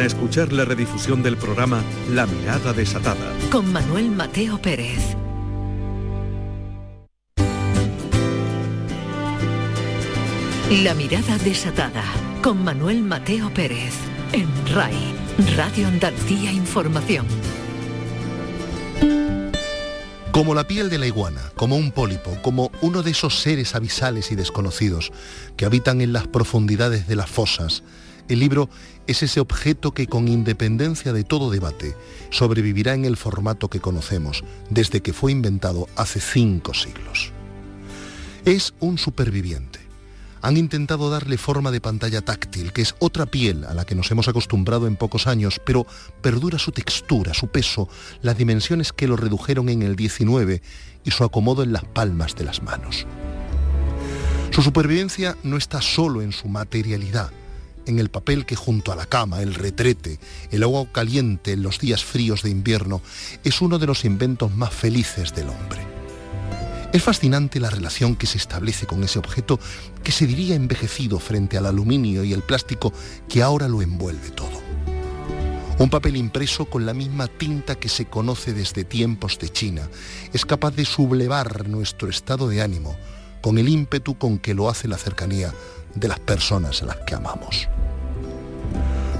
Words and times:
a 0.00 0.06
escuchar 0.06 0.52
la 0.52 0.64
redifusión 0.64 1.22
del 1.22 1.36
programa 1.36 1.82
La 2.10 2.26
Mirada 2.26 2.72
Desatada. 2.72 3.32
Con 3.50 3.72
Manuel 3.72 4.10
Mateo 4.10 4.60
Pérez. 4.60 5.16
La 10.82 10.94
Mirada 10.94 11.38
Desatada. 11.38 12.02
Con 12.42 12.64
Manuel 12.64 13.02
Mateo 13.02 13.52
Pérez. 13.52 13.94
En 14.32 14.48
RAI. 14.74 14.96
Radio 15.56 15.88
Andalucía 15.88 16.52
Información. 16.52 17.26
Como 20.30 20.54
la 20.54 20.66
piel 20.66 20.90
de 20.90 20.98
la 20.98 21.06
iguana, 21.06 21.52
como 21.54 21.76
un 21.76 21.92
pólipo, 21.92 22.36
como 22.42 22.72
uno 22.80 23.02
de 23.02 23.12
esos 23.12 23.38
seres 23.40 23.74
abisales 23.74 24.32
y 24.32 24.34
desconocidos 24.34 25.12
que 25.56 25.64
habitan 25.64 26.00
en 26.00 26.12
las 26.12 26.26
profundidades 26.26 27.06
de 27.06 27.16
las 27.16 27.30
fosas, 27.30 27.84
el 28.28 28.40
libro 28.40 28.70
es 29.06 29.22
ese 29.22 29.40
objeto 29.40 29.92
que 29.92 30.06
con 30.06 30.28
independencia 30.28 31.12
de 31.12 31.24
todo 31.24 31.50
debate 31.50 31.94
sobrevivirá 32.30 32.94
en 32.94 33.04
el 33.04 33.16
formato 33.16 33.68
que 33.68 33.80
conocemos 33.80 34.44
desde 34.70 35.02
que 35.02 35.12
fue 35.12 35.32
inventado 35.32 35.88
hace 35.96 36.20
cinco 36.20 36.72
siglos. 36.74 37.32
Es 38.44 38.74
un 38.80 38.98
superviviente. 38.98 39.80
Han 40.42 40.58
intentado 40.58 41.08
darle 41.08 41.38
forma 41.38 41.70
de 41.70 41.80
pantalla 41.80 42.20
táctil, 42.20 42.72
que 42.74 42.82
es 42.82 42.94
otra 42.98 43.24
piel 43.24 43.64
a 43.64 43.72
la 43.72 43.86
que 43.86 43.94
nos 43.94 44.10
hemos 44.10 44.28
acostumbrado 44.28 44.86
en 44.86 44.96
pocos 44.96 45.26
años, 45.26 45.58
pero 45.64 45.86
perdura 46.20 46.58
su 46.58 46.70
textura, 46.70 47.32
su 47.32 47.48
peso, 47.48 47.88
las 48.20 48.36
dimensiones 48.36 48.92
que 48.92 49.08
lo 49.08 49.16
redujeron 49.16 49.70
en 49.70 49.82
el 49.82 49.96
19 49.96 50.60
y 51.02 51.10
su 51.10 51.24
acomodo 51.24 51.62
en 51.62 51.72
las 51.72 51.84
palmas 51.84 52.34
de 52.36 52.44
las 52.44 52.62
manos. 52.62 53.06
Su 54.50 54.62
supervivencia 54.62 55.36
no 55.42 55.56
está 55.56 55.80
solo 55.80 56.20
en 56.20 56.32
su 56.32 56.48
materialidad, 56.48 57.32
en 57.86 57.98
el 57.98 58.10
papel 58.10 58.46
que 58.46 58.56
junto 58.56 58.92
a 58.92 58.96
la 58.96 59.06
cama, 59.06 59.42
el 59.42 59.54
retrete, 59.54 60.18
el 60.50 60.62
agua 60.62 60.86
caliente 60.92 61.52
en 61.52 61.62
los 61.62 61.78
días 61.78 62.04
fríos 62.04 62.42
de 62.42 62.50
invierno, 62.50 63.02
es 63.44 63.60
uno 63.60 63.78
de 63.78 63.86
los 63.86 64.04
inventos 64.04 64.54
más 64.54 64.72
felices 64.72 65.34
del 65.34 65.48
hombre. 65.48 65.94
Es 66.92 67.02
fascinante 67.02 67.58
la 67.58 67.70
relación 67.70 68.14
que 68.14 68.26
se 68.26 68.38
establece 68.38 68.86
con 68.86 69.02
ese 69.02 69.18
objeto 69.18 69.58
que 70.04 70.12
se 70.12 70.26
diría 70.26 70.54
envejecido 70.54 71.18
frente 71.18 71.58
al 71.58 71.66
aluminio 71.66 72.22
y 72.22 72.32
el 72.32 72.42
plástico 72.42 72.92
que 73.28 73.42
ahora 73.42 73.66
lo 73.66 73.82
envuelve 73.82 74.30
todo. 74.30 74.62
Un 75.76 75.90
papel 75.90 76.16
impreso 76.16 76.66
con 76.66 76.86
la 76.86 76.94
misma 76.94 77.26
tinta 77.26 77.74
que 77.74 77.88
se 77.88 78.04
conoce 78.04 78.52
desde 78.52 78.84
tiempos 78.84 79.40
de 79.40 79.48
China 79.48 79.88
es 80.32 80.44
capaz 80.46 80.70
de 80.76 80.84
sublevar 80.84 81.68
nuestro 81.68 82.08
estado 82.08 82.48
de 82.48 82.62
ánimo 82.62 82.96
con 83.42 83.58
el 83.58 83.68
ímpetu 83.68 84.16
con 84.16 84.38
que 84.38 84.54
lo 84.54 84.70
hace 84.70 84.86
la 84.86 84.96
cercanía 84.96 85.52
de 85.94 86.08
las 86.08 86.20
personas 86.20 86.82
a 86.82 86.86
las 86.86 86.96
que 87.06 87.14
amamos. 87.14 87.68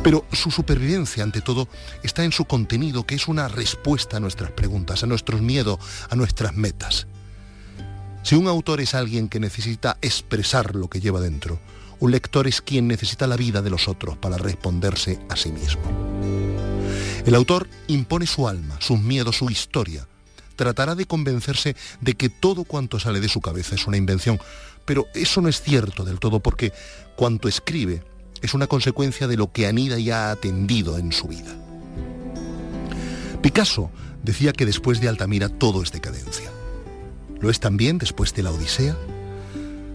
Pero 0.03 0.27
su 0.33 0.51
supervivencia, 0.51 1.23
ante 1.23 1.41
todo, 1.41 1.67
está 2.03 2.25
en 2.25 2.33
su 2.33 2.45
contenido, 2.45 3.07
que 3.07 3.15
es 3.15 3.27
una 3.27 3.49
respuesta 3.49 4.19
a 4.19 4.21
nuestras 4.21 4.51
preguntas, 4.51 5.03
a 5.03 5.07
nuestros 5.07 5.41
miedos, 5.41 5.79
a 6.11 6.15
nuestras 6.15 6.55
metas. 6.55 7.07
Si 8.23 8.35
un 8.35 8.47
autor 8.47 8.81
es 8.81 8.95
alguien 8.95 9.29
que 9.29 9.41
necesita 9.41 9.97
expresar 10.03 10.75
lo 10.77 10.89
que 10.89 11.01
lleva 11.01 11.21
dentro, 11.21 11.59
un 12.01 12.11
lector 12.11 12.47
es 12.47 12.61
quien 12.61 12.87
necesita 12.87 13.27
la 13.27 13.37
vida 13.37 13.63
de 13.63 13.71
los 13.71 13.89
otros 13.89 14.19
para 14.19 14.37
responderse 14.37 15.19
a 15.31 15.37
sí 15.37 15.53
mismo. 15.53 15.83
El 17.25 17.35
autor 17.35 17.69
impone 17.87 18.27
su 18.27 18.47
alma, 18.47 18.77
sus 18.81 19.01
miedos, 19.01 19.37
su 19.37 19.49
historia. 19.49 20.07
Tratará 20.57 20.95
de 20.95 21.07
convencerse 21.07 21.77
de 22.01 22.15
que 22.15 22.29
todo 22.29 22.65
cuanto 22.65 23.01
sale 23.01 23.21
de 23.21 23.29
su 23.29 23.41
cabeza 23.41 23.75
es 23.75 23.87
una 23.87 23.97
invención, 23.97 24.39
pero 24.85 25.07
eso 25.15 25.41
no 25.41 25.49
es 25.49 25.61
cierto 25.61 26.05
del 26.05 26.21
todo 26.21 26.41
porque 26.41 26.73
cuanto 27.17 27.49
escribe 27.49 28.03
es 28.43 28.55
una 28.55 28.67
consecuencia 28.67 29.27
de 29.27 29.37
lo 29.37 29.53
que 29.53 29.67
anida 29.67 29.99
y 29.99 30.11
ha 30.11 30.31
atendido 30.31 30.99
en 30.99 31.13
su 31.13 31.29
vida. 31.29 31.57
Picasso 33.41 33.91
decía 34.23 34.53
que 34.53 34.67
después 34.67 35.01
de 35.01 35.09
Altamira 35.09 35.49
todo 35.49 35.83
es 35.83 35.93
decadencia. 35.93 36.51
¿Lo 37.41 37.51
es 37.51 37.61
también 37.61 37.99
después 37.99 38.35
de 38.35 38.43
la 38.43 38.51
Odisea? 38.51 38.97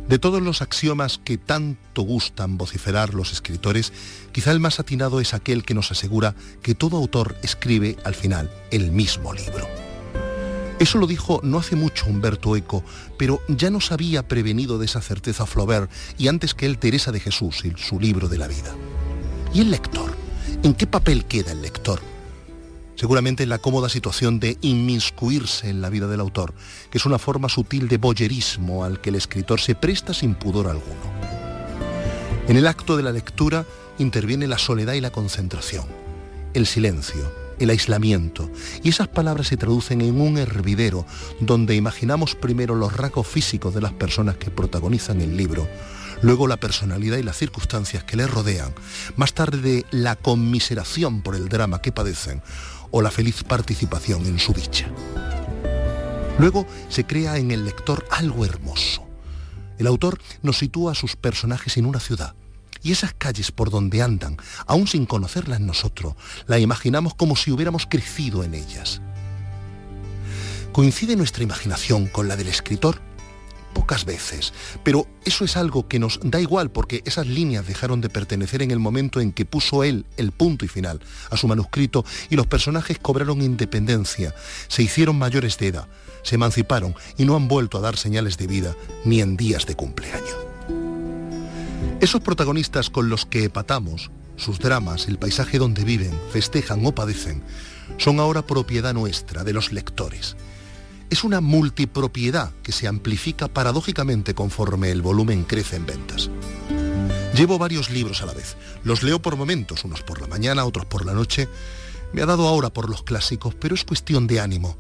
De 0.08 0.18
todos 0.18 0.42
los 0.42 0.64
axiomas 0.64 1.20
que 1.24 1.38
tanto 1.38 2.02
gustan 2.02 2.58
vociferar 2.58 3.14
los 3.14 3.32
escritores, 3.32 3.94
quizá 4.32 4.52
el 4.52 4.60
más 4.60 4.80
atinado 4.80 5.22
es 5.22 5.36
aquel 5.36 5.64
que 5.64 5.76
nos 5.76 5.92
asegura 5.92 6.34
que 6.64 6.74
todo 6.74 6.98
autor 6.98 7.36
escribe 7.44 7.96
al 8.04 8.16
final 8.16 8.52
el 8.72 8.92
mismo 8.92 9.34
libro. 9.34 9.79
Eso 10.80 10.98
lo 10.98 11.08
dijo 11.08 11.42
no 11.44 11.58
hace 11.58 11.76
mucho 11.76 12.06
Humberto 12.08 12.56
Eco, 12.56 12.86
pero 13.18 13.42
ya 13.50 13.70
nos 13.70 13.92
había 13.92 14.26
prevenido 14.30 14.80
de 14.80 14.86
esa 14.86 15.02
certeza 15.02 15.46
Flaubert 15.46 15.92
y 16.18 16.30
antes 16.30 16.54
que 16.54 16.66
él 16.66 16.78
Teresa 16.78 17.12
de 17.12 17.20
Jesús 17.20 17.66
y 17.66 17.74
su 17.76 18.00
libro 18.00 18.30
de 18.30 18.38
la 18.38 18.48
vida. 18.48 18.74
¿Y 19.54 19.60
el 19.60 19.72
lector? 19.72 20.16
¿En 20.64 20.74
qué 20.74 20.88
papel 20.88 21.26
queda 21.26 21.52
el 21.52 21.62
lector? 21.62 22.00
Seguramente 22.96 23.44
en 23.44 23.50
la 23.50 23.58
cómoda 23.58 23.90
situación 23.90 24.40
de 24.40 24.58
inmiscuirse 24.62 25.70
en 25.70 25.82
la 25.82 25.90
vida 25.90 26.08
del 26.08 26.22
autor, 26.22 26.54
que 26.90 26.98
es 26.98 27.06
una 27.06 27.20
forma 27.20 27.50
sutil 27.50 27.90
de 27.90 27.98
boyerismo 27.98 28.86
al 28.86 29.02
que 29.02 29.10
el 29.10 29.16
escritor 29.16 29.60
se 29.60 29.76
presta 29.76 30.14
sin 30.14 30.34
pudor 30.34 30.68
alguno. 30.68 31.12
En 32.48 32.56
el 32.56 32.68
acto 32.68 32.96
de 32.96 33.04
la 33.04 33.12
lectura 33.12 33.66
interviene 33.98 34.48
la 34.48 34.58
soledad 34.58 34.94
y 34.94 35.02
la 35.02 35.12
concentración, 35.12 35.86
el 36.54 36.66
silencio, 36.66 37.49
el 37.60 37.70
aislamiento, 37.70 38.50
y 38.84 38.90
esas 38.90 39.08
palabras 39.08 39.48
se 39.48 39.58
traducen 39.58 40.02
en 40.02 40.20
un 40.20 40.38
hervidero 40.38 41.06
donde 41.40 41.76
imaginamos 41.76 42.36
primero 42.36 42.76
los 42.76 42.96
rasgos 42.96 43.28
físicos 43.28 43.74
de 43.74 43.82
las 43.82 43.94
personas 43.94 44.38
que 44.38 44.52
protagonizan 44.52 45.22
el 45.22 45.38
libro, 45.38 45.68
luego 46.22 46.48
la 46.48 46.58
personalidad 46.58 47.18
y 47.18 47.24
las 47.24 47.38
circunstancias 47.38 48.04
que 48.04 48.18
les 48.18 48.30
rodean, 48.30 48.74
más 49.16 49.34
tarde 49.34 49.86
la 49.92 50.16
conmiseración 50.16 51.22
por 51.22 51.36
el 51.36 51.50
drama 51.50 51.82
que 51.82 51.92
padecen 51.92 52.42
o 52.92 53.02
la 53.02 53.12
feliz 53.12 53.44
participación 53.44 54.26
en 54.26 54.40
su 54.40 54.54
dicha. 54.54 54.88
Luego 56.40 56.66
se 56.88 57.06
crea 57.06 57.38
en 57.38 57.52
el 57.52 57.66
lector 57.66 58.06
algo 58.12 58.46
hermoso. 58.46 59.06
El 59.78 59.88
autor 59.88 60.20
nos 60.42 60.58
sitúa 60.58 60.94
a 60.94 60.96
sus 60.96 61.16
personajes 61.16 61.78
en 61.78 61.86
una 61.86 62.00
ciudad, 62.00 62.34
y 62.84 62.92
esas 62.92 63.14
calles 63.14 63.52
por 63.52 63.70
donde 63.70 64.02
andan, 64.02 64.38
aún 64.66 64.88
sin 64.88 65.06
conocerlas 65.06 65.60
nosotros, 65.60 66.16
la 66.48 66.60
imaginamos 66.60 67.14
como 67.14 67.36
si 67.36 67.52
hubiéramos 67.52 67.86
crecido 67.86 68.44
en 68.44 68.54
ellas. 68.54 69.02
¿Coincide 70.72 71.16
nuestra 71.16 71.44
imaginación 71.44 72.08
con 72.08 72.28
la 72.28 72.36
del 72.36 72.48
escritor? 72.48 73.02
Pocas 73.74 74.04
veces, 74.04 74.54
pero 74.84 75.08
eso 75.26 75.46
es 75.46 75.56
algo 75.56 75.88
que 75.88 76.00
nos 76.00 76.20
da 76.24 76.42
igual 76.42 76.72
porque 76.72 77.04
esas 77.06 77.28
líneas 77.28 77.68
dejaron 77.68 78.02
de 78.02 78.10
pertenecer 78.10 78.62
en 78.64 78.72
el 78.72 78.80
momento 78.80 79.22
en 79.22 79.32
que 79.32 79.46
puso 79.46 79.84
él 79.84 80.06
el 80.18 80.32
punto 80.32 80.66
y 80.66 80.68
final 80.68 81.00
a 81.30 81.38
su 81.38 81.48
manuscrito 81.48 82.04
y 82.30 82.36
los 82.36 82.48
personajes 82.48 82.98
cobraron 83.00 83.42
independencia, 83.42 84.34
se 84.68 84.84
hicieron 84.84 85.18
mayores 85.18 85.58
de 85.60 85.68
edad, 85.68 85.88
se 86.24 86.36
emanciparon 86.36 86.96
y 87.18 87.26
no 87.26 87.36
han 87.36 87.48
vuelto 87.48 87.78
a 87.78 87.82
dar 87.82 87.96
señales 87.96 88.38
de 88.38 88.48
vida 88.48 88.76
ni 89.06 89.22
en 89.22 89.38
días 89.38 89.66
de 89.66 89.76
cumpleaños. 89.76 90.49
Esos 92.02 92.22
protagonistas 92.22 92.90
con 92.90 93.10
los 93.10 93.26
que 93.26 93.44
epatamos, 93.44 94.10
sus 94.38 94.60
dramas, 94.60 95.10
el 95.10 95.20
paisaje 95.20 95.60
donde 95.60 95.84
viven, 95.84 96.18
festejan 96.32 96.86
o 96.86 96.96
padecen, 96.96 97.44
son 97.98 98.22
ahora 98.22 98.42
propiedad 98.42 98.94
nuestra, 98.94 99.44
de 99.44 99.52
los 99.52 99.74
lectores. 99.74 100.38
Es 101.10 101.26
una 101.26 101.42
multipropiedad 101.42 102.52
que 102.64 102.72
se 102.72 102.88
amplifica 102.88 103.50
paradójicamente 103.50 104.34
conforme 104.34 104.92
el 104.92 105.02
volumen 105.02 105.44
crece 105.44 105.76
en 105.76 105.86
ventas. 105.88 106.30
Llevo 107.36 107.58
varios 107.58 107.90
libros 107.90 108.22
a 108.22 108.28
la 108.28 108.34
vez. 108.34 108.56
Los 108.86 109.04
leo 109.04 109.22
por 109.22 109.36
momentos, 109.36 109.84
unos 109.84 110.02
por 110.02 110.22
la 110.22 110.28
mañana, 110.28 110.64
otros 110.64 110.86
por 110.86 111.06
la 111.06 111.14
noche. 111.14 111.50
Me 112.14 112.22
ha 112.22 112.26
dado 112.26 112.48
ahora 112.48 112.70
por 112.70 112.90
los 112.90 113.04
clásicos, 113.04 113.56
pero 113.56 113.76
es 113.76 113.84
cuestión 113.84 114.26
de 114.26 114.40
ánimo 114.40 114.78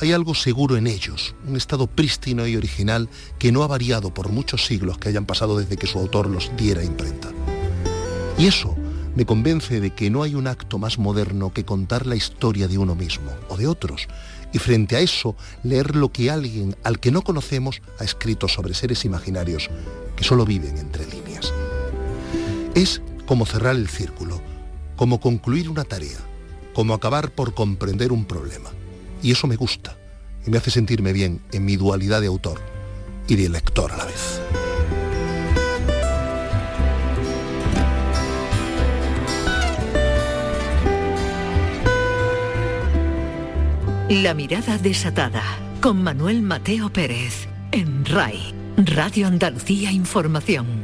hay 0.00 0.12
algo 0.12 0.34
seguro 0.34 0.76
en 0.76 0.86
ellos, 0.86 1.34
un 1.46 1.56
estado 1.56 1.86
prístino 1.86 2.46
y 2.46 2.56
original 2.56 3.08
que 3.38 3.52
no 3.52 3.62
ha 3.62 3.66
variado 3.66 4.12
por 4.12 4.30
muchos 4.30 4.66
siglos 4.66 4.98
que 4.98 5.08
hayan 5.08 5.26
pasado 5.26 5.58
desde 5.58 5.76
que 5.76 5.86
su 5.86 5.98
autor 5.98 6.28
los 6.28 6.50
diera 6.56 6.82
imprenta. 6.82 7.30
Y 8.36 8.46
eso 8.46 8.76
me 9.14 9.24
convence 9.24 9.80
de 9.80 9.90
que 9.90 10.10
no 10.10 10.22
hay 10.22 10.34
un 10.34 10.48
acto 10.48 10.78
más 10.78 10.98
moderno 10.98 11.52
que 11.52 11.64
contar 11.64 12.06
la 12.06 12.16
historia 12.16 12.66
de 12.66 12.78
uno 12.78 12.94
mismo 12.94 13.30
o 13.48 13.56
de 13.56 13.68
otros, 13.68 14.08
y 14.52 14.58
frente 14.58 14.96
a 14.96 15.00
eso 15.00 15.36
leer 15.62 15.96
lo 15.96 16.10
que 16.10 16.30
alguien 16.30 16.76
al 16.82 17.00
que 17.00 17.10
no 17.10 17.22
conocemos 17.22 17.80
ha 17.98 18.04
escrito 18.04 18.48
sobre 18.48 18.74
seres 18.74 19.04
imaginarios 19.04 19.68
que 20.16 20.24
solo 20.24 20.44
viven 20.44 20.78
entre 20.78 21.06
líneas. 21.06 21.52
Es 22.74 23.02
como 23.26 23.46
cerrar 23.46 23.76
el 23.76 23.88
círculo, 23.88 24.40
como 24.96 25.20
concluir 25.20 25.68
una 25.68 25.84
tarea, 25.84 26.18
como 26.72 26.94
acabar 26.94 27.30
por 27.30 27.54
comprender 27.54 28.12
un 28.12 28.24
problema. 28.24 28.70
Y 29.24 29.30
eso 29.30 29.46
me 29.46 29.56
gusta 29.56 29.96
y 30.46 30.50
me 30.50 30.58
hace 30.58 30.70
sentirme 30.70 31.14
bien 31.14 31.40
en 31.52 31.64
mi 31.64 31.76
dualidad 31.76 32.20
de 32.20 32.26
autor 32.26 32.60
y 33.26 33.36
de 33.36 33.48
lector 33.48 33.90
a 33.90 33.96
la 33.96 34.04
vez. 34.04 34.40
La 44.10 44.34
mirada 44.34 44.76
desatada 44.76 45.42
con 45.80 46.02
Manuel 46.02 46.42
Mateo 46.42 46.92
Pérez 46.92 47.48
en 47.72 48.04
RAI, 48.04 48.54
Radio 48.76 49.26
Andalucía 49.26 49.90
Información. 49.90 50.83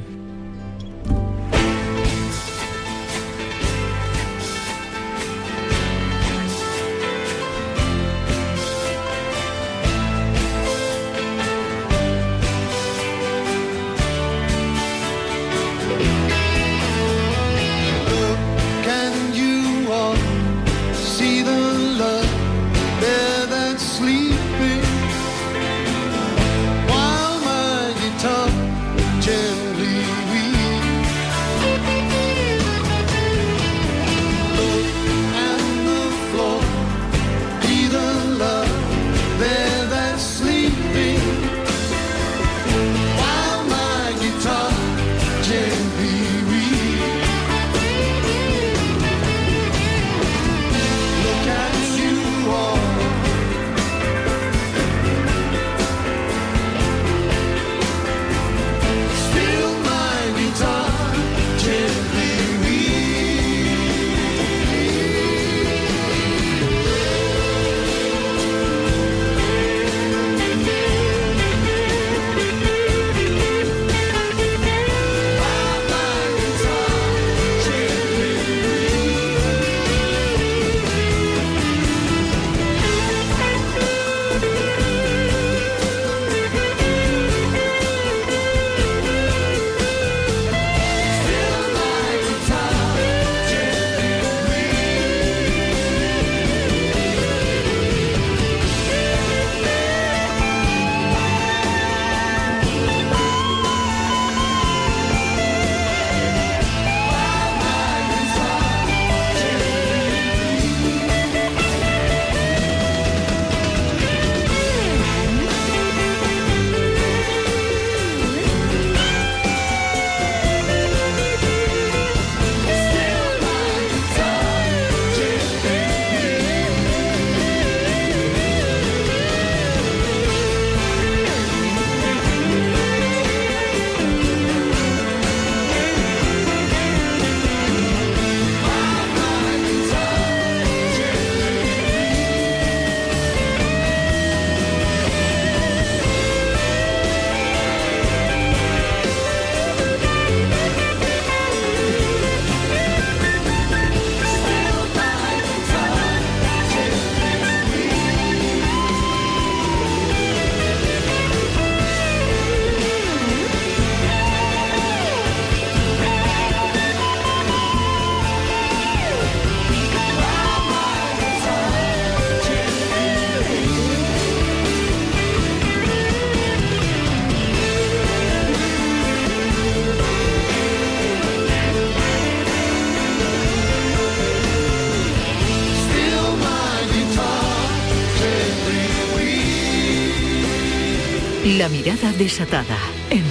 Mirada 191.82 192.12
desatada 192.12 192.76
en. 193.08 193.24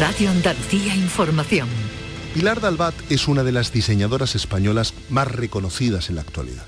Radio 0.00 0.30
Andalucía 0.30 0.96
Información. 0.96 1.68
Pilar 2.34 2.60
Dalbat 2.60 2.94
es 3.08 3.28
una 3.28 3.44
de 3.44 3.52
las 3.52 3.72
diseñadoras 3.72 4.34
españolas 4.34 4.94
más 5.10 5.30
reconocidas 5.30 6.08
en 6.08 6.16
la 6.16 6.22
actualidad. 6.22 6.66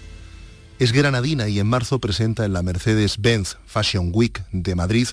Es 0.79 0.93
granadina 0.93 1.49
y 1.49 1.59
en 1.59 1.67
marzo 1.67 1.99
presenta 1.99 2.45
en 2.45 2.53
la 2.53 2.63
Mercedes-Benz 2.63 3.57
Fashion 3.67 4.11
Week 4.15 4.41
de 4.53 4.77
Madrid 4.77 5.09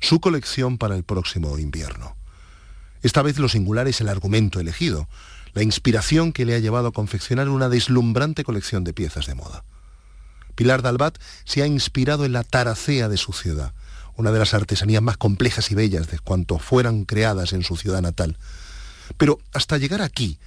su 0.00 0.20
colección 0.20 0.78
para 0.78 0.94
el 0.94 1.02
próximo 1.02 1.58
invierno. 1.58 2.16
Esta 3.02 3.22
vez 3.22 3.40
lo 3.40 3.48
singular 3.48 3.88
es 3.88 4.00
el 4.00 4.08
argumento 4.08 4.60
elegido, 4.60 5.08
la 5.52 5.64
inspiración 5.64 6.32
que 6.32 6.44
le 6.44 6.54
ha 6.54 6.60
llevado 6.60 6.88
a 6.88 6.92
confeccionar 6.92 7.48
una 7.48 7.68
deslumbrante 7.68 8.44
colección 8.44 8.84
de 8.84 8.92
piezas 8.92 9.26
de 9.26 9.34
moda. 9.34 9.64
Pilar 10.54 10.82
Dalbat 10.82 11.18
se 11.44 11.62
ha 11.62 11.66
inspirado 11.66 12.24
en 12.24 12.32
la 12.32 12.44
taracea 12.44 13.08
de 13.08 13.16
su 13.16 13.32
ciudad, 13.32 13.72
una 14.20 14.30
de 14.30 14.38
las 14.38 14.54
artesanías 14.54 15.02
más 15.02 15.16
complejas 15.16 15.70
y 15.70 15.74
bellas 15.74 16.10
de 16.10 16.18
cuanto 16.18 16.58
fueran 16.58 17.04
creadas 17.04 17.52
en 17.52 17.62
su 17.62 17.76
ciudad 17.76 18.02
natal. 18.02 18.36
Pero 19.16 19.38
hasta 19.52 19.78
llegar 19.78 20.02
aquí, 20.02 20.38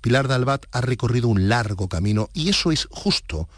Pilar 0.00 0.28
Dalbat 0.28 0.66
ha 0.72 0.80
recorrido 0.80 1.28
un 1.28 1.48
largo 1.48 1.88
camino 1.88 2.30
y 2.32 2.48
eso 2.48 2.72
es 2.72 2.88
justo 2.90 3.48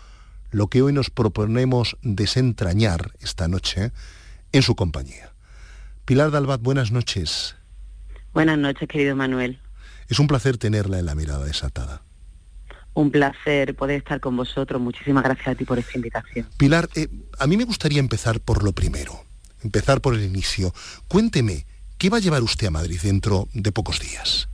lo 0.50 0.66
que 0.66 0.82
hoy 0.82 0.92
nos 0.92 1.10
proponemos 1.10 1.96
desentrañar 2.02 3.12
esta 3.20 3.46
noche 3.46 3.92
en 4.52 4.62
su 4.62 4.74
compañía. 4.74 5.32
Pilar 6.04 6.30
Dalbat, 6.30 6.60
buenas 6.60 6.90
noches. 6.90 7.54
Buenas 8.32 8.58
noches, 8.58 8.88
querido 8.88 9.14
Manuel. 9.14 9.60
Es 10.08 10.18
un 10.18 10.26
placer 10.26 10.58
tenerla 10.58 10.98
en 10.98 11.06
la 11.06 11.14
mirada 11.14 11.44
desatada. 11.44 12.02
Un 12.94 13.12
placer 13.12 13.76
poder 13.76 13.98
estar 13.98 14.18
con 14.18 14.36
vosotros. 14.36 14.80
Muchísimas 14.82 15.22
gracias 15.22 15.46
a 15.46 15.54
ti 15.54 15.64
por 15.64 15.78
esta 15.78 15.92
invitación. 15.94 16.48
Pilar, 16.56 16.88
eh, 16.96 17.08
a 17.38 17.46
mí 17.46 17.56
me 17.56 17.64
gustaría 17.64 18.00
empezar 18.00 18.40
por 18.40 18.64
lo 18.64 18.72
primero, 18.72 19.24
empezar 19.62 20.00
por 20.00 20.14
el 20.14 20.22
inicio. 20.22 20.72
Cuénteme, 21.08 21.66
¿qué 21.98 22.10
va 22.10 22.18
a 22.18 22.20
llevar 22.20 22.42
usted 22.42 22.66
a 22.66 22.70
Madrid 22.70 23.00
dentro 23.02 23.48
de 23.52 23.72
pocos 23.72 24.00
días? 24.00 24.48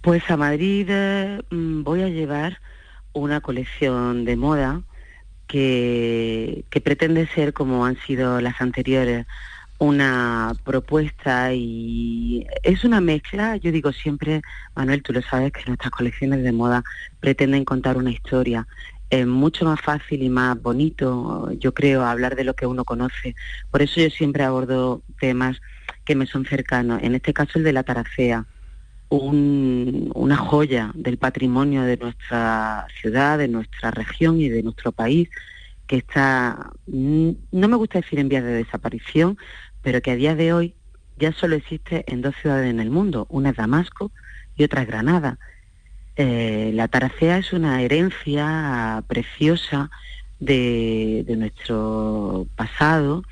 Pues 0.00 0.28
a 0.30 0.36
Madrid 0.36 0.86
eh, 0.90 1.40
mm, 1.50 1.82
voy 1.82 2.02
a 2.02 2.08
llevar 2.08 2.60
una 3.12 3.40
colección 3.40 4.24
de 4.24 4.36
moda 4.36 4.82
que, 5.46 6.64
que 6.70 6.80
pretende 6.80 7.28
ser 7.28 7.52
como 7.52 7.84
han 7.84 7.96
sido 8.06 8.40
las 8.40 8.60
anteriores, 8.60 9.26
una 9.82 10.54
propuesta 10.62 11.52
y 11.52 12.46
es 12.62 12.84
una 12.84 13.00
mezcla, 13.00 13.56
yo 13.56 13.72
digo 13.72 13.92
siempre, 13.92 14.40
Manuel, 14.76 15.02
tú 15.02 15.12
lo 15.12 15.22
sabes, 15.22 15.52
que 15.52 15.64
nuestras 15.66 15.90
colecciones 15.90 16.44
de 16.44 16.52
moda 16.52 16.84
pretenden 17.18 17.64
contar 17.64 17.96
una 17.96 18.12
historia. 18.12 18.66
Es 19.12 19.26
mucho 19.26 19.66
más 19.66 19.78
fácil 19.78 20.22
y 20.22 20.30
más 20.30 20.58
bonito, 20.62 21.52
yo 21.58 21.74
creo, 21.74 22.02
hablar 22.02 22.34
de 22.34 22.44
lo 22.44 22.54
que 22.54 22.64
uno 22.64 22.82
conoce. 22.82 23.36
Por 23.70 23.82
eso 23.82 24.00
yo 24.00 24.08
siempre 24.08 24.42
abordo 24.42 25.02
temas 25.20 25.60
que 26.06 26.14
me 26.14 26.24
son 26.24 26.46
cercanos. 26.46 27.02
En 27.02 27.14
este 27.14 27.34
caso 27.34 27.58
el 27.58 27.64
de 27.64 27.74
la 27.74 27.82
taracea, 27.82 28.46
una 29.10 30.36
joya 30.38 30.92
del 30.94 31.18
patrimonio 31.18 31.82
de 31.82 31.98
nuestra 31.98 32.86
ciudad, 33.02 33.36
de 33.36 33.48
nuestra 33.48 33.90
región 33.90 34.40
y 34.40 34.48
de 34.48 34.62
nuestro 34.62 34.92
país, 34.92 35.28
que 35.86 35.96
está, 35.98 36.70
no 36.86 37.68
me 37.68 37.76
gusta 37.76 38.00
decir 38.00 38.18
en 38.18 38.30
vías 38.30 38.44
de 38.44 38.64
desaparición, 38.64 39.36
pero 39.82 40.00
que 40.00 40.12
a 40.12 40.16
día 40.16 40.34
de 40.34 40.54
hoy 40.54 40.74
ya 41.18 41.32
solo 41.32 41.56
existe 41.56 42.10
en 42.10 42.22
dos 42.22 42.34
ciudades 42.40 42.70
en 42.70 42.80
el 42.80 42.88
mundo, 42.88 43.26
una 43.28 43.50
es 43.50 43.56
Damasco 43.56 44.10
y 44.56 44.64
otra 44.64 44.80
es 44.80 44.88
Granada. 44.88 45.38
Eh, 46.16 46.72
la 46.74 46.88
taracea 46.88 47.38
es 47.38 47.52
una 47.52 47.80
herencia 47.82 49.02
preciosa 49.06 49.90
de, 50.40 51.24
nuestro 51.38 52.46
pasado 52.56 53.22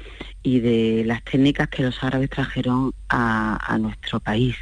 y 0.43 0.61
de 0.61 1.05
las 1.05 1.23
técnicas 1.25 1.69
que 1.69 1.83
los 1.83 2.03
árabes 2.03 2.31
trajeron 2.31 2.93
a, 3.09 3.59
a 3.75 3.79
nuestro 3.79 4.21
país. 4.21 4.57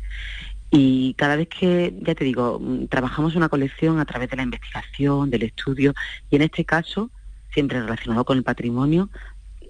Y 0.70 1.14
cada 1.14 1.37
vez 1.37 1.48
que, 1.48 1.94
ya 2.02 2.14
te 2.14 2.25
digo, 2.25 2.58
mm, 2.60 2.88
trabajamos 2.88 3.37
una 3.37 3.48
colección 3.48 3.98
a 3.98 4.04
través 4.04 4.28
de 4.30 4.37
la 4.37 4.42
investigación, 4.42 5.30
del 5.30 5.44
estudio, 5.44 5.94
y 6.30 6.37
en 6.37 6.42
este 6.42 6.64
caso, 6.64 7.10
siempre 7.52 7.80
relacionado 7.80 8.25
con 8.25 8.37
el 8.37 8.44
patrimonio, 8.44 9.08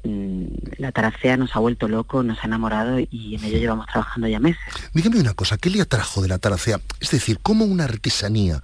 la 0.02 0.92
taracea 0.92 1.36
nos 1.36 1.54
ha 1.56 1.58
vuelto 1.58 1.88
loco, 1.88 2.22
nos 2.22 2.38
ha 2.42 2.46
enamorado 2.46 2.98
y 2.98 3.34
en 3.34 3.44
ello 3.44 3.58
llevamos 3.58 3.86
trabajando 3.86 4.28
ya 4.28 4.40
meses. 4.40 4.62
Dígame 4.94 5.20
una 5.20 5.34
cosa, 5.34 5.58
¿qué 5.58 5.70
le 5.70 5.80
atrajo 5.80 6.22
de 6.22 6.28
la 6.28 6.38
taracea? 6.38 6.80
Es 7.00 7.10
decir, 7.10 7.38
¿cómo 7.42 7.64
una 7.64 7.84
artesanía 7.84 8.62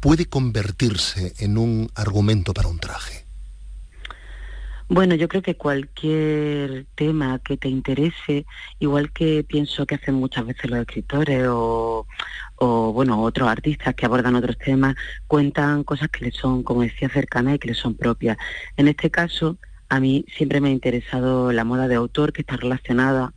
puede 0.00 0.26
convertirse 0.26 1.34
en 1.38 1.58
un 1.58 1.90
argumento 1.94 2.52
para 2.54 2.68
un 2.68 2.78
traje? 2.78 3.24
Bueno, 4.88 5.14
yo 5.14 5.26
creo 5.26 5.40
que 5.40 5.56
cualquier 5.56 6.84
tema 6.94 7.38
que 7.38 7.56
te 7.56 7.68
interese, 7.68 8.44
igual 8.78 9.10
que 9.10 9.42
pienso 9.42 9.86
que 9.86 9.94
hacen 9.94 10.16
muchas 10.16 10.44
veces 10.44 10.70
los 10.70 10.80
escritores 10.80 11.46
o, 11.48 12.06
o 12.56 12.92
bueno, 12.92 13.22
otros 13.22 13.48
artistas 13.48 13.94
que 13.94 14.04
abordan 14.04 14.34
otros 14.34 14.58
temas, 14.58 14.94
cuentan 15.26 15.82
cosas 15.84 16.10
que 16.10 16.26
les 16.26 16.34
son, 16.34 16.62
como 16.62 16.82
decía, 16.82 17.08
cercanas 17.08 17.54
y 17.54 17.58
que 17.58 17.68
les 17.68 17.78
son 17.78 17.94
propias. 17.94 18.36
En 18.76 18.86
este 18.86 19.10
caso, 19.10 19.56
a 19.92 20.00
mí 20.00 20.24
siempre 20.34 20.62
me 20.62 20.70
ha 20.70 20.72
interesado 20.72 21.52
la 21.52 21.64
moda 21.64 21.86
de 21.86 21.96
autor 21.96 22.32
que 22.32 22.40
está 22.40 22.56
relacionada 22.56 23.34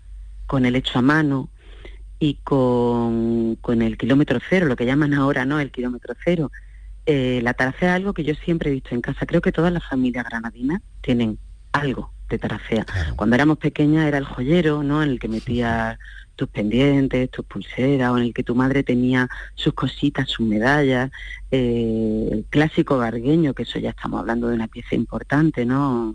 con 0.48 0.66
el 0.66 0.78
hecho 0.78 1.00
a 1.00 1.02
mano 1.02 1.50
y 2.18 2.36
con, 2.46 3.58
el 3.82 3.98
kilómetro 3.98 4.40
cero, 4.50 4.66
lo 4.66 4.78
que 4.78 4.86
llaman 4.86 5.14
ahora, 5.14 5.44
¿no? 5.44 5.60
El 5.60 5.70
kilómetro 5.70 6.16
cero. 6.24 6.54
Eh, 7.06 7.42
la 7.44 7.56
taracea 7.56 7.90
es 7.90 7.96
algo 7.98 8.14
que 8.14 8.24
yo 8.24 8.36
siempre 8.36 8.70
he 8.70 8.74
visto 8.74 8.96
en 8.96 9.02
casa. 9.02 9.26
Creo 9.26 9.42
que 9.42 9.52
todas 9.52 9.74
las 9.74 9.84
familias 9.84 10.24
granadinas 10.24 10.82
tienen 11.02 11.40
algo 11.74 12.15
de 12.29 12.38
taracea. 12.38 12.86
Cuando 13.15 13.36
éramos 13.36 13.58
pequeñas 13.58 14.08
era 14.08 14.17
el 14.17 14.25
joyero, 14.25 14.84
¿no? 14.84 15.03
En 15.03 15.10
el 15.10 15.20
que 15.20 15.27
metía 15.27 16.00
tus 16.36 16.50
pendientes, 16.50 17.29
tus 17.32 17.46
pulseras, 17.46 18.12
o 18.12 18.17
en 18.17 18.24
el 18.25 18.34
que 18.34 18.44
tu 18.44 18.55
madre 18.55 18.84
tenía 18.84 19.29
sus 19.55 19.74
cositas, 19.74 20.29
sus 20.29 20.46
medallas, 20.46 21.12
eh, 21.51 22.29
el 22.32 22.46
clásico 22.50 22.98
gargueño, 22.98 23.53
que 23.53 23.63
eso 23.63 23.79
ya 23.79 23.91
estamos 23.91 24.20
hablando 24.20 24.50
de 24.50 24.55
una 24.55 24.67
pieza 24.67 24.96
importante, 24.96 25.65
¿no? 25.65 26.13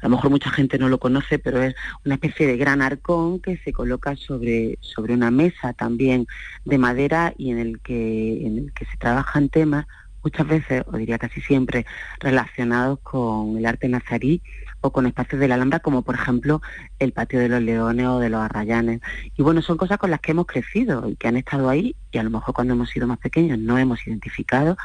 A 0.00 0.06
lo 0.06 0.16
mejor 0.16 0.30
mucha 0.30 0.50
gente 0.50 0.78
no 0.78 0.88
lo 0.88 0.98
conoce, 0.98 1.38
pero 1.38 1.62
es 1.62 1.76
una 2.04 2.16
especie 2.16 2.48
de 2.48 2.56
gran 2.56 2.82
arcón 2.82 3.38
que 3.38 3.58
se 3.58 3.72
coloca 3.72 4.16
sobre, 4.16 4.76
sobre 4.80 5.14
una 5.14 5.30
mesa 5.30 5.72
también 5.74 6.26
de 6.64 6.78
madera 6.78 7.32
y 7.38 7.52
en 7.52 7.60
el 7.60 7.80
que, 7.80 8.44
en 8.44 8.58
el 8.58 8.72
que 8.72 8.84
se 8.86 8.96
trabajan 8.96 9.48
temas 9.48 9.86
muchas 10.24 10.46
veces, 10.46 10.82
o 10.86 10.96
diría 10.96 11.18
casi 11.18 11.40
siempre, 11.40 11.86
relacionados 12.18 12.98
con 13.00 13.56
el 13.56 13.66
arte 13.66 13.88
nazarí 13.88 14.42
o 14.82 14.92
con 14.92 15.06
espacios 15.06 15.40
de 15.40 15.48
la 15.48 15.54
Alhambra, 15.54 15.80
como 15.80 16.02
por 16.02 16.16
ejemplo 16.16 16.60
el 16.98 17.12
patio 17.12 17.40
de 17.40 17.48
los 17.48 17.62
leones 17.62 18.06
o 18.06 18.18
de 18.18 18.28
los 18.28 18.40
arrayanes. 18.40 19.00
Y 19.36 19.42
bueno, 19.42 19.62
son 19.62 19.78
cosas 19.78 19.96
con 19.96 20.10
las 20.10 20.20
que 20.20 20.32
hemos 20.32 20.46
crecido 20.46 21.08
y 21.08 21.16
que 21.16 21.28
han 21.28 21.36
estado 21.36 21.70
ahí 21.70 21.96
y 22.10 22.18
a 22.18 22.22
lo 22.22 22.30
mejor 22.30 22.54
cuando 22.54 22.74
hemos 22.74 22.90
sido 22.90 23.06
más 23.06 23.18
pequeños 23.18 23.58
no 23.58 23.78
hemos 23.78 24.06
identificado, 24.06 24.76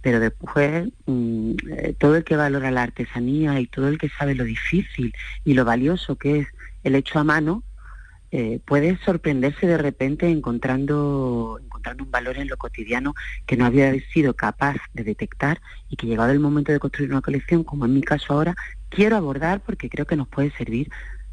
pero 0.00 0.18
después 0.18 0.88
mm, 1.06 1.52
eh, 1.70 1.94
todo 1.98 2.16
el 2.16 2.24
que 2.24 2.36
valora 2.36 2.70
la 2.70 2.82
artesanía 2.82 3.60
y 3.60 3.66
todo 3.66 3.88
el 3.88 3.98
que 3.98 4.08
sabe 4.08 4.34
lo 4.34 4.44
difícil 4.44 5.14
y 5.44 5.54
lo 5.54 5.64
valioso 5.64 6.16
que 6.16 6.40
es 6.40 6.48
el 6.82 6.96
hecho 6.96 7.18
a 7.18 7.24
mano, 7.24 7.62
eh, 8.34 8.60
puede 8.64 8.96
sorprenderse 9.04 9.66
de 9.66 9.76
repente 9.76 10.26
encontrando, 10.26 11.60
encontrando 11.62 12.04
un 12.04 12.10
valor 12.10 12.38
en 12.38 12.48
lo 12.48 12.56
cotidiano 12.56 13.14
que 13.46 13.58
no 13.58 13.66
había 13.66 13.92
sido 14.10 14.34
capaz 14.34 14.76
de 14.94 15.04
detectar 15.04 15.60
y 15.90 15.96
que 15.96 16.06
llegado 16.06 16.32
el 16.32 16.40
momento 16.40 16.72
de 16.72 16.78
construir 16.78 17.10
una 17.10 17.20
colección, 17.20 17.62
como 17.62 17.84
en 17.84 17.92
mi 17.92 18.00
caso 18.00 18.32
ahora, 18.32 18.56
quiero 18.94 19.16
abordar 19.16 19.60
porque 19.60 19.88
creo 19.88 20.06
que 20.06 20.16
nos 20.16 20.28
puede 20.28 20.50
servir 20.52 20.90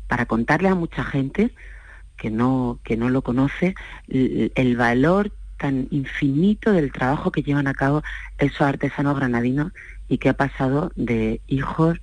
para 0.07 0.25
contarle 0.25 0.69
a 0.69 0.75
mucha 0.75 1.03
gente 1.03 1.51
que 2.17 2.29
no, 2.29 2.79
que 2.83 2.97
no 2.97 3.09
lo 3.09 3.21
conoce 3.21 3.75
el, 4.07 4.77
valor 4.77 5.31
tan 5.57 5.87
infinito 5.91 6.71
del 6.71 6.91
trabajo 6.91 7.31
que 7.31 7.43
llevan 7.43 7.67
a 7.67 7.73
cabo 7.73 8.01
esos 8.37 8.61
artesanos 8.61 9.15
granadinos 9.15 9.71
y 10.07 10.17
que 10.17 10.29
ha 10.29 10.33
pasado 10.33 10.91
de 10.95 11.41
hijos 11.47 11.99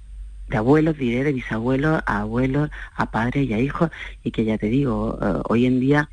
de 0.49 0.59
abuelos, 0.59 0.97
diré, 0.97 1.25
de 1.25 1.33
bisabuelos 1.33 2.03
a 2.07 2.21
abuelos, 2.21 2.71
a 2.95 3.11
padres 3.11 3.49
y 3.49 3.53
a 3.53 3.59
hijos, 3.59 3.91
y 4.23 4.31
que 4.31 4.45
ya 4.45 4.57
te 4.59 4.69
digo, 4.69 5.19
eh, 5.21 5.43
hoy 5.49 5.67
en 5.67 5.81
día 5.81 6.09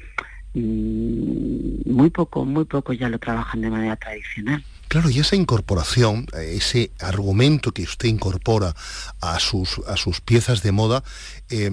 mm, 0.55 1.91
muy 1.91 2.09
poco, 2.09 2.43
muy 2.43 2.65
poco 2.65 2.93
ya 2.93 3.09
lo 3.09 3.19
trabajan 3.19 3.62
de 3.62 3.69
manera 3.69 3.95
tradicional. 3.95 4.63
Claro, 4.93 5.09
y 5.09 5.17
esa 5.17 5.35
incorporación, 5.35 6.27
eh, 6.38 6.53
ese 6.55 6.91
argumento 7.00 7.71
que 7.71 7.81
usted 7.81 8.09
incorpora 8.09 8.75
a 9.21 9.39
sus, 9.39 9.79
a 9.88 9.97
sus 9.97 10.21
piezas 10.21 10.62
de 10.62 10.71
moda, 10.71 11.03
eh, 11.50 11.71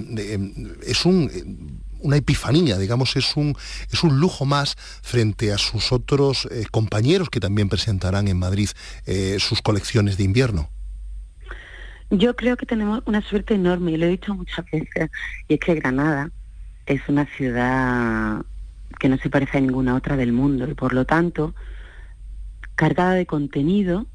es 0.86 1.04
un 1.04 1.82
una 1.98 2.16
epifanía, 2.16 2.78
digamos, 2.78 3.16
es 3.16 3.36
un, 3.36 3.54
es 3.92 4.02
un 4.04 4.20
lujo 4.20 4.46
más 4.46 4.74
frente 5.02 5.52
a 5.52 5.58
sus 5.58 5.92
otros 5.92 6.48
compañeros 6.70 7.28
que 7.28 7.40
también 7.40 7.68
presentarán 7.68 8.26
en 8.26 8.38
Madrid 8.38 8.70
sus 9.38 9.60
colecciones 9.60 10.16
de 10.16 10.24
invierno. 10.24 10.70
Yo 12.08 12.34
creo 12.36 12.56
que 12.56 12.64
tenemos 12.64 13.02
una 13.04 13.20
suerte 13.20 13.52
enorme, 13.52 13.92
y 13.92 13.96
lo 13.98 14.06
he 14.06 14.08
dicho 14.08 14.34
muchas 14.34 14.64
veces, 14.72 15.10
y 15.46 15.54
es 15.54 15.60
que 15.60 15.74
Granada 15.74 16.30
es 16.86 17.02
una 17.06 17.26
ciudad 17.36 18.46
que 18.98 19.10
no 19.10 19.18
se 19.18 19.28
parece 19.28 19.58
a 19.58 19.60
ninguna 19.60 19.94
otra 19.94 20.16
del 20.16 20.32
mundo 20.32 20.66
y 20.70 20.72
por 20.72 20.94
lo 20.94 21.04
tanto, 21.04 21.54
cargada 22.80 23.12
de 23.12 23.26
contenido, 23.26 24.06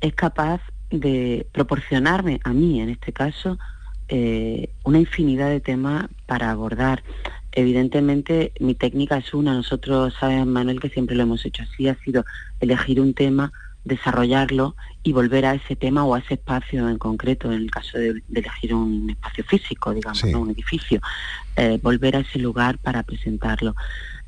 es 0.00 0.14
capaz 0.14 0.62
de 0.88 1.46
proporcionarme 1.52 2.40
a 2.44 2.54
mí, 2.54 2.80
en 2.80 2.88
este 2.88 3.12
caso, 3.12 3.58
eh, 4.08 4.70
una 4.84 5.00
infinidad 5.00 5.50
de 5.50 5.60
temas 5.60 6.06
para 6.24 6.50
abordar. 6.50 7.02
Evidentemente 7.52 8.54
mi 8.58 8.74
técnica 8.74 9.18
es 9.18 9.34
una, 9.34 9.52
nosotros 9.52 10.14
sabes 10.18 10.46
Manuel 10.46 10.80
que 10.80 10.88
siempre 10.88 11.14
lo 11.14 11.24
hemos 11.24 11.44
hecho 11.44 11.62
así, 11.62 11.88
ha 11.88 11.94
sido 11.96 12.24
elegir 12.58 13.02
un 13.02 13.12
tema, 13.12 13.52
desarrollarlo 13.84 14.76
y 15.02 15.12
volver 15.12 15.44
a 15.44 15.54
ese 15.56 15.76
tema 15.76 16.02
o 16.06 16.14
a 16.14 16.20
ese 16.20 16.34
espacio 16.34 16.88
en 16.88 16.96
concreto, 16.96 17.52
en 17.52 17.60
el 17.60 17.70
caso 17.70 17.98
de, 17.98 18.22
elegir 18.32 18.72
un 18.72 19.10
espacio 19.10 19.44
físico, 19.44 19.92
digamos, 19.92 20.22
un 20.22 20.48
edificio, 20.48 21.02
eh, 21.54 21.78
volver 21.82 22.16
a 22.16 22.20
ese 22.20 22.38
lugar 22.38 22.78
para 22.78 23.02
presentarlo. 23.02 23.76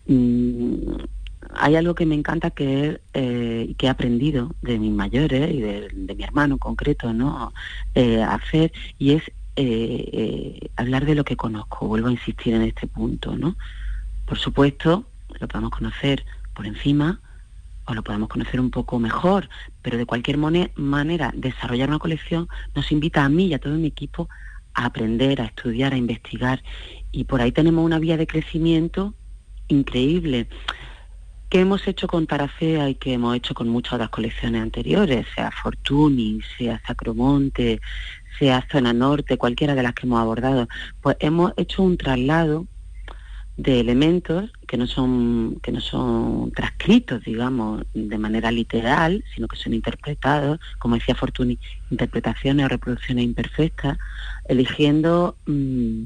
Mm, 0.06 0.92
hay 1.54 1.76
algo 1.76 1.94
que 1.94 2.06
me 2.06 2.14
encanta 2.14 2.50
que, 2.50 3.00
eh, 3.14 3.74
que 3.76 3.86
he 3.86 3.88
aprendido 3.88 4.54
de 4.62 4.78
mis 4.78 4.92
mayores 4.92 5.50
y 5.52 5.60
de, 5.60 6.14
mi 6.14 6.22
hermano 6.22 6.54
en 6.54 6.58
concreto, 6.58 7.12
¿no? 7.12 7.52
Eh, 7.94 8.22
hacer 8.22 8.72
y 8.98 9.12
es 9.12 9.22
eh, 9.56 10.70
hablar 10.76 11.04
de 11.04 11.14
lo 11.14 11.24
que 11.24 11.36
conozco. 11.36 11.86
Vuelvo 11.86 12.08
a 12.08 12.12
insistir 12.12 12.54
en 12.54 12.62
este 12.62 12.86
punto, 12.86 13.36
¿no? 13.36 13.56
Por 14.26 14.38
supuesto, 14.38 15.04
lo 15.40 15.48
podemos 15.48 15.70
conocer 15.70 16.24
por 16.54 16.66
encima 16.66 17.20
o 17.86 17.94
lo 17.94 18.02
podemos 18.02 18.28
conocer 18.28 18.60
un 18.60 18.70
poco 18.70 18.98
mejor, 18.98 19.48
pero 19.82 19.98
de 19.98 20.06
cualquier 20.06 20.38
manera 20.38 21.32
desarrollar 21.34 21.88
una 21.88 21.98
colección 21.98 22.48
nos 22.74 22.92
invita 22.92 23.24
a 23.24 23.28
mí 23.28 23.46
y 23.46 23.54
a 23.54 23.58
todo 23.58 23.74
mi 23.74 23.88
equipo 23.88 24.28
a 24.74 24.86
aprender, 24.86 25.40
a 25.40 25.46
estudiar, 25.46 25.92
a 25.92 25.96
investigar 25.96 26.62
y 27.10 27.24
por 27.24 27.42
ahí 27.42 27.52
tenemos 27.52 27.84
una 27.84 27.98
vía 27.98 28.16
de 28.16 28.26
crecimiento 28.26 29.14
increíble 29.68 30.48
que 31.52 31.60
hemos 31.60 31.86
hecho 31.86 32.06
con 32.06 32.26
Taracea 32.26 32.88
y 32.88 32.94
que 32.94 33.12
hemos 33.12 33.36
hecho 33.36 33.52
con 33.52 33.68
muchas 33.68 33.92
otras 33.92 34.08
colecciones 34.08 34.62
anteriores, 34.62 35.26
sea 35.34 35.50
Fortuny, 35.50 36.40
sea 36.56 36.80
Sacromonte, 36.86 37.82
sea 38.38 38.66
Zona 38.72 38.94
Norte, 38.94 39.36
cualquiera 39.36 39.74
de 39.74 39.82
las 39.82 39.92
que 39.92 40.06
hemos 40.06 40.18
abordado, 40.18 40.66
pues 41.02 41.18
hemos 41.20 41.52
hecho 41.58 41.82
un 41.82 41.98
traslado 41.98 42.66
de 43.58 43.80
elementos 43.80 44.50
que 44.66 44.78
no 44.78 44.86
son 44.86 45.60
que 45.62 45.72
no 45.72 45.82
son 45.82 46.52
transcritos 46.52 47.22
digamos 47.22 47.84
de 47.92 48.16
manera 48.16 48.50
literal 48.50 49.22
sino 49.34 49.46
que 49.46 49.56
son 49.56 49.74
interpretados 49.74 50.58
como 50.78 50.94
decía 50.94 51.14
Fortuny 51.14 51.58
interpretaciones 51.90 52.64
o 52.64 52.68
reproducciones 52.70 53.24
imperfectas 53.24 53.98
eligiendo 54.48 55.36
mm, 55.44 56.02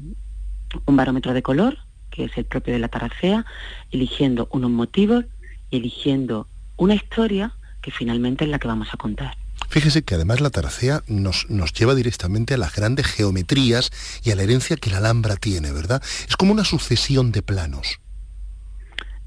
un 0.87 0.95
barómetro 0.97 1.33
de 1.33 1.41
color 1.41 1.77
que 2.09 2.25
es 2.25 2.37
el 2.37 2.43
propio 2.43 2.73
de 2.73 2.79
la 2.79 2.89
taracea 2.89 3.45
eligiendo 3.91 4.49
unos 4.51 4.69
motivos 4.69 5.23
eligiendo 5.71 6.47
una 6.77 6.95
historia 6.95 7.53
que 7.81 7.91
finalmente 7.91 8.45
es 8.45 8.49
la 8.49 8.59
que 8.59 8.67
vamos 8.67 8.89
a 8.93 8.97
contar. 8.97 9.37
Fíjese 9.69 10.03
que 10.03 10.15
además 10.15 10.39
la 10.39 10.49
taracea 10.49 11.03
nos, 11.07 11.49
nos, 11.49 11.73
lleva 11.73 11.95
directamente 11.95 12.53
a 12.53 12.57
las 12.57 12.75
grandes 12.75 13.05
geometrías 13.07 13.91
y 14.23 14.31
a 14.31 14.35
la 14.35 14.43
herencia 14.43 14.77
que 14.77 14.89
la 14.89 14.97
Alhambra 14.97 15.35
tiene, 15.35 15.71
¿verdad? 15.71 16.01
Es 16.27 16.37
como 16.37 16.53
una 16.53 16.63
sucesión 16.63 17.31
de 17.31 17.41
planos. 17.41 17.99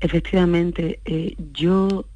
Efectivamente, 0.00 1.00
eh, 1.04 1.36
yo 1.52 2.06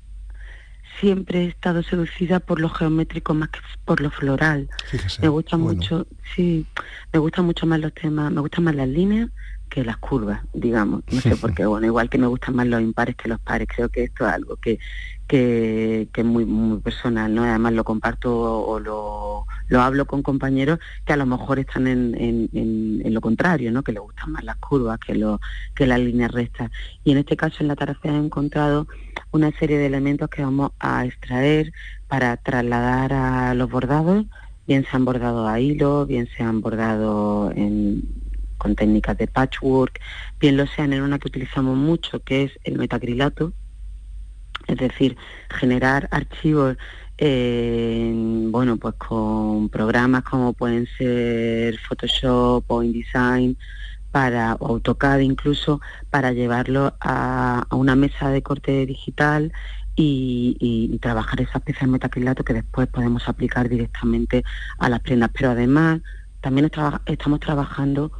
siempre 1.01 1.45
he 1.45 1.49
estado 1.49 1.83
seducida 1.83 2.41
por 2.41 2.61
lo 2.61 2.71
geométrico 2.71 3.35
más 3.35 3.51
que 3.51 3.59
por 3.85 4.01
lo 4.01 4.11
floral. 4.11 4.71
Fíjese, 4.91 5.21
me 5.21 5.29
gusta 5.29 5.57
mucho, 5.59 6.07
sí, 6.35 6.67
me 7.13 7.19
gustan 7.19 7.45
mucho 7.45 7.67
más 7.67 7.81
los 7.81 7.93
temas, 7.93 8.33
me 8.33 8.41
gustan 8.41 8.65
más 8.65 8.75
las 8.75 8.89
líneas, 8.89 9.29
que 9.75 9.83
las 9.83 9.97
curvas, 9.97 10.41
digamos. 10.53 11.03
No 11.11 11.21
sé 11.21 11.35
por 11.37 11.53
qué, 11.53 11.67
bueno, 11.67 11.85
igual 11.85 12.09
que 12.09 12.17
me 12.17 12.29
gustan 12.29 12.55
más 12.55 12.69
los 12.69 12.81
impares 12.81 13.17
que 13.17 13.29
los 13.29 13.41
pares, 13.41 13.67
creo 13.67 13.89
que 13.89 14.05
esto 14.05 14.25
es 14.25 14.33
algo 14.33 14.55
que, 14.55 14.79
que, 15.27 16.09
es 16.15 16.25
muy, 16.25 16.45
muy 16.45 16.79
personal, 16.79 17.35
¿no? 17.35 17.43
Además 17.43 17.73
lo 17.73 17.83
comparto 17.83 18.63
o 18.63 18.79
lo, 18.79 19.47
lo 19.67 19.81
hablo 19.81 20.07
con 20.07 20.23
compañeros 20.23 20.79
que 21.05 21.13
a 21.13 21.17
lo 21.17 21.27
mejor 21.27 21.59
están 21.59 21.89
en, 21.89 22.15
en, 22.15 23.13
lo 23.13 23.21
contrario, 23.21 23.73
¿no? 23.73 23.83
Que 23.83 23.91
les 23.91 24.01
gustan 24.01 24.31
más 24.31 24.45
las 24.45 24.57
curvas 24.59 25.01
que, 25.01 25.17
lo, 25.17 25.41
que 25.75 25.89
las 25.89 25.99
líneas 25.99 26.31
rectas. 26.31 26.71
Y 27.03 27.11
en 27.11 27.19
este 27.19 27.37
caso 27.37 27.57
en 27.61 27.67
la 27.67 27.75
tarafea 27.75 28.13
he 28.13 28.17
encontrado 28.17 28.87
una 29.33 29.51
serie 29.59 29.77
de 29.77 29.87
elementos 29.87 30.31
que 30.31 30.43
vamos 30.43 30.71
a 30.79 31.05
extraer 31.05 31.73
para 32.07 32.37
trasladar 32.37 33.13
a 33.13 33.55
los 33.55 33.69
bordados, 33.69 34.25
bien 34.69 34.85
se 34.89 34.97
han 34.97 35.05
bordado 35.05 35.49
a 35.49 35.59
hilo, 35.59 36.07
bien 36.07 36.29
se 36.37 36.45
han 36.45 36.61
bordado 36.61 37.51
en 37.51 38.24
con 38.65 38.75
técnicas 38.75 39.19
de 39.19 39.27
patchwork, 39.27 40.01
bien 40.41 40.57
lo 40.57 40.67
sean 40.67 40.95
en 40.95 41.03
una 41.03 41.19
que 41.19 41.29
utilizamos 41.29 41.77
mucho, 41.77 42.21
que 42.21 42.45
es 42.45 42.53
el 42.65 42.79
metacrilato, 42.79 43.53
es 44.67 44.79
decir, 44.79 45.19
generar 45.51 46.09
archivos 46.11 46.79
bueno, 47.19 48.77
pues 48.77 48.95
con 48.95 49.69
programas 49.69 50.25
como 50.25 50.53
pueden 50.53 50.89
ser 50.99 51.79
Photoshop 51.79 52.65
o 52.67 52.83
InDesign 52.83 53.57
para 54.11 54.55
o 54.55 54.69
AutoCAD 54.69 55.21
incluso 55.21 55.81
para 56.11 56.33
llevarlo 56.33 56.95
a, 57.01 57.67
una 57.71 57.95
mesa 57.95 58.31
de 58.31 58.43
corte 58.43 58.87
digital 58.87 59.53
y, 59.95 60.99
trabajar 61.03 61.41
esas 61.43 61.63
piezas 61.63 61.83
de 61.83 61.89
metacrilato 61.89 62.45
que 62.45 62.55
después 62.55 62.89
podemos 62.89 63.29
aplicar 63.29 63.69
directamente 63.69 64.43
a 64.79 64.89
las 64.89 65.01
prendas. 65.01 65.31
Pero 65.35 65.51
además 65.51 66.01
también 66.41 66.71
estamos 67.07 67.41
trabajando 67.41 68.11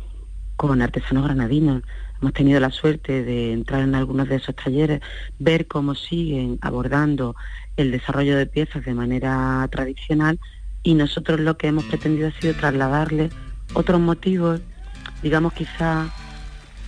con 0.57 0.83
artesanos 0.83 1.25
granadinos. 1.25 1.83
Hemos 2.21 2.33
tenido 2.33 2.61
la 2.61 2.71
suerte 2.71 3.23
de 3.23 3.53
entrar 3.53 3.83
en 3.83 3.95
algunos 3.95 4.29
de 4.29 4.37
esos 4.37 4.55
talleres, 4.55 5.01
ver 5.39 5.67
cómo 5.67 5.95
siguen 5.95 6.59
abordando 6.63 7.37
el 7.77 7.91
desarrollo 7.91 8.37
de 8.37 8.47
piezas 8.47 8.85
de 8.85 8.95
manera 8.95 9.67
tradicional 9.71 10.39
y 10.83 10.95
nosotros 10.95 11.41
lo 11.41 11.57
que 11.57 11.69
hemos 11.69 11.85
pretendido 11.85 12.29
ha 12.29 12.41
sido 12.41 12.55
trasladarle 12.55 13.31
otros 13.73 14.01
motivos, 14.01 14.61
digamos 15.23 15.53
quizá 15.55 16.11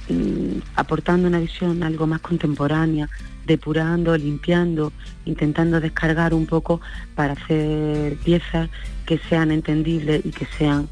mm, 0.09 0.59
aportando 0.77 1.27
una 1.27 1.41
visión 1.41 1.83
algo 1.83 2.07
más 2.07 2.21
contemporánea, 2.21 3.09
depurando, 3.47 4.17
limpiando, 4.17 4.93
intentando 5.25 5.81
descargar 5.81 6.35
un 6.35 6.47
poco 6.47 6.81
para 7.15 7.33
hacer 7.33 8.17
piezas 8.19 8.69
que 9.07 9.19
sean 9.19 9.51
entendibles 9.51 10.25
y 10.25 10.31
que 10.31 10.47
sean 10.59 10.89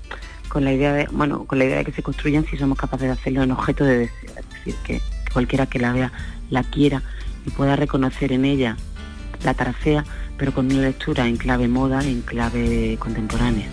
con 0.54 0.64
la 0.64 0.72
idea 0.72 0.92
de, 0.92 1.08
bueno, 1.10 1.46
con 1.46 1.58
la 1.58 1.64
idea 1.64 1.78
de 1.78 1.84
que 1.84 1.90
se 1.90 2.04
construyan 2.04 2.46
si 2.46 2.56
somos 2.56 2.78
capaces 2.78 3.08
de 3.08 3.12
hacerlo 3.12 3.42
en 3.42 3.50
objeto 3.50 3.84
de 3.84 3.98
deseo, 3.98 4.30
es 4.38 4.48
decir, 4.50 4.74
que, 4.84 5.00
cualquiera 5.32 5.66
que 5.66 5.80
la 5.80 5.92
vea 5.92 6.12
la 6.48 6.62
quiera 6.62 7.02
y 7.44 7.50
pueda 7.50 7.74
reconocer 7.74 8.30
en 8.30 8.44
ella 8.44 8.76
la 9.42 9.54
tarafea, 9.54 10.04
pero 10.38 10.54
con 10.54 10.66
una 10.66 10.82
lectura 10.82 11.26
en 11.26 11.38
clave 11.38 11.66
moda, 11.66 12.04
en 12.04 12.22
clave 12.22 12.96
contemporánea. 13.00 13.66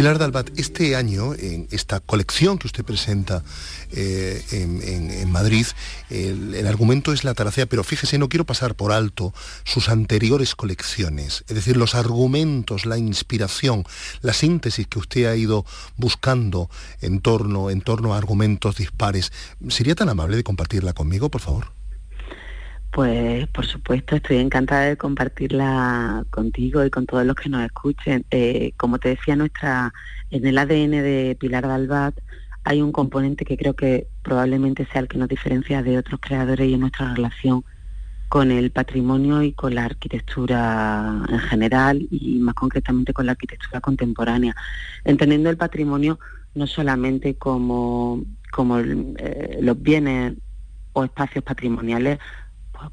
Pilar 0.00 0.18
Dalbat, 0.18 0.58
este 0.58 0.96
año, 0.96 1.34
en 1.34 1.68
esta 1.70 2.00
colección 2.00 2.56
que 2.56 2.66
usted 2.66 2.86
presenta 2.86 3.44
eh, 3.92 4.42
en, 4.50 5.30
Madrid, 5.30 5.66
el, 6.08 6.66
argumento 6.66 7.12
es 7.12 7.22
la 7.22 7.34
taracea, 7.34 7.66
pero 7.66 7.84
fíjese, 7.84 8.16
no 8.16 8.30
quiero 8.30 8.46
pasar 8.46 8.76
por 8.76 8.92
alto 8.92 9.34
sus 9.62 9.90
anteriores 9.90 10.54
colecciones, 10.54 11.44
es 11.48 11.54
decir, 11.54 11.76
los 11.76 11.94
argumentos, 11.94 12.86
la 12.86 12.96
inspiración, 12.96 13.84
la 14.22 14.32
síntesis 14.32 14.86
que 14.86 15.00
usted 15.00 15.26
ha 15.26 15.36
ido 15.36 15.66
buscando 15.98 16.70
en 17.02 17.20
torno, 17.20 17.68
en 17.68 17.82
torno 17.82 18.14
a 18.14 18.16
argumentos 18.16 18.76
dispares. 18.76 19.32
¿Sería 19.68 19.94
tan 19.94 20.08
amable 20.08 20.38
de 20.38 20.44
compartirla 20.44 20.94
conmigo, 20.94 21.28
por 21.28 21.42
favor? 21.42 21.79
Pues 22.92 23.46
por 23.48 23.66
supuesto, 23.66 24.16
estoy 24.16 24.38
encantada 24.38 24.82
de 24.82 24.96
compartirla 24.96 26.24
contigo 26.30 26.84
y 26.84 26.90
con 26.90 27.06
todos 27.06 27.24
los 27.24 27.36
que 27.36 27.48
nos 27.48 27.64
escuchen. 27.64 28.24
Eh, 28.30 28.72
como 28.76 28.98
te 28.98 29.10
decía, 29.10 29.36
nuestra 29.36 29.92
en 30.30 30.46
el 30.46 30.58
ADN 30.58 30.90
de 30.90 31.36
Pilar 31.38 31.66
Dalbat 31.68 32.18
hay 32.64 32.82
un 32.82 32.92
componente 32.92 33.44
que 33.44 33.56
creo 33.56 33.74
que 33.74 34.08
probablemente 34.22 34.86
sea 34.86 35.02
el 35.02 35.08
que 35.08 35.18
nos 35.18 35.28
diferencia 35.28 35.82
de 35.82 35.98
otros 35.98 36.20
creadores 36.20 36.68
y 36.68 36.74
en 36.74 36.80
nuestra 36.80 37.14
relación 37.14 37.64
con 38.28 38.50
el 38.50 38.70
patrimonio 38.70 39.42
y 39.42 39.52
con 39.52 39.74
la 39.74 39.84
arquitectura 39.84 41.24
en 41.28 41.38
general 41.40 42.06
y 42.10 42.38
más 42.38 42.54
concretamente 42.54 43.12
con 43.12 43.26
la 43.26 43.32
arquitectura 43.32 43.80
contemporánea, 43.80 44.54
entendiendo 45.04 45.50
el 45.50 45.56
patrimonio 45.56 46.18
no 46.54 46.66
solamente 46.66 47.34
como, 47.36 48.22
como 48.52 48.78
eh, 48.78 49.58
los 49.62 49.80
bienes 49.80 50.34
o 50.92 51.04
espacios 51.04 51.42
patrimoniales 51.44 52.18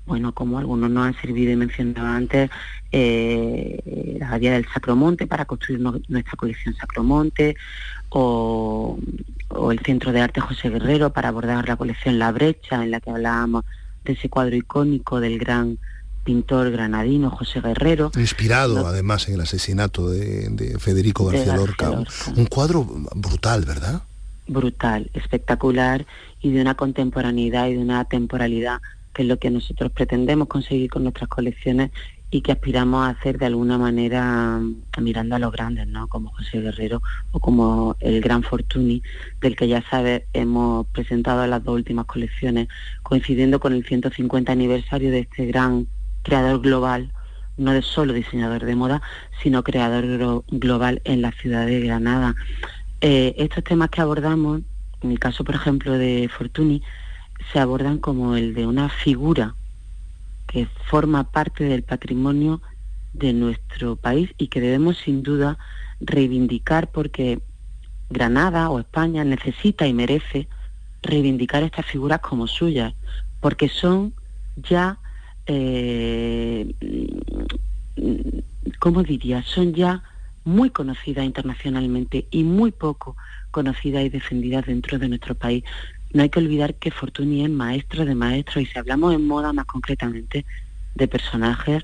bueno, 0.06 0.34
como 0.34 0.58
algunos 0.58 0.90
nos 0.90 1.08
han 1.08 1.22
servido 1.22 1.52
y 1.52 1.56
mencionaba 1.56 2.16
antes, 2.16 2.50
eh, 2.92 4.16
la 4.20 4.28
Abadía 4.28 4.54
del 4.54 4.68
Sacromonte 4.74 5.28
para 5.28 5.46
construir 5.46 5.80
nuestra 5.80 6.36
colección 6.36 6.76
Sacromonte, 6.76 7.56
o, 8.10 8.98
el 9.72 9.80
Centro 9.80 10.12
de 10.12 10.22
Arte 10.22 10.42
José 10.42 10.70
Guerrero 10.70 11.12
para 11.12 11.30
abordar 11.30 11.68
la 11.68 11.76
colección 11.76 12.20
La 12.20 12.32
Brecha, 12.32 12.84
en 12.84 12.92
la 12.92 13.00
que 13.00 13.10
hablábamos 13.10 13.66
de 14.06 14.14
ese 14.14 14.30
cuadro 14.30 14.56
icónico 14.56 15.20
del 15.20 15.38
gran 15.38 15.78
pintor 16.24 16.72
granadino 16.72 17.30
José 17.30 17.62
Guerrero. 17.62 18.12
Inspirado 18.18 18.86
además 18.86 19.28
en 19.28 19.36
el 19.36 19.42
asesinato 19.42 20.10
de, 20.10 20.76
Federico 20.80 21.26
García, 21.26 21.56
Lorca. 21.56 21.90
Un 22.36 22.46
cuadro 22.48 22.84
brutal, 23.16 23.64
¿verdad? 23.64 24.02
Brutal, 24.48 25.10
espectacular 25.14 26.06
y 26.42 26.52
de 26.52 26.62
una 26.62 26.76
contemporaneidad 26.76 27.68
y 27.68 27.76
de 27.76 27.80
una 27.80 28.06
temporalidad 28.06 28.80
que 29.18 29.24
es 29.24 29.28
lo 29.28 29.40
que 29.40 29.50
nosotros 29.50 29.92
pretendemos 29.92 30.48
conseguir 30.48 30.92
con 30.92 31.02
nuestras 31.02 31.28
colecciones 31.28 31.90
y 32.30 32.42
que 32.42 32.52
aspiramos 32.52 33.04
a 33.04 33.10
hacer 33.10 33.40
de 33.40 33.48
alguna 33.48 33.80
manera 33.80 34.60
mm, 34.60 35.02
mirando 35.02 35.36
a 35.36 35.40
los 35.40 35.52
grandes, 35.52 35.88
¿no? 35.88 36.08
Como 36.08 36.30
José 36.34 36.62
Guerrero 36.62 37.02
o 37.32 37.40
como 37.40 37.96
el 38.00 38.22
Gran 38.22 38.44
Fortuny, 38.44 39.02
del 39.42 39.56
que 39.56 39.68
ya 39.68 39.82
sabes 39.90 40.22
hemos 40.34 40.86
presentado 40.90 41.48
las 41.48 41.64
dos 41.64 41.74
últimas 41.74 42.06
colecciones, 42.06 42.68
coincidiendo 43.02 43.60
con 43.60 43.74
el 43.74 43.84
150 43.84 44.52
aniversario 44.52 45.10
de 45.10 45.22
este 45.22 45.48
gran 45.48 45.88
creador 46.22 46.62
global, 46.62 47.12
no 47.58 47.72
de 47.72 47.82
solo 47.82 48.14
diseñador 48.14 48.66
de 48.66 48.76
moda, 48.76 49.02
sino 49.42 49.64
creador 49.64 50.44
global 50.48 51.02
en 51.06 51.24
la 51.24 51.32
ciudad 51.32 51.66
de 51.66 51.80
Granada. 51.80 52.36
Eh, 53.02 53.34
estos 53.40 53.64
temas 53.64 53.90
que 53.90 54.02
abordamos, 54.02 54.62
en 55.02 55.10
el 55.10 55.18
caso 55.18 55.44
por 55.44 55.56
ejemplo 55.56 55.94
de 55.94 56.30
Fortuny, 56.32 56.84
se 57.52 57.60
abordan 57.60 57.98
como 58.00 58.36
el 58.36 58.54
de 58.54 58.68
una 58.68 58.90
figura 58.90 59.56
que 60.48 60.68
forma 60.90 61.26
parte 61.26 61.64
del 61.66 61.84
patrimonio 61.84 62.62
de 63.14 63.34
nuestro 63.34 63.96
país 63.96 64.30
y 64.38 64.48
que 64.48 64.62
debemos 64.62 64.98
sin 64.98 65.24
duda 65.24 65.58
reivindicar 66.00 66.92
porque 66.92 67.40
Granada 68.10 68.70
o 68.70 68.80
España 68.80 69.24
necesita 69.24 69.88
y 69.88 69.94
merece 69.94 70.48
reivindicar 71.02 71.64
estas 71.64 71.86
figuras 71.86 72.20
como 72.22 72.48
suyas, 72.48 72.94
porque 73.42 73.70
son 73.70 74.14
ya, 74.56 74.98
eh, 75.46 76.74
¿cómo 78.80 79.04
diría? 79.04 79.44
Son 79.44 79.74
ya 79.74 80.04
muy 80.46 80.70
conocidas 80.70 81.26
internacionalmente 81.26 82.28
y 82.32 82.44
muy 82.44 82.72
poco 82.72 83.18
conocidas 83.52 84.06
y 84.06 84.10
defendidas 84.10 84.66
dentro 84.66 84.98
de 84.98 85.10
nuestro 85.10 85.36
país. 85.36 85.64
No 86.14 86.24
hay 86.24 86.30
que 86.30 86.40
olvidar 86.40 86.76
que 86.76 86.92
Fortuny 86.92 87.44
es 87.44 87.50
maestro 87.50 88.06
de 88.06 88.16
maestros 88.16 88.64
y 88.64 88.66
si 88.66 88.80
hablamos 88.80 89.14
en 89.14 89.28
moda 89.28 89.54
más 89.54 89.66
concretamente 89.66 90.46
de 90.96 91.08
personajes 91.08 91.84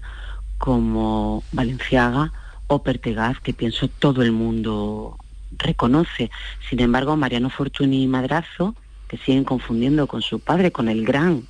como 0.57 1.43
Valenciaga 1.51 2.31
o 2.67 2.81
Pertegaz, 2.83 3.39
que 3.41 3.53
pienso 3.53 3.87
todo 3.87 4.21
el 4.21 4.31
mundo 4.31 5.17
reconoce. 5.57 6.31
Sin 6.69 6.79
embargo, 6.79 7.15
Mariano 7.17 7.49
Fortuny 7.49 8.03
y 8.03 8.07
Madrazo, 8.07 8.75
que 9.07 9.17
siguen 9.17 9.43
confundiendo 9.43 10.07
con 10.07 10.21
su 10.21 10.39
padre, 10.39 10.71
con 10.71 10.89
el 10.89 11.05
gran 11.05 11.43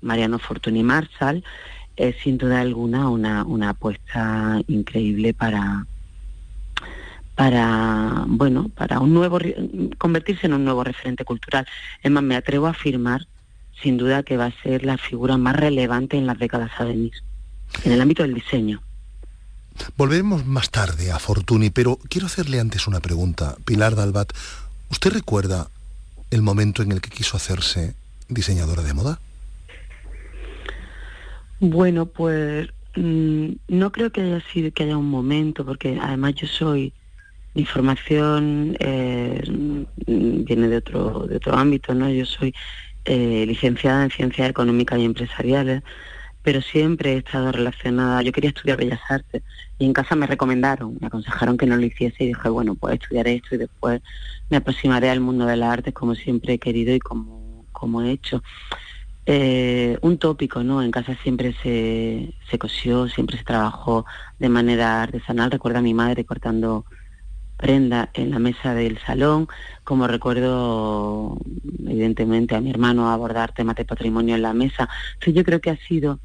Mariano 0.00 0.38
Fortuny 0.38 0.82
Marshall, 0.82 1.44
es 1.96 2.16
sin 2.22 2.38
duda 2.38 2.60
alguna 2.60 3.08
una, 3.10 3.44
una 3.44 3.70
apuesta 3.70 4.60
increíble 4.66 5.34
para, 5.34 5.86
para, 7.34 8.24
bueno, 8.26 8.68
para 8.74 9.00
un 9.00 9.14
nuevo, 9.14 9.38
convertirse 9.98 10.46
en 10.46 10.54
un 10.54 10.64
nuevo 10.64 10.84
referente 10.84 11.24
cultural. 11.24 11.66
Es 12.02 12.10
más, 12.10 12.22
me 12.22 12.36
atrevo 12.36 12.66
a 12.66 12.70
afirmar, 12.70 13.26
sin 13.82 13.96
duda, 13.96 14.22
que 14.22 14.36
va 14.36 14.46
a 14.46 14.62
ser 14.62 14.84
la 14.84 14.98
figura 14.98 15.36
más 15.36 15.56
relevante 15.56 16.16
en 16.16 16.26
las 16.26 16.38
décadas 16.38 16.70
a 16.78 16.84
venir, 16.84 17.12
en 17.84 17.92
el 17.92 18.00
ámbito 18.00 18.22
del 18.22 18.34
diseño. 18.34 18.82
Volveremos 19.96 20.44
más 20.46 20.70
tarde 20.70 21.10
a 21.10 21.18
Fortuny, 21.18 21.70
pero 21.70 21.98
quiero 22.08 22.26
hacerle 22.26 22.60
antes 22.60 22.86
una 22.86 23.00
pregunta. 23.00 23.56
Pilar 23.64 23.96
Dalbat, 23.96 24.32
¿usted 24.90 25.12
recuerda 25.12 25.68
el 26.30 26.42
momento 26.42 26.82
en 26.82 26.92
el 26.92 27.00
que 27.00 27.10
quiso 27.10 27.36
hacerse 27.36 27.94
diseñadora 28.28 28.82
de 28.82 28.92
moda? 28.92 29.20
Bueno, 31.60 32.06
pues 32.06 32.68
mm, 32.96 33.52
no 33.68 33.92
creo 33.92 34.10
que 34.12 34.20
haya 34.20 34.42
sido 34.52 34.72
que 34.72 34.82
haya 34.82 34.98
un 34.98 35.08
momento, 35.08 35.64
porque 35.64 35.98
además 36.00 36.34
yo 36.34 36.46
soy 36.46 36.92
mi 37.54 37.64
formación 37.64 38.76
eh, 38.80 39.42
viene 40.06 40.68
de 40.68 40.76
otro, 40.76 41.26
de 41.26 41.36
otro 41.36 41.54
ámbito, 41.54 41.94
¿no? 41.94 42.08
Yo 42.08 42.24
soy 42.24 42.54
eh, 43.04 43.44
licenciada 43.46 44.04
en 44.04 44.10
Ciencias 44.10 44.48
Económicas 44.48 44.98
y 44.98 45.04
Empresariales, 45.04 45.82
pero 46.42 46.60
siempre 46.60 47.14
he 47.14 47.16
estado 47.18 47.52
relacionada, 47.52 48.22
yo 48.22 48.32
quería 48.32 48.50
estudiar 48.50 48.78
Bellas 48.78 49.00
Artes 49.08 49.42
y 49.78 49.84
en 49.84 49.92
casa 49.92 50.16
me 50.16 50.26
recomendaron, 50.26 50.96
me 51.00 51.06
aconsejaron 51.06 51.56
que 51.56 51.66
no 51.66 51.76
lo 51.76 51.84
hiciese 51.84 52.24
y 52.24 52.28
dije, 52.28 52.48
bueno, 52.48 52.74
pues 52.74 52.94
estudiaré 52.94 53.34
esto 53.34 53.54
y 53.54 53.58
después 53.58 54.00
me 54.50 54.56
aproximaré 54.56 55.10
al 55.10 55.20
mundo 55.20 55.46
de 55.46 55.56
las 55.56 55.72
artes 55.72 55.94
como 55.94 56.14
siempre 56.14 56.54
he 56.54 56.58
querido 56.58 56.94
y 56.94 56.98
como, 56.98 57.66
como 57.72 58.02
he 58.02 58.12
hecho. 58.12 58.42
Eh, 59.24 59.98
un 60.02 60.18
tópico, 60.18 60.64
¿no? 60.64 60.82
En 60.82 60.90
casa 60.90 61.16
siempre 61.22 61.54
se, 61.62 62.34
se 62.50 62.58
cosió, 62.58 63.08
siempre 63.08 63.38
se 63.38 63.44
trabajó 63.44 64.04
de 64.40 64.48
manera 64.48 65.02
artesanal. 65.02 65.50
Recuerdo 65.52 65.78
a 65.78 65.82
mi 65.82 65.94
madre 65.94 66.24
cortando 66.24 66.84
prenda 67.62 68.10
en 68.14 68.32
la 68.32 68.40
mesa 68.40 68.74
del 68.74 68.98
salón, 68.98 69.46
como 69.84 70.08
recuerdo 70.08 71.38
evidentemente 71.86 72.56
a 72.56 72.60
mi 72.60 72.70
hermano 72.70 73.08
abordar 73.08 73.54
temas 73.54 73.76
de 73.76 73.84
patrimonio 73.84 74.34
en 74.34 74.42
la 74.42 74.52
mesa. 74.52 74.88
Entonces 75.14 75.34
yo 75.34 75.44
creo 75.44 75.60
que 75.60 75.70
ha 75.70 75.76
sido 75.76 76.18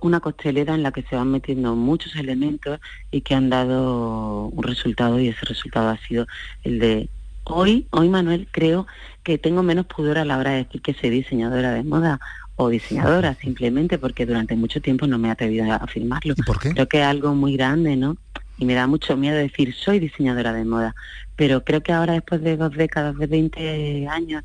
una 0.00 0.18
costelera 0.18 0.74
en 0.74 0.82
la 0.82 0.90
que 0.90 1.02
se 1.02 1.14
van 1.14 1.30
metiendo 1.30 1.76
muchos 1.76 2.16
elementos 2.16 2.80
y 3.12 3.20
que 3.20 3.36
han 3.36 3.48
dado 3.48 4.46
un 4.46 4.62
resultado 4.64 5.20
y 5.20 5.28
ese 5.28 5.46
resultado 5.46 5.88
ha 5.88 5.98
sido 5.98 6.26
el 6.64 6.80
de 6.80 7.08
hoy, 7.44 7.86
hoy 7.90 8.08
Manuel, 8.08 8.48
creo 8.50 8.88
que 9.22 9.38
tengo 9.38 9.62
menos 9.62 9.86
pudor 9.86 10.18
a 10.18 10.24
la 10.24 10.36
hora 10.36 10.50
de 10.50 10.64
decir 10.64 10.82
que 10.82 10.94
soy 10.94 11.10
diseñadora 11.10 11.70
de 11.74 11.84
moda 11.84 12.18
o 12.56 12.70
diseñadora 12.70 13.36
simplemente 13.36 13.98
porque 13.98 14.26
durante 14.26 14.56
mucho 14.56 14.80
tiempo 14.80 15.06
no 15.06 15.16
me 15.16 15.28
he 15.28 15.30
atrevido 15.30 15.70
a 15.70 15.76
afirmarlo. 15.76 16.34
por 16.44 16.58
qué? 16.58 16.70
Creo 16.70 16.88
que 16.88 17.02
es 17.02 17.06
algo 17.06 17.36
muy 17.36 17.56
grande, 17.56 17.94
¿no? 17.94 18.16
Y 18.58 18.64
me 18.64 18.74
da 18.74 18.86
mucho 18.86 19.16
miedo 19.16 19.36
decir 19.36 19.74
soy 19.74 19.98
diseñadora 19.98 20.52
de 20.52 20.64
moda, 20.64 20.94
pero 21.36 21.64
creo 21.64 21.82
que 21.82 21.92
ahora 21.92 22.14
después 22.14 22.40
de 22.42 22.56
dos 22.56 22.72
décadas, 22.72 23.16
de 23.18 23.26
20 23.26 24.08
años 24.08 24.44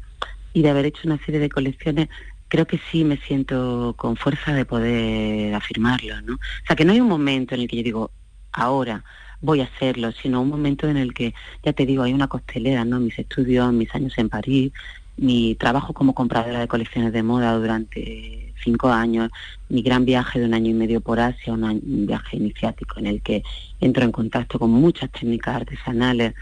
y 0.54 0.62
de 0.62 0.69
haber 0.69 0.86
hecho 0.86 1.02
una 1.06 1.17
serie 1.19 1.39
de 1.39 1.50
colecciones, 1.50 2.10
creo 2.50 2.67
que 2.67 2.80
sí 2.91 3.06
me 3.06 3.17
siento 3.17 3.95
con 3.97 4.17
fuerza 4.17 4.54
de 4.54 4.65
poder 4.65 5.56
afirmarlo, 5.56 6.21
¿no? 6.21 6.36
O 6.36 6.67
sea, 6.67 6.76
que 6.76 6.84
no 6.84 6.91
hay 6.91 7.00
un 7.00 7.08
momento 7.08 7.56
en 7.56 7.62
el 7.62 7.67
que 7.67 7.78
yo 7.78 7.84
digo, 7.84 8.12
ahora 8.52 9.06
voy 9.39 9.62
a 9.62 9.65
hacerlo, 9.65 10.12
sino 10.12 10.41
un 10.41 10.50
momento 10.50 10.89
en 10.89 10.97
el 10.97 11.13
que, 11.13 11.34
ya 11.63 11.74
te 11.74 11.86
digo, 11.86 12.04
hay 12.04 12.13
una 12.13 12.28
costelera, 12.28 12.84
¿no? 12.84 13.00
Mis 13.00 13.17
estudios, 13.17 13.71
mis 13.71 13.93
años 13.95 14.13
en 14.17 14.30
París, 14.30 14.74
mi 15.17 15.56
trabajo 15.56 15.93
como 15.93 16.13
compradora 16.13 16.60
de 16.60 16.67
colecciones 16.67 17.13
de 17.13 17.24
moda 17.24 17.54
durante 17.54 18.51
cinco 18.63 18.89
años, 18.89 19.30
mi 19.69 19.82
gran 19.82 20.06
viaje 20.06 20.39
de 20.39 20.45
un 20.45 20.54
año 20.54 20.71
y 20.71 20.74
medio 20.74 21.02
por 21.02 21.19
Asia, 21.19 21.54
un, 21.54 22.06
viaje 22.08 22.38
iniciático 22.38 23.00
en 23.00 23.08
el 23.08 23.21
que 23.21 23.43
entro 23.80 24.04
en 24.04 24.12
contacto 24.12 24.60
con 24.60 24.71
muchas 24.71 25.12
técnicas 25.12 25.56
artesanales 25.56 26.34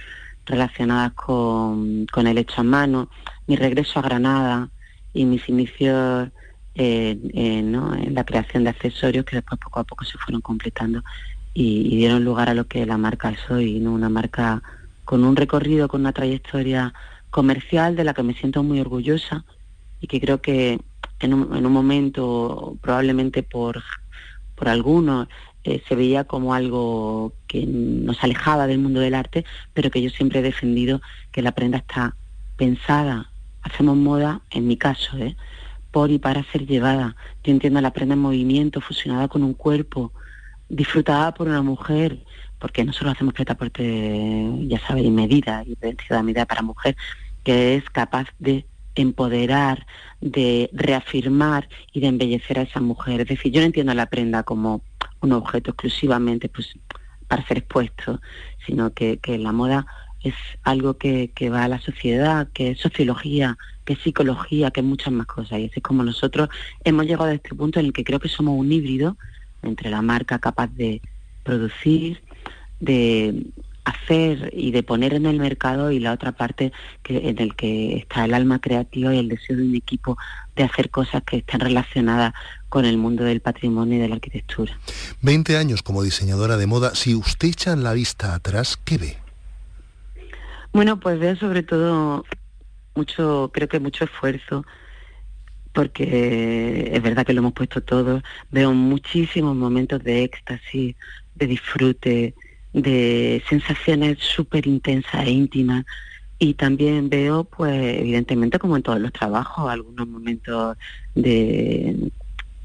relacionadas 0.46 1.14
con, 1.14 2.08
el 2.16 2.38
hecho 2.38 2.62
a 2.62 2.64
mano, 2.64 3.10
mi 3.48 3.56
regreso 3.56 4.00
a 4.00 4.04
Granada 4.04 4.70
y 5.14 5.26
mis 5.26 5.48
inicios 5.50 6.30
en 6.76 8.14
la 8.14 8.24
creación 8.24 8.64
de 8.64 8.70
accesorios 8.70 9.26
que 9.26 9.36
después 9.36 9.60
poco 9.60 9.82
a 9.82 9.84
poco 9.84 10.06
se 10.06 10.18
fueron 10.18 10.40
completando 10.40 11.04
y, 11.54 11.96
dieron 11.98 12.24
lugar 12.24 12.50
a 12.50 12.54
lo 12.54 12.68
que 12.68 12.86
la 12.86 12.98
marca 12.98 13.30
es 13.30 13.50
hoy, 13.50 13.80
¿no? 13.80 13.94
una 13.94 14.10
marca 14.10 14.62
con 15.06 15.24
un 15.24 15.36
recorrido, 15.36 15.88
con 15.88 16.02
una 16.02 16.14
trayectoria 16.14 16.94
comercial 17.30 17.96
de 17.96 18.04
la 18.04 18.14
que 18.14 18.24
me 18.24 18.34
siento 18.34 18.64
muy 18.64 18.80
orgullosa 18.80 19.44
y 20.00 20.08
que 20.08 20.22
creo 20.22 20.42
que 20.42 20.80
en 21.20 21.34
un, 21.34 21.56
en 21.56 21.66
un 21.66 21.72
momento, 21.72 22.78
probablemente 22.82 23.44
por, 23.44 23.84
por 24.56 24.70
algunos, 24.70 25.28
eh, 25.64 25.84
se 25.88 25.96
veía 25.96 26.24
como 26.24 26.54
algo 26.54 27.34
que 27.48 27.66
nos 27.66 28.24
alejaba 28.24 28.66
del 28.68 28.80
mundo 28.80 29.00
del 29.02 29.14
arte, 29.14 29.46
pero 29.74 29.92
que 29.92 30.02
yo 30.02 30.10
siempre 30.10 30.40
he 30.40 30.44
defendido 30.44 31.02
que 31.32 31.42
la 31.42 31.52
prenda 31.52 31.80
está 31.80 32.16
pensada, 32.56 33.30
hacemos 33.62 33.98
moda, 33.98 34.42
en 34.52 34.68
mi 34.68 34.78
caso, 34.78 35.18
¿eh? 35.18 35.36
por 35.92 36.12
y 36.12 36.20
para 36.20 36.44
ser 36.52 36.66
llevada. 36.66 37.16
Yo 37.44 37.52
entiendo 37.52 37.82
la 37.82 37.92
prenda 37.92 38.14
en 38.14 38.22
movimiento, 38.22 38.80
fusionada 38.80 39.28
con 39.28 39.44
un 39.44 39.54
cuerpo, 39.54 40.14
disfrutada 40.70 41.34
por 41.34 41.48
una 41.48 41.62
mujer, 41.62 42.20
porque 42.60 42.84
nosotros 42.84 43.14
hacemos 43.14 43.34
preta 43.34 43.58
ya 44.68 44.80
sabéis, 44.88 45.12
medida 45.12 45.64
y 45.66 45.76
de 45.76 46.24
medida 46.24 46.46
para 46.46 46.62
mujer, 46.62 46.96
que 47.44 47.76
es 47.76 47.90
capaz 47.90 48.28
de 48.40 48.66
empoderar, 49.02 49.86
de 50.22 50.70
reafirmar 50.74 51.70
y 51.94 52.02
de 52.02 52.08
embellecer 52.08 52.60
a 52.60 52.64
esa 52.64 52.80
mujer. 52.80 53.22
Es 53.22 53.28
decir, 53.28 53.52
yo 53.52 53.62
no 53.62 53.68
entiendo 53.68 53.94
la 53.94 54.08
prenda 54.08 54.44
como 54.44 54.82
un 55.22 55.32
objeto 55.32 55.72
exclusivamente 55.72 56.50
pues, 56.50 56.74
para 57.28 57.46
ser 57.48 57.60
expuesto, 57.60 58.22
sino 58.66 58.94
que, 58.94 59.20
la 59.26 59.52
moda 59.52 59.86
es 60.22 60.34
algo 60.64 60.98
que, 60.98 61.32
que, 61.34 61.50
va 61.50 61.64
a 61.64 61.68
la 61.68 61.80
sociedad, 61.80 62.50
que 62.54 62.72
es 62.72 62.80
sociología, 62.80 63.58
que 63.86 63.94
es 63.94 64.00
psicología, 64.00 64.72
que 64.72 64.82
es 64.82 64.86
muchas 64.86 65.14
más 65.14 65.28
cosas. 65.28 65.60
Y 65.60 65.66
así 65.66 65.76
es 65.78 65.84
como 65.84 66.04
nosotros 66.04 66.50
hemos 66.84 67.06
llegado 67.06 67.30
a 67.30 67.34
este 67.34 67.56
punto 67.56 67.80
en 67.80 67.88
el 67.88 67.94
que 67.94 68.04
creo 68.04 68.20
que 68.20 68.30
somos 68.30 68.58
un 68.58 68.72
híbrido 68.72 69.18
entre 69.62 69.90
la 69.90 70.02
marca 70.02 70.40
capaz 70.40 70.68
de 70.68 71.02
producir, 71.44 72.22
de 72.80 73.46
hacer 73.86 74.52
y 74.54 74.72
de 74.72 74.84
poner 74.84 75.14
en 75.14 75.26
el 75.26 75.40
mercado 75.40 75.92
y 75.92 76.00
la 76.00 76.14
otra 76.14 76.32
parte 76.32 76.72
que, 77.04 77.30
en 77.30 77.40
el 77.40 77.56
que 77.56 77.98
está 77.98 78.26
el 78.26 78.34
alma 78.34 78.60
creativa 78.60 79.14
y 79.14 79.20
el 79.20 79.30
deseo 79.30 79.58
de 79.58 79.64
un 79.64 79.76
equipo 79.76 80.18
de 80.56 80.64
hacer 80.64 80.90
cosas 80.90 81.24
que 81.24 81.38
estén 81.38 81.60
relacionadas 81.60 82.34
con 82.68 82.86
el 82.86 82.98
mundo 82.98 83.24
del 83.24 83.42
patrimonio 83.42 83.98
y 83.98 84.02
de 84.02 84.10
la 84.10 84.16
arquitectura. 84.16 84.78
20 85.22 85.58
años 85.58 85.82
como 85.82 86.04
diseñadora 86.04 86.58
de 86.58 86.68
moda, 86.68 86.96
si 86.96 87.16
usted 87.16 87.48
echa 87.50 87.76
la 87.76 87.94
vista 87.94 88.36
atrás, 88.36 88.78
¿qué 88.84 88.98
ve? 88.98 89.18
Bueno, 90.72 91.00
pues 91.00 91.20
veo 91.20 91.36
sobre 91.36 91.64
todo 91.64 92.26
mucho, 92.96 93.50
creo 93.54 93.68
que 93.68 93.80
mucho 93.80 94.04
esfuerzo, 94.04 94.66
porque 95.74 96.92
es 96.94 97.02
verdad 97.02 97.26
que 97.26 97.34
lo 97.34 97.40
hemos 97.40 97.54
puesto 97.54 97.82
todos, 97.82 98.22
veo 98.52 98.74
muchísimos 98.74 99.56
momentos 99.56 100.04
de 100.04 100.24
éxtasis, 100.24 100.96
de 101.36 101.48
disfrute, 101.48 102.36
de 102.74 103.44
sensaciones 103.50 104.20
súper 104.20 104.68
intensas 104.68 105.26
e 105.26 105.32
íntimas. 105.32 105.86
Y 106.38 106.54
también 106.54 107.10
veo, 107.10 107.44
pues, 107.44 108.00
evidentemente, 108.00 108.60
como 108.60 108.78
en 108.78 108.84
todos 108.84 109.00
los 109.00 109.12
trabajos, 109.12 109.70
algunos 109.70 110.08
momentos 110.08 110.78
de, 111.14 112.12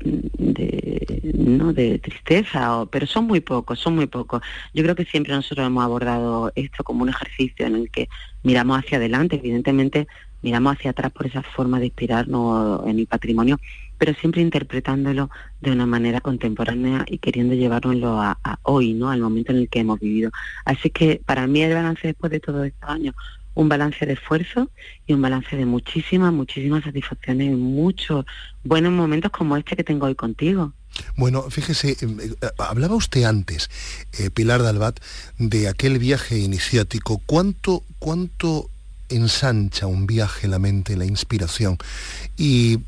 de, 0.05 1.33
¿no? 1.35 1.73
de 1.73 1.99
tristeza, 1.99 2.87
pero 2.91 3.07
son 3.07 3.27
muy 3.27 3.41
pocos, 3.41 3.81
son 3.81 3.97
muy 3.97 4.07
pocos. 4.07 4.43
Yo 4.73 4.83
creo 4.85 4.95
que 4.95 5.05
siempre 5.05 5.35
nosotros 5.35 5.67
hemos 5.67 5.85
abordado 5.85 6.53
esto 6.55 6.85
como 6.85 7.03
un 7.03 7.09
ejercicio 7.09 7.67
en 7.67 7.77
el 7.77 7.91
que 7.91 8.09
miramos 8.43 8.79
hacia 8.79 8.99
adelante, 8.99 9.37
evidentemente 9.37 10.07
miramos 10.45 10.77
hacia 10.77 10.91
atrás 10.91 11.11
por 11.11 11.27
esa 11.27 11.43
forma 11.43 11.81
de 11.81 11.87
inspirarnos 11.87 12.87
en 12.87 12.99
el 12.99 13.07
patrimonio, 13.07 13.59
pero 13.97 14.13
siempre 14.13 14.43
interpretándolo 14.43 15.31
de 15.63 15.73
una 15.73 15.87
manera 15.87 16.21
contemporánea 16.21 17.07
y 17.09 17.17
queriendo 17.17 17.55
llevárnoslo 17.55 18.21
a, 18.21 18.59
hoy, 18.63 18.93
¿no? 18.93 19.09
Al 19.09 19.23
momento 19.23 19.53
en 19.53 19.59
el 19.59 19.69
que 19.71 19.81
hemos 19.81 19.99
vivido. 20.01 20.31
Así 20.67 20.91
que 20.91 21.23
para 21.25 21.47
mí 21.47 21.63
el 21.63 21.73
balance 21.73 22.07
después 22.07 22.31
de 22.31 22.41
todos 22.41 22.67
estos 22.67 22.91
años, 22.91 23.15
un 23.55 23.71
balance 23.71 24.05
de 24.05 24.13
esfuerzo 24.13 24.69
y 25.07 25.15
un 25.15 25.23
balance 25.23 25.57
de 25.57 25.65
muchísimas, 25.65 26.31
muchísimas 26.31 26.85
satisfacciones 26.85 27.47
y 27.47 27.55
muchos 27.55 28.27
buenos 28.65 28.93
momentos 28.93 29.31
como 29.31 29.57
este 29.57 29.77
que 29.77 29.85
tengo 29.85 30.07
hoy 30.07 30.15
contigo. 30.15 30.75
Bueno, 31.17 31.43
fíjese, 31.51 31.97
em, 32.03 32.21
eh, 32.21 32.35
hablaba 32.59 32.95
usted 32.95 33.25
antes, 33.25 33.71
eh, 34.19 34.29
Pilar 34.29 34.63
Dalbat, 34.63 35.01
de 35.39 35.69
aquel 35.69 35.99
viaje 35.99 36.39
iniciático. 36.39 37.23
¿Cuánto, 37.25 37.83
cuánto 37.99 38.69
ensancha 39.09 39.87
un 39.87 40.07
viaje 40.07 40.49
la 40.49 40.59
mente, 40.59 40.97
la 40.97 41.05
inspiración, 41.05 41.79
y, 42.37 42.79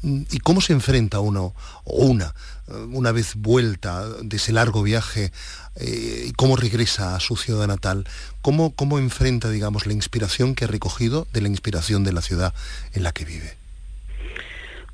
cómo 0.42 0.61
se 0.61 0.72
enfrenta 0.72 1.20
uno 1.20 1.55
o 1.85 2.07
una, 2.07 2.35
una 2.90 3.12
vez 3.12 3.35
vuelta 3.37 4.09
de 4.22 4.37
ese 4.37 4.52
largo 4.52 4.83
viaje, 4.83 5.33
eh, 5.76 6.26
y 6.29 6.33
cómo 6.33 6.57
regresa 6.57 7.16
a 7.16 7.20
su 7.20 7.37
ciudad 7.37 7.66
natal, 7.66 8.07
cómo, 8.40 8.74
cómo 8.74 8.98
enfrenta, 8.98 9.50
digamos, 9.50 9.87
la 9.87 9.92
inspiración 9.92 10.55
que 10.55 10.64
ha 10.64 10.68
recogido 10.68 11.26
de 11.33 11.42
la 11.42 11.48
inspiración 11.48 12.02
de 12.02 12.12
la 12.12 12.22
ciudad 12.22 12.55
en 12.94 13.02
la 13.02 13.12
que 13.12 13.24
vive. 13.24 13.57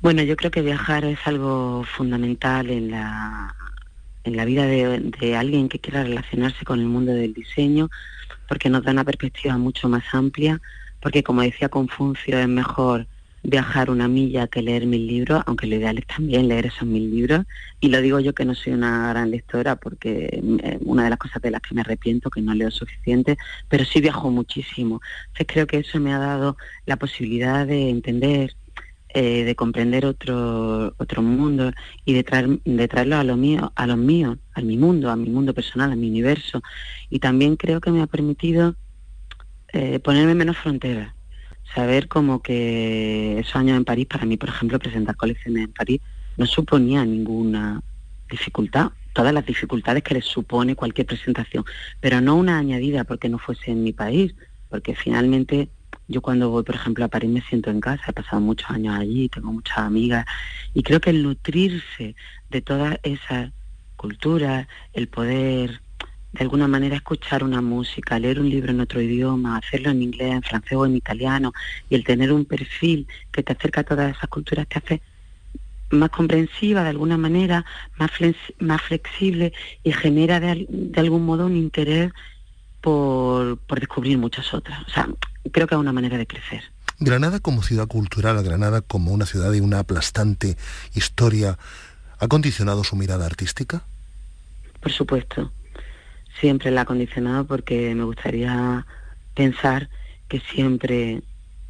Bueno, 0.01 0.21
yo 0.23 0.35
creo 0.35 0.51
que 0.51 0.61
viajar 0.61 1.05
es 1.05 1.19
algo 1.23 1.85
fundamental 1.95 2.69
en 2.69 2.91
la, 2.91 3.55
en 4.25 4.35
la 4.35 4.43
vida 4.43 4.65
de 4.65 5.35
alguien 5.37 5.69
que 5.69 5.79
quiera 5.79 6.03
relacionarse 6.03 6.65
con 6.65 6.81
el 6.81 6.87
mundo 6.87 7.13
del 7.13 7.33
diseño, 7.33 7.89
porque 8.47 8.69
nos 8.69 8.83
da 8.83 8.91
una 8.91 9.05
perspectiva 9.05 9.57
mucho 9.57 9.87
más 9.87 10.03
amplia, 10.11 10.59
porque 11.03 11.21
como 11.21 11.41
decía 11.41 11.67
Confucio, 11.67 12.39
es 12.39 12.47
mejor 12.47 13.07
viajar 13.43 13.89
una 13.89 14.07
milla 14.07 14.47
que 14.47 14.61
leer 14.61 14.85
mil 14.85 15.05
libros, 15.05 15.43
aunque 15.45 15.67
lo 15.67 15.75
ideal 15.75 15.97
es 15.97 16.07
también 16.07 16.47
leer 16.47 16.67
esos 16.67 16.87
mil 16.87 17.11
libros. 17.11 17.45
Y 17.81 17.89
lo 17.89 18.01
digo 18.01 18.21
yo 18.21 18.33
que 18.33 18.45
no 18.45 18.55
soy 18.55 18.71
una 18.71 19.09
gran 19.09 19.29
lectora, 19.29 19.75
porque 19.75 20.41
eh, 20.63 20.77
una 20.85 21.03
de 21.03 21.09
las 21.09 21.19
cosas 21.19 21.41
de 21.41 21.51
las 21.51 21.61
que 21.61 21.75
me 21.75 21.81
arrepiento, 21.81 22.29
que 22.29 22.41
no 22.41 22.55
leo 22.55 22.71
suficiente, 22.71 23.37
pero 23.67 23.83
sí 23.83 23.99
viajo 23.99 24.31
muchísimo. 24.31 25.01
Entonces 25.27 25.47
creo 25.47 25.67
que 25.67 25.79
eso 25.79 25.99
me 25.99 26.13
ha 26.13 26.19
dado 26.19 26.55
la 26.85 26.95
posibilidad 26.95 27.67
de 27.67 27.89
entender, 27.89 28.55
eh, 29.09 29.43
de 29.43 29.55
comprender 29.55 30.05
otro, 30.05 30.95
otro 30.97 31.21
mundo 31.21 31.73
y 32.05 32.13
de, 32.13 32.23
traer, 32.23 32.47
de 32.63 32.87
traerlo 32.87 33.17
a 33.17 33.25
lo 33.25 33.35
mío, 33.35 33.73
a 33.75 33.87
los 33.87 33.97
míos, 33.97 34.37
a 34.53 34.61
mi 34.61 34.77
mundo, 34.77 35.11
a 35.11 35.17
mi 35.17 35.29
mundo 35.29 35.53
personal, 35.53 35.91
a 35.91 35.97
mi 35.97 36.07
universo. 36.07 36.61
Y 37.09 37.19
también 37.19 37.57
creo 37.57 37.81
que 37.81 37.91
me 37.91 38.01
ha 38.01 38.07
permitido 38.07 38.77
eh, 39.73 39.99
ponerme 39.99 40.35
menos 40.35 40.57
fronteras, 40.57 41.13
saber 41.73 42.07
como 42.07 42.41
que 42.41 43.39
esos 43.39 43.55
años 43.55 43.77
en 43.77 43.85
París, 43.85 44.05
para 44.05 44.25
mí, 44.25 44.37
por 44.37 44.49
ejemplo, 44.49 44.79
presentar 44.79 45.15
colecciones 45.15 45.65
en 45.65 45.73
París 45.73 46.01
no 46.37 46.45
suponía 46.45 47.03
ninguna 47.05 47.81
dificultad, 48.29 48.91
todas 49.13 49.33
las 49.33 49.45
dificultades 49.45 50.03
que 50.03 50.15
les 50.15 50.25
supone 50.25 50.75
cualquier 50.75 51.07
presentación, 51.07 51.65
pero 51.99 52.21
no 52.21 52.35
una 52.35 52.57
añadida 52.57 53.03
porque 53.03 53.29
no 53.29 53.37
fuese 53.37 53.71
en 53.71 53.83
mi 53.83 53.93
país, 53.93 54.35
porque 54.69 54.95
finalmente 54.95 55.69
yo 56.07 56.21
cuando 56.21 56.49
voy, 56.49 56.63
por 56.63 56.75
ejemplo, 56.75 57.05
a 57.05 57.07
París 57.07 57.29
me 57.29 57.41
siento 57.41 57.69
en 57.69 57.79
casa, 57.79 58.03
he 58.09 58.13
pasado 58.13 58.41
muchos 58.41 58.69
años 58.69 58.95
allí, 58.95 59.29
tengo 59.29 59.51
muchas 59.51 59.77
amigas, 59.77 60.25
y 60.73 60.83
creo 60.83 60.99
que 60.99 61.11
el 61.11 61.23
nutrirse 61.23 62.15
de 62.49 62.61
toda 62.61 62.99
esa 63.03 63.51
cultura, 63.95 64.67
el 64.93 65.07
poder 65.07 65.82
de 66.33 66.43
alguna 66.43 66.67
manera 66.67 66.95
escuchar 66.95 67.43
una 67.43 67.61
música, 67.61 68.17
leer 68.17 68.39
un 68.39 68.49
libro 68.49 68.71
en 68.71 68.81
otro 68.81 68.99
idioma, 68.99 69.57
hacerlo 69.57 69.91
en 69.91 70.01
inglés, 70.01 70.33
en 70.33 70.41
francés 70.41 70.73
o 70.73 70.85
en 70.85 70.95
italiano, 70.95 71.53
y 71.89 71.95
el 71.95 72.03
tener 72.03 72.33
un 72.33 72.45
perfil 72.45 73.07
que 73.31 73.43
te 73.43 73.53
acerca 73.53 73.81
a 73.81 73.83
todas 73.83 74.15
esas 74.15 74.29
culturas 74.29 74.67
te 74.67 74.79
hace 74.79 75.01
más 75.91 76.09
comprensiva 76.09 76.81
de 76.81 76.89
alguna 76.89 77.17
manera, 77.17 77.65
más, 77.99 78.09
más 78.57 78.81
flexible 78.81 79.53
y 79.83 79.91
genera 79.91 80.39
de, 80.39 80.67
algún 80.95 81.23
modo 81.23 81.45
un 81.45 81.55
interés 81.55 82.11
por, 82.81 83.57
por 83.57 83.79
descubrir 83.79 84.17
muchas 84.17 84.55
otras. 84.55 84.81
O 84.87 84.89
sea, 84.89 85.07
creo 85.51 85.67
que 85.67 85.75
es 85.75 85.79
una 85.79 85.93
manera 85.93 86.17
de 86.17 86.25
crecer. 86.25 86.63
Granada 86.97 87.39
como 87.41 87.61
ciudad 87.61 87.87
cultural, 87.87 88.41
Granada 88.43 88.81
como 88.81 89.11
una 89.11 89.27
ciudad 89.27 89.51
de 89.51 89.61
una 89.61 89.79
aplastante 89.79 90.57
historia, 90.95 91.59
¿ha 92.17 92.27
condicionado 92.27 92.83
su 92.83 92.95
mirada 92.95 93.27
artística? 93.27 93.83
Por 94.81 94.91
supuesto 94.91 95.51
siempre 96.39 96.71
la 96.71 96.81
ha 96.81 96.85
condicionado 96.85 97.45
porque 97.45 97.93
me 97.95 98.03
gustaría 98.03 98.85
pensar 99.33 99.89
que 100.27 100.39
siempre 100.39 101.21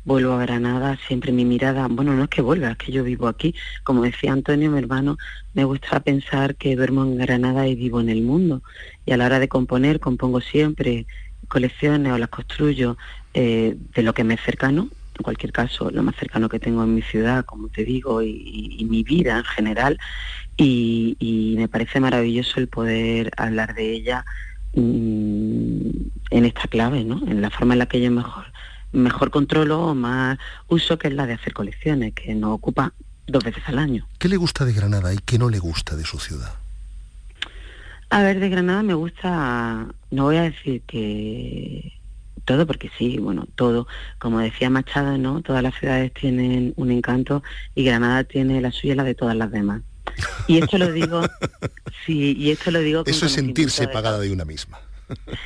vuelvo 0.06 0.34
a 0.34 0.42
Granada, 0.42 0.98
siempre 1.08 1.32
mi 1.32 1.46
mirada, 1.46 1.88
bueno, 1.90 2.14
no 2.14 2.24
es 2.24 2.30
que 2.30 2.42
vuelva, 2.42 2.72
es 2.72 2.78
que 2.78 2.92
yo 2.92 3.04
vivo 3.04 3.28
aquí. 3.28 3.56
Como 3.84 4.04
decía 4.04 4.34
Antonio, 4.34 4.70
mi 4.72 4.80
hermano, 4.80 5.18
me 5.54 5.64
gusta 5.64 6.00
pensar 6.02 6.56
que 6.56 6.76
duermo 6.76 7.04
en 7.04 7.18
Granada 7.18 7.68
y 7.68 7.76
vivo 7.76 8.02
en 8.02 8.10
el 8.10 8.22
mundo. 8.22 8.62
Y 9.06 9.12
a 9.12 9.18
la 9.18 9.26
hora 9.26 9.40
de 9.40 9.48
componer, 9.48 10.00
compongo 10.00 10.42
siempre 10.42 11.06
colecciones 11.48 12.12
o 12.12 12.18
las 12.18 12.30
construyo 12.30 12.98
eh, 13.34 13.76
de 13.94 14.04
lo 14.04 14.14
que 14.14 14.24
me 14.24 14.36
es 14.36 14.42
cercano, 14.42 14.90
en 15.18 15.24
cualquier 15.24 15.52
caso, 15.52 15.92
lo 15.92 16.02
más 16.02 16.16
cercano 16.16 16.50
que 16.50 16.60
tengo 16.60 16.84
en 16.84 16.96
mi 16.96 17.02
ciudad, 17.04 17.46
como 17.46 17.70
te 17.70 17.84
digo, 17.84 18.22
y, 18.24 18.86
mi 18.90 19.04
vida 19.04 19.38
en 19.38 19.44
general. 19.44 20.00
Y, 20.58 21.16
y 21.20 21.56
me 21.58 21.68
parece 21.68 22.00
maravilloso 22.00 22.60
el 22.60 22.68
poder 22.68 23.32
hablar 23.38 23.74
de 23.76 23.92
ella 23.92 24.26
en 24.76 26.12
esta 26.32 26.68
clave, 26.68 27.04
¿no? 27.04 27.22
En 27.28 27.42
la 27.42 27.50
forma 27.50 27.74
en 27.74 27.80
la 27.80 27.86
que 27.86 28.02
yo 28.02 28.12
mejor, 28.12 28.46
mejor 28.92 29.30
controlo 29.32 29.82
o 29.88 29.96
más 29.96 30.38
uso, 30.68 30.98
que 30.98 31.08
es 31.08 31.14
la 31.14 31.28
de 31.28 31.34
hacer 31.34 31.54
colecciones, 31.54 32.14
que 32.14 32.34
nos 32.36 32.52
ocupa 32.56 32.94
dos 33.28 33.44
veces 33.44 33.64
al 33.68 33.80
año. 33.80 34.08
¿Qué 34.18 34.30
le 34.30 34.38
gusta 34.38 34.66
de 34.66 34.74
Granada 34.74 35.14
y 35.14 35.18
qué 35.18 35.38
no 35.38 35.50
le 35.50 35.60
gusta 35.60 35.96
de 35.96 36.04
su 36.04 36.20
ciudad? 36.20 36.54
A 38.10 38.22
ver, 38.22 38.40
de 38.40 38.50
Granada 38.50 38.84
me 38.84 38.94
gusta, 38.94 39.88
no 40.12 40.24
voy 40.24 40.38
a 40.38 40.44
decir 40.44 40.82
que, 40.86 41.94
todo 42.46 42.68
porque 42.68 42.92
sí, 42.98 43.18
bueno, 43.18 43.48
todo. 43.56 43.88
Como 44.20 44.40
decía 44.40 44.70
Machado, 44.70 45.18
¿no? 45.18 45.42
Todas 45.42 45.64
las 45.64 45.76
ciudades 45.76 46.14
tienen 46.14 46.74
un 46.76 46.92
encanto 46.92 47.44
y 47.76 47.84
Granada 47.84 48.24
tiene 48.24 48.62
la 48.62 48.72
suya 48.72 48.94
y 48.94 48.98
la 48.98 49.04
de 49.04 49.16
todas 49.16 49.36
las 49.36 49.52
demás. 49.52 49.82
Y 50.48 50.58
esto 50.58 50.78
lo 50.78 50.92
digo, 50.92 51.22
sí, 52.06 52.36
y 52.38 52.52
esto 52.52 52.72
lo 52.72 52.80
digo. 52.80 53.04
Eso 53.06 53.26
es 53.26 53.32
sentirse 53.32 53.88
pagada 53.88 54.20
de 54.20 54.32
una 54.32 54.46
misma. 54.46 54.80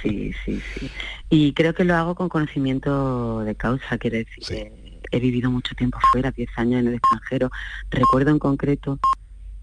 Sí, 0.01 0.33
sí, 0.45 0.61
sí. 0.73 0.89
Y 1.29 1.53
creo 1.53 1.73
que 1.73 1.83
lo 1.83 1.95
hago 1.95 2.15
con 2.15 2.29
conocimiento 2.29 3.41
de 3.41 3.55
causa, 3.55 3.97
quiere 3.97 4.19
decir 4.19 4.43
que 4.47 5.01
he 5.11 5.19
vivido 5.19 5.51
mucho 5.51 5.75
tiempo 5.75 5.99
fuera, 6.11 6.31
10 6.31 6.49
años 6.57 6.81
en 6.81 6.87
el 6.87 6.93
extranjero. 6.95 7.49
Recuerdo 7.89 8.31
en 8.31 8.39
concreto 8.39 8.99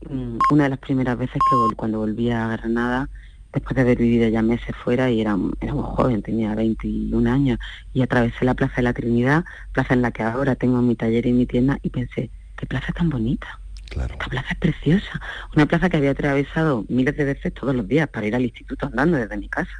mm, 0.08 0.38
una 0.50 0.64
de 0.64 0.70
las 0.70 0.78
primeras 0.78 1.18
veces 1.18 1.34
que 1.34 1.76
cuando 1.76 1.98
volví 1.98 2.30
a 2.30 2.48
Granada, 2.48 3.08
después 3.52 3.76
de 3.76 3.82
haber 3.82 3.98
vivido 3.98 4.28
ya 4.28 4.42
meses 4.42 4.74
fuera 4.82 5.10
y 5.10 5.20
era, 5.20 5.36
era 5.60 5.74
muy 5.74 5.84
joven, 5.84 6.22
tenía 6.22 6.54
21 6.54 7.30
años, 7.30 7.58
y 7.92 8.02
atravesé 8.02 8.44
la 8.44 8.54
Plaza 8.54 8.76
de 8.76 8.82
la 8.82 8.92
Trinidad, 8.92 9.44
plaza 9.72 9.94
en 9.94 10.02
la 10.02 10.10
que 10.10 10.22
ahora 10.22 10.56
tengo 10.56 10.82
mi 10.82 10.96
taller 10.96 11.26
y 11.26 11.32
mi 11.32 11.46
tienda, 11.46 11.78
y 11.82 11.90
pensé, 11.90 12.30
qué 12.56 12.66
plaza 12.66 12.92
tan 12.92 13.10
bonita. 13.10 13.60
Esta 14.02 14.26
plaza 14.28 14.48
es 14.50 14.58
preciosa. 14.58 15.20
Una 15.54 15.66
plaza 15.66 15.88
que 15.88 15.96
había 15.96 16.10
atravesado 16.10 16.84
miles 16.88 17.16
de 17.16 17.24
veces 17.24 17.54
todos 17.54 17.74
los 17.74 17.86
días 17.86 18.08
para 18.08 18.26
ir 18.26 18.34
al 18.34 18.42
instituto 18.42 18.86
andando 18.86 19.16
desde 19.16 19.36
mi 19.36 19.48
casa. 19.48 19.72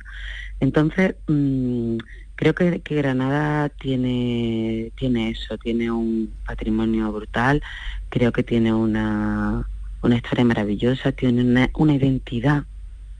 Entonces, 0.60 1.16
mm, 1.26 1.96
creo 2.36 2.54
que, 2.54 2.80
Granada 2.84 3.68
tiene, 3.68 4.92
tiene 4.96 5.30
eso, 5.30 5.58
tiene 5.58 5.90
un 5.90 6.32
patrimonio 6.46 7.12
brutal, 7.12 7.62
creo 8.08 8.32
que 8.32 8.42
tiene 8.42 8.72
una, 8.72 9.68
una 10.02 10.16
historia 10.16 10.44
maravillosa, 10.44 11.12
tiene 11.12 11.42
una, 11.42 11.70
una 11.74 11.94
identidad 11.94 12.64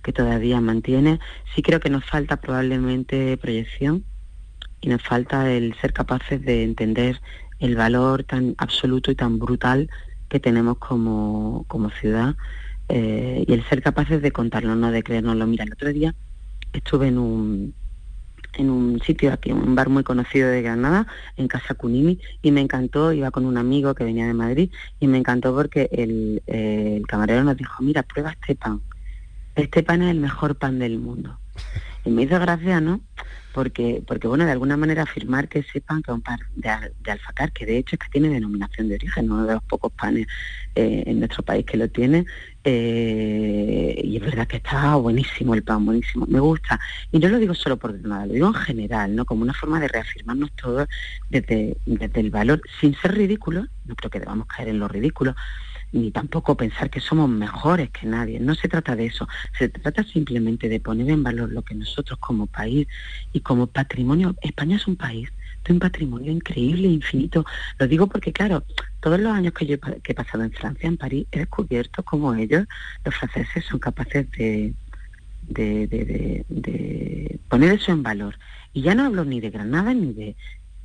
que 0.02 0.12
todavía 0.12 0.61
mantiene. 0.61 1.18
Sí 1.54 1.62
creo 1.62 1.80
que 1.80 1.90
nos 1.90 2.04
falta 2.04 2.37
probablemente 2.37 3.37
proyección 3.37 4.04
y 4.80 4.88
nos 4.88 5.02
falta 5.02 5.50
el 5.50 5.74
ser 5.80 5.92
capaces 5.92 6.42
de 6.44 6.62
entender 6.62 7.20
el 7.59 7.74
valor 7.76 8.24
tan 8.24 8.54
absoluto 8.59 9.11
y 9.11 9.14
tan 9.14 9.38
brutal 9.38 9.88
que 10.35 10.40
tenemos 10.40 10.79
como, 10.79 11.64
como 11.68 11.90
ciudad 11.90 12.35
eh, 12.88 13.44
y 13.47 13.53
el 13.53 13.62
ser 13.68 13.81
capaces 13.83 14.20
de 14.20 14.33
contarlo, 14.33 14.75
no 14.75 14.90
de 14.90 15.05
creérnoslo. 15.05 15.47
Mira, 15.47 15.62
el 15.62 15.73
otro 15.73 15.92
día 15.92 16.12
estuve 16.73 17.07
en 17.07 17.18
un, 17.18 17.75
en 18.55 18.68
un 18.68 19.01
sitio 19.01 19.33
aquí, 19.33 19.53
un 19.53 19.77
bar 19.77 19.90
muy 19.90 20.03
conocido 20.03 20.49
de 20.49 20.61
Granada, 20.61 21.07
en 21.37 21.47
Casa 21.47 21.75
Cunini, 21.75 22.18
y 22.42 22.51
me 22.51 22.62
encantó, 22.62 23.12
iba 23.12 23.31
con 23.31 23.47
un 23.47 23.57
amigo 23.57 23.94
que 23.94 24.03
venía 24.03 24.27
de 24.27 24.35
Madrid, 24.35 24.73
y 24.99 25.07
me 25.07 25.18
encantó 25.18 25.55
porque 25.55 25.88
el, 25.92 26.42
eh, 26.49 26.97
el 26.97 27.07
camarero 27.07 27.44
nos 27.44 27.57
dijo, 27.57 27.81
mira, 27.85 28.03
prueba 28.03 28.33
este 28.33 28.57
pan, 28.57 28.81
este 29.55 29.85
pan 29.85 30.03
es 30.03 30.11
el 30.11 30.18
mejor 30.18 30.57
pan 30.57 30.81
del 30.81 30.99
mundo. 30.99 31.38
Y 32.05 32.11
me 32.11 32.23
hizo 32.23 32.40
gracia, 32.40 32.81
¿no? 32.81 33.01
Porque, 33.55 34.03
porque 34.05 34.27
bueno, 34.27 34.45
de 34.45 34.51
alguna 34.51 34.77
manera 34.77 35.05
afirmar 35.05 35.49
que 35.49 35.62
sepan 35.62 36.03
que 36.03 36.11
un 36.11 36.21
pan 36.21 36.40
de, 36.57 36.71
de, 37.05 37.11
alfacar, 37.12 37.53
que 37.53 37.64
de 37.64 37.79
hecho 37.79 37.95
es 37.95 38.01
que 38.01 38.09
tiene 38.11 38.29
denominación 38.29 38.88
de 38.88 38.97
origen, 38.97 39.31
uno 39.31 39.47
de 39.47 39.55
los 39.55 39.62
pocos 39.62 39.93
panes 39.93 40.27
eh, 40.75 41.05
en 41.07 41.21
nuestro 41.21 41.45
país 41.45 41.64
que 41.64 41.77
lo 41.77 41.88
tiene, 41.88 42.27
eh, 42.64 44.01
y 44.03 44.17
es 44.17 44.23
verdad 44.23 44.49
que 44.49 44.57
está 44.57 44.97
buenísimo 44.97 45.55
el 45.55 45.62
pan, 45.62 45.87
buenísimo, 45.87 46.27
me 46.27 46.40
gusta. 46.40 46.81
Y 47.12 47.21
no 47.21 47.29
lo 47.29 47.38
digo 47.38 47.55
solo 47.55 47.77
por 47.77 47.95
nada, 48.01 48.27
lo 48.27 48.33
digo 48.33 48.49
en 48.49 48.55
general, 48.55 49.14
¿no? 49.14 49.25
Como 49.25 49.43
una 49.43 49.55
forma 49.55 49.79
de 49.79 49.87
reafirmarnos 49.87 50.51
todos 50.57 50.88
desde, 51.31 51.77
desde 51.87 52.21
el 52.21 52.31
valor, 52.31 52.61
sin 52.81 52.97
ser 52.97 53.14
ridículos, 53.14 53.69
no 53.85 53.95
creo 53.95 54.11
que 54.11 54.19
debamos 54.19 54.49
caer 54.49 54.69
en 54.69 54.81
lo 54.81 54.88
ridículo, 54.88 55.37
ni 55.94 56.11
tampoco 56.11 56.57
pensar 56.57 56.90
que 56.90 57.00
somos 57.00 57.28
mejores 57.28 57.90
que 57.90 58.07
nadie. 58.07 58.40
No 58.40 58.54
se 58.57 58.68
trata 58.68 58.96
de 58.96 59.07
eso. 59.07 59.28
Se 59.57 59.68
trata 59.68 60.02
simplemente 60.02 60.68
de 60.68 60.80
poner 60.80 61.09
en 61.09 61.22
valor 61.22 61.52
lo 61.52 61.62
que 61.62 61.76
nosotros 61.76 62.18
como 62.18 62.46
país 62.48 62.88
y 63.33 63.40
como 63.40 63.68
patrimonio, 63.68 64.35
España 64.42 64.76
es 64.76 64.88
un 64.88 64.96
país 64.96 65.30
de 65.64 65.72
un 65.72 65.78
patrimonio 65.78 66.33
increíble, 66.33 66.88
infinito. 66.88 67.46
Lo 67.78 67.87
digo 67.87 68.09
porque, 68.09 68.33
claro, 68.33 68.64
todos 69.00 69.20
los 69.20 69.33
años 69.33 69.52
que 69.54 69.66
yo 69.66 69.76
he 70.04 70.14
pasado 70.14 70.42
en 70.42 70.50
Francia, 70.50 70.88
en 70.88 70.96
París, 70.96 71.26
he 71.30 71.38
descubierto 71.38 72.02
cómo 72.02 72.35
ellos, 72.35 72.66
los 73.04 73.14
franceses, 73.14 73.64
son 73.64 73.78
capaces 73.78 74.28
de, 74.33 74.74
de, 75.42 75.87
de, 75.87 76.44
de, 76.48 77.38
poner 77.48 77.72
eso 77.72 77.92
en 77.92 78.02
valor. 78.02 78.37
Y 78.72 78.83
ya 78.83 78.96
no 78.96 79.04
hablo 79.04 79.24
ni 79.24 79.40
de 79.40 79.50
Granada, 79.50 79.94
ni 79.94 80.12
de 80.12 80.37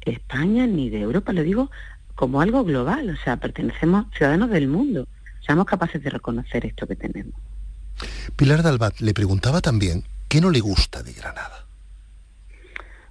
España, 0.02 0.68
ni 0.68 0.92
de 0.92 1.02
Europa, 1.02 1.34
lo 1.34 1.42
digo 1.42 1.72
como 2.20 2.42
algo 2.42 2.66
global, 2.66 3.12
o 3.12 3.24
sea, 3.24 3.38
pertenecemos 3.38 4.08
ciudadanos 4.14 4.50
del 4.50 4.68
mundo, 4.68 5.08
seamos 5.40 5.66
capaces 5.66 6.04
de 6.04 6.10
reconocer 6.10 6.66
esto 6.66 6.86
que 6.86 6.98
tenemos. 6.98 7.34
Pilar 8.36 8.62
Dalbat 8.62 9.00
le 9.00 9.14
preguntaba 9.14 9.62
también 9.62 10.04
qué 10.28 10.42
no 10.42 10.50
le 10.50 10.60
gusta 10.60 11.02
de 11.02 11.14
Granada. 11.14 11.66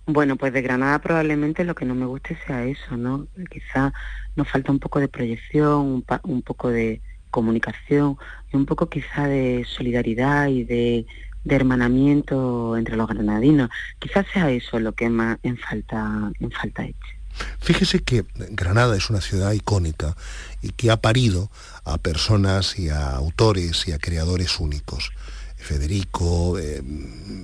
Bueno, 0.05 0.37
pues 0.37 0.53
de 0.53 0.61
Granada 0.61 0.99
probablemente 0.99 1.65
lo 1.65 1.75
que 1.75 1.87
no 1.87 1.95
me 1.95 2.05
guste 2.05 2.37
sea 2.47 2.67
eso, 2.67 2.99
¿no? 2.99 3.27
Quizá 3.51 3.95
nos 4.37 4.47
falta 4.47 4.73
un 4.73 4.79
poco 4.79 5.01
de 5.01 5.09
proyección, 5.09 6.05
un, 6.23 6.43
poco 6.43 6.69
de 6.69 7.01
comunicación 7.31 8.19
y 8.53 8.57
un 8.59 8.67
poco 8.67 8.91
quizá 8.91 9.27
de 9.27 9.65
solidaridad 9.67 10.49
y 10.49 10.65
de, 10.65 11.07
de, 11.45 11.57
hermanamiento 11.57 12.77
entre 12.77 12.97
los 12.97 13.09
granadinos. 13.09 13.71
Quizás 13.99 14.27
sea 14.35 14.51
eso 14.51 14.79
lo 14.79 14.93
que 14.93 15.09
más 15.09 15.39
en 15.43 15.57
falta, 15.57 16.31
en 16.41 16.51
falta 16.51 16.85
eche. 16.85 17.18
Fíjese 17.61 18.01
que 18.03 18.25
Granada 18.51 18.97
es 18.97 19.11
una 19.11 19.21
ciudad 19.21 19.53
icónica 19.53 20.17
y 20.63 20.71
que 20.71 20.91
ha 20.91 21.01
parido 21.01 21.51
a 21.85 21.99
personas 21.99 22.79
y 22.79 22.89
a 22.89 23.11
autores 23.11 23.87
y 23.89 23.93
a 23.93 23.99
creadores 23.99 24.59
únicos. 24.61 25.13
Federico 25.57 26.59
eh, 26.59 26.83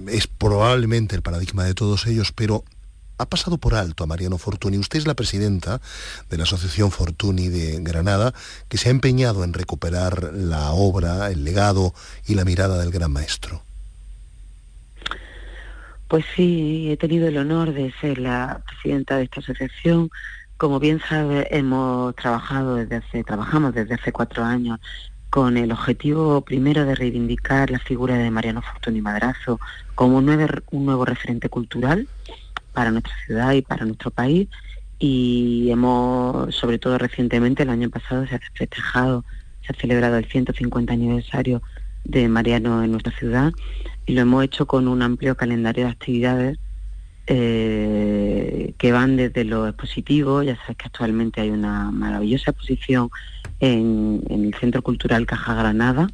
es 0.08 0.26
probablemente 0.26 1.16
el 1.16 1.22
paradigma 1.22 1.64
de 1.64 1.74
todos 1.74 2.06
ellos, 2.06 2.32
pero 2.32 2.64
ha 3.18 3.26
pasado 3.26 3.58
por 3.58 3.74
alto 3.74 4.04
a 4.04 4.06
Mariano 4.06 4.38
Fortuny. 4.38 4.78
Usted 4.78 4.98
es 4.98 5.06
la 5.06 5.14
presidenta 5.14 5.80
de 6.30 6.36
la 6.36 6.44
Asociación 6.44 6.90
Fortuny 6.90 7.48
de 7.48 7.78
Granada, 7.80 8.34
que 8.68 8.78
se 8.78 8.88
ha 8.88 8.92
empeñado 8.92 9.44
en 9.44 9.52
recuperar 9.52 10.32
la 10.34 10.72
obra, 10.72 11.30
el 11.30 11.44
legado 11.44 11.94
y 12.26 12.34
la 12.34 12.44
mirada 12.44 12.78
del 12.78 12.90
gran 12.90 13.12
maestro. 13.12 13.62
Pues 16.08 16.24
sí, 16.36 16.90
he 16.90 16.96
tenido 16.96 17.28
el 17.28 17.38
honor 17.38 17.72
de 17.72 17.92
ser 18.00 18.18
la 18.18 18.62
presidenta 18.66 19.16
de 19.16 19.24
esta 19.24 19.40
asociación. 19.40 20.10
Como 20.56 20.78
bien 20.78 21.00
sabe, 21.08 21.48
hemos 21.50 22.14
trabajado 22.16 22.76
desde 22.76 22.96
hace, 22.96 23.24
trabajamos 23.24 23.74
desde 23.74 23.94
hace 23.94 24.12
cuatro 24.12 24.44
años 24.44 24.80
con 25.30 25.56
el 25.56 25.72
objetivo 25.72 26.42
primero 26.42 26.84
de 26.84 26.94
reivindicar 26.94 27.70
la 27.70 27.80
figura 27.80 28.16
de 28.16 28.30
Mariano 28.30 28.62
Fortuny 28.62 29.00
Madrazo 29.00 29.58
como 29.96 30.18
un 30.18 30.26
nuevo, 30.26 30.46
un 30.70 30.86
nuevo 30.86 31.04
referente 31.04 31.48
cultural 31.48 32.06
para 32.72 32.92
nuestra 32.92 33.14
ciudad 33.26 33.52
y 33.52 33.62
para 33.62 33.84
nuestro 33.84 34.12
país. 34.12 34.48
Y 34.98 35.70
hemos, 35.72 36.54
sobre 36.54 36.78
todo 36.78 36.98
recientemente, 36.98 37.64
el 37.64 37.70
año 37.70 37.90
pasado 37.90 38.26
se 38.26 38.36
ha 38.36 38.40
festejado, 38.54 39.24
se 39.66 39.72
ha 39.72 39.80
celebrado 39.80 40.18
el 40.18 40.26
150 40.26 40.92
aniversario 40.92 41.62
de 42.04 42.28
Mariano 42.28 42.82
en 42.82 42.92
nuestra 42.92 43.16
ciudad 43.16 43.52
y 44.06 44.12
lo 44.12 44.20
hemos 44.20 44.44
hecho 44.44 44.66
con 44.66 44.88
un 44.88 45.02
amplio 45.02 45.36
calendario 45.36 45.84
de 45.84 45.90
actividades 45.90 46.58
eh, 47.26 48.74
que 48.76 48.92
van 48.92 49.16
desde 49.16 49.44
lo 49.44 49.66
expositivo, 49.66 50.42
ya 50.42 50.56
sabes 50.56 50.76
que 50.76 50.86
actualmente 50.86 51.40
hay 51.40 51.50
una 51.50 51.90
maravillosa 51.90 52.50
exposición 52.50 53.08
en, 53.60 54.22
el 54.28 54.54
Centro 54.60 54.82
Cultural 54.82 55.24
Caja 55.24 55.54
Granada, 55.54 56.08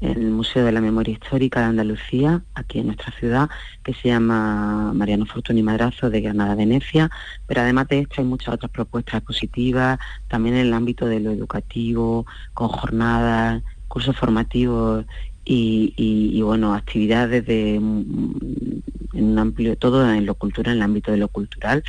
en 0.00 0.12
el 0.12 0.30
Museo 0.30 0.64
de 0.64 0.70
la 0.70 0.80
Memoria 0.80 1.12
Histórica 1.12 1.58
de 1.58 1.66
Andalucía, 1.66 2.42
aquí 2.54 2.78
en 2.78 2.86
nuestra 2.86 3.12
ciudad, 3.18 3.50
que 3.82 3.94
se 3.94 4.10
llama 4.10 4.92
Mariano 4.94 5.26
Fortuny 5.26 5.64
Madrazo 5.64 6.08
de 6.08 6.20
Granada, 6.20 6.54
Venecia, 6.54 7.10
pero 7.48 7.62
además 7.62 7.88
de 7.88 8.00
esto 8.00 8.16
hay 8.18 8.24
muchas 8.24 8.54
otras 8.54 8.70
propuestas 8.70 9.16
expositivas, 9.16 9.98
también 10.28 10.54
en 10.54 10.66
el 10.68 10.72
ámbito 10.72 11.06
de 11.06 11.18
lo 11.18 11.32
educativo, 11.32 12.26
con 12.54 12.68
jornadas, 12.68 13.64
cursos 13.98 14.16
formativos 14.16 15.04
y, 15.44 16.40
bueno, 16.40 16.72
actividades 16.72 17.44
de 17.44 17.74
en 17.74 18.82
un 19.12 19.38
amplio, 19.40 19.76
todo 19.76 20.08
en 20.08 20.24
lo 20.24 20.34
cultural, 20.36 20.74
en 20.74 20.78
el 20.78 20.82
ámbito 20.84 21.10
de 21.10 21.16
lo 21.16 21.26
cultural, 21.26 21.82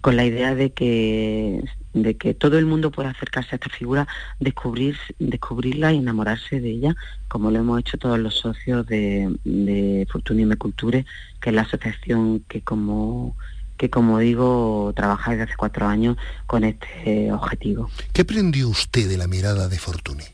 con 0.00 0.16
la 0.16 0.24
idea 0.24 0.56
de 0.56 0.72
que 0.72 1.62
de 1.92 2.16
que 2.16 2.34
todo 2.34 2.58
el 2.58 2.66
mundo 2.66 2.90
pueda 2.90 3.10
acercarse 3.10 3.50
a 3.52 3.54
esta 3.54 3.70
figura, 3.70 4.08
descubrir, 4.40 4.96
descubrirla 5.20 5.92
y 5.92 5.98
enamorarse 5.98 6.60
de 6.60 6.70
ella, 6.70 6.96
como 7.28 7.52
lo 7.52 7.60
hemos 7.60 7.78
hecho 7.78 7.98
todos 7.98 8.18
los 8.18 8.34
socios 8.34 8.84
de, 8.88 9.32
de 9.44 10.04
Fortunime 10.10 10.56
Culture, 10.56 11.06
que 11.40 11.50
es 11.50 11.54
la 11.54 11.62
asociación 11.62 12.40
que 12.48 12.62
como 12.62 13.36
que 13.76 13.90
como 13.90 14.18
digo 14.18 14.92
trabaja 14.96 15.30
desde 15.30 15.44
hace 15.44 15.56
cuatro 15.56 15.86
años 15.86 16.16
con 16.48 16.64
este 16.64 17.30
objetivo. 17.30 17.90
¿Qué 18.12 18.22
aprendió 18.22 18.68
usted 18.68 19.08
de 19.08 19.18
la 19.18 19.28
mirada 19.28 19.68
de 19.68 19.78
Fortuny? 19.78 20.24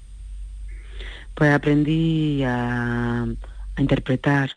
Pues 1.35 1.53
aprendí 1.53 2.43
a, 2.45 3.27
interpretar, 3.79 4.51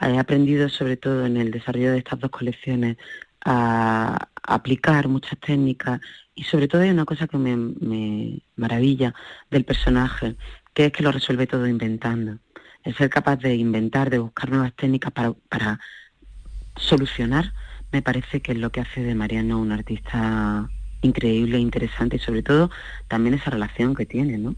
he 0.00 0.18
aprendido 0.18 0.68
sobre 0.68 0.96
todo 0.96 1.26
en 1.26 1.36
el 1.36 1.50
desarrollo 1.50 1.92
de 1.92 1.98
estas 1.98 2.18
dos 2.18 2.30
colecciones 2.30 2.96
a, 3.44 4.28
aplicar 4.46 5.08
muchas 5.08 5.38
técnicas 5.40 6.00
y 6.34 6.44
sobre 6.44 6.68
todo 6.68 6.82
hay 6.82 6.90
una 6.90 7.06
cosa 7.06 7.26
que 7.26 7.38
me, 7.38 8.42
maravilla 8.56 9.14
del 9.50 9.64
personaje, 9.64 10.36
que 10.74 10.86
es 10.86 10.92
que 10.92 11.02
lo 11.02 11.12
resuelve 11.12 11.46
todo 11.46 11.66
inventando. 11.66 12.38
El 12.82 12.94
ser 12.94 13.08
capaz 13.08 13.36
de 13.36 13.54
inventar, 13.54 14.10
de 14.10 14.18
buscar 14.18 14.50
nuevas 14.50 14.74
técnicas 14.74 15.12
para, 15.12 15.32
para 15.48 15.80
solucionar 16.76 17.52
me 17.94 18.02
parece 18.02 18.42
que 18.42 18.50
es 18.50 18.58
lo 18.58 18.72
que 18.72 18.80
hace 18.80 19.04
de 19.04 19.14
Mariano 19.14 19.60
un 19.60 19.70
artista 19.70 20.68
increíble, 21.00 21.60
interesante 21.60 22.16
y 22.16 22.18
sobre 22.18 22.42
todo 22.42 22.68
también 23.06 23.34
esa 23.34 23.50
relación 23.50 23.94
que 23.94 24.04
tiene, 24.04 24.36
¿no? 24.36 24.56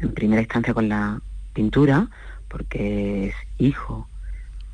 En 0.00 0.12
primera 0.12 0.42
instancia 0.42 0.74
con 0.74 0.88
la 0.88 1.20
pintura, 1.52 2.08
porque 2.48 3.28
es 3.28 3.34
hijo 3.58 4.08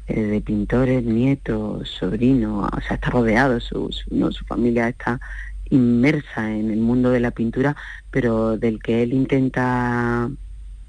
eh, 0.09 0.21
de 0.21 0.41
pintores, 0.41 1.05
nieto, 1.05 1.85
sobrino, 1.85 2.69
o 2.73 2.81
sea, 2.81 2.97
está 2.97 3.11
rodeado, 3.11 3.61
su, 3.61 3.91
su 3.93 4.45
familia 4.47 4.89
está 4.89 5.21
inmersa 5.71 6.53
en 6.53 6.71
el 6.71 6.81
mundo 6.81 7.11
de 7.11 7.21
la 7.21 7.31
pintura, 7.31 7.77
pero 8.11 8.59
del 8.59 8.83
que 8.83 9.03
él 9.03 9.13
intenta, 9.13 10.29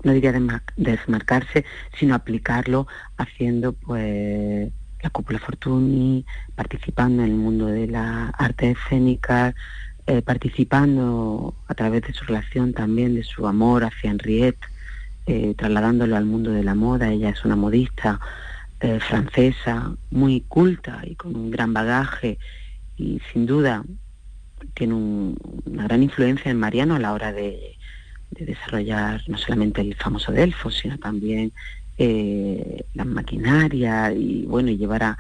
no 0.04 0.12
diría 0.12 0.34
desmarcarse, 0.76 1.64
sino 1.98 2.16
aplicarlo 2.16 2.88
haciendo 3.18 3.74
pues 3.74 4.72
la 5.02 5.10
cúpula 5.10 5.40
Fortuny, 5.40 6.26
participando 6.56 7.24
en 7.24 7.30
el 7.30 7.36
mundo 7.36 7.68
de 7.68 7.88
la 7.88 8.30
arte 8.30 8.72
escénica, 8.72 9.54
eh, 10.08 10.22
participando 10.22 11.56
a 11.68 11.74
través 11.74 12.04
de 12.04 12.14
su 12.14 12.26
relación 12.26 12.74
también, 12.74 13.16
de 13.16 13.24
su 13.24 13.48
amor 13.48 13.84
hacia 13.84 14.12
Henriette, 14.12 14.66
eh, 15.26 15.54
trasladándolo 15.58 16.16
al 16.18 16.26
mundo 16.26 16.52
de 16.52 16.64
la 16.64 16.76
moda. 16.76 17.12
Ella 17.12 17.30
es 17.30 17.46
una 17.46 17.56
modista 17.56 18.20
eh, 18.82 19.00
francesa, 19.00 19.96
muy 20.12 20.42
culta 20.42 21.02
y 21.06 21.16
con 21.16 21.36
un 21.36 21.52
gran 21.52 21.74
bagaje 21.74 22.38
y 22.98 23.22
sin 23.32 23.46
duda 23.46 23.84
tiene 24.74 24.94
una 24.94 25.84
gran 25.86 26.04
influencia 26.04 26.52
en 26.52 26.60
Mariano 26.60 26.96
a 26.96 27.00
la 27.00 27.14
hora 27.14 27.32
de, 27.32 27.78
desarrollar 28.32 29.22
no 29.28 29.38
solamente 29.38 29.80
el 29.80 29.96
famoso 29.96 30.32
Delfos, 30.32 30.76
sino 30.76 30.98
también 30.98 31.54
eh, 31.98 32.84
la 32.94 33.06
maquinaria 33.06 34.12
y 34.12 34.44
bueno, 34.48 34.70
y 34.70 34.78
llevar 34.78 35.04
a, 35.04 35.18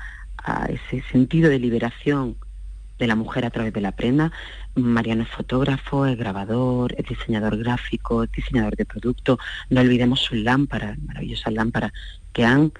ese 0.67 1.01
sentido 1.09 1.49
de 1.49 1.57
liberación 1.57 2.35
de 2.99 3.07
la 3.07 3.15
mujer 3.15 3.45
a 3.45 3.49
través 3.49 3.71
de 3.71 3.79
la 3.79 3.93
prenda. 3.93 4.33
Mariano 4.75 5.23
es 5.23 5.29
fotógrafo, 5.29 6.05
es 6.05 6.17
grabador, 6.17 6.95
es 6.97 7.05
diseñador 7.05 7.57
gráfico, 7.57 8.23
es 8.23 8.31
diseñador 8.31 8.75
de 8.75 8.85
producto. 8.85 9.37
No 9.69 9.81
olvidemos 9.81 10.19
sus 10.19 10.37
lámparas, 10.37 10.97
maravillosas 10.99 11.53
lámparas, 11.53 11.91
que 12.31 12.43
han 12.43 12.71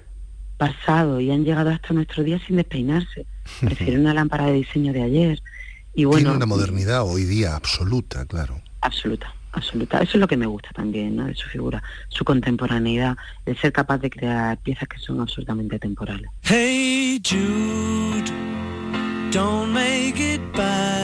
pasado 0.56 1.20
y 1.20 1.30
han 1.30 1.44
llegado 1.44 1.70
hasta 1.70 1.94
nuestro 1.94 2.22
día 2.22 2.40
sin 2.46 2.56
despeinarse. 2.56 3.26
Prefiero 3.60 4.00
una 4.00 4.14
lámpara 4.14 4.46
de 4.46 4.54
diseño 4.54 4.92
de 4.92 5.02
ayer, 5.02 5.42
y 5.94 6.04
bueno, 6.04 6.30
Tiene 6.30 6.36
una 6.36 6.46
modernidad 6.46 7.02
hoy 7.04 7.24
día 7.24 7.54
absoluta, 7.54 8.26
claro. 8.26 8.60
Absoluta, 8.80 9.32
absoluta. 9.52 9.98
Eso 9.98 10.12
es 10.14 10.20
lo 10.20 10.26
que 10.26 10.36
me 10.36 10.46
gusta 10.46 10.70
también, 10.74 11.14
¿no? 11.14 11.26
De 11.26 11.34
su 11.36 11.48
figura, 11.48 11.82
su 12.08 12.24
contemporaneidad, 12.24 13.16
el 13.46 13.56
ser 13.56 13.72
capaz 13.72 13.98
de 13.98 14.10
crear 14.10 14.58
piezas 14.58 14.88
que 14.88 14.98
son 14.98 15.20
absolutamente 15.20 15.78
temporales. 15.78 16.28
Hey 16.42 17.20
Jude, 17.24 18.30
don't 19.30 19.72
make 19.72 20.18
it 20.18 20.40
bad. 20.52 21.03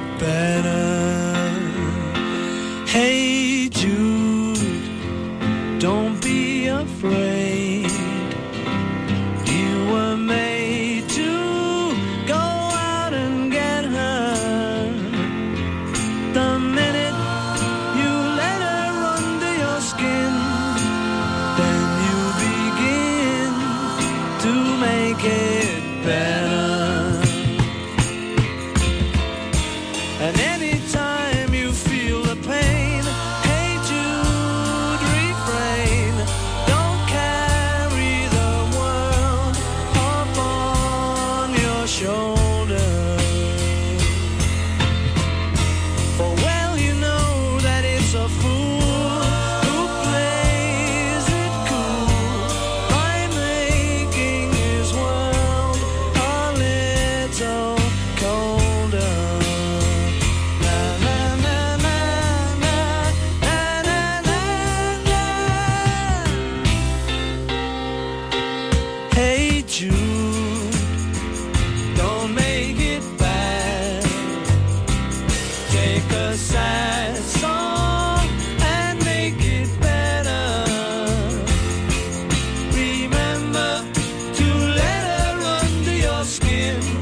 you. 86.71 87.00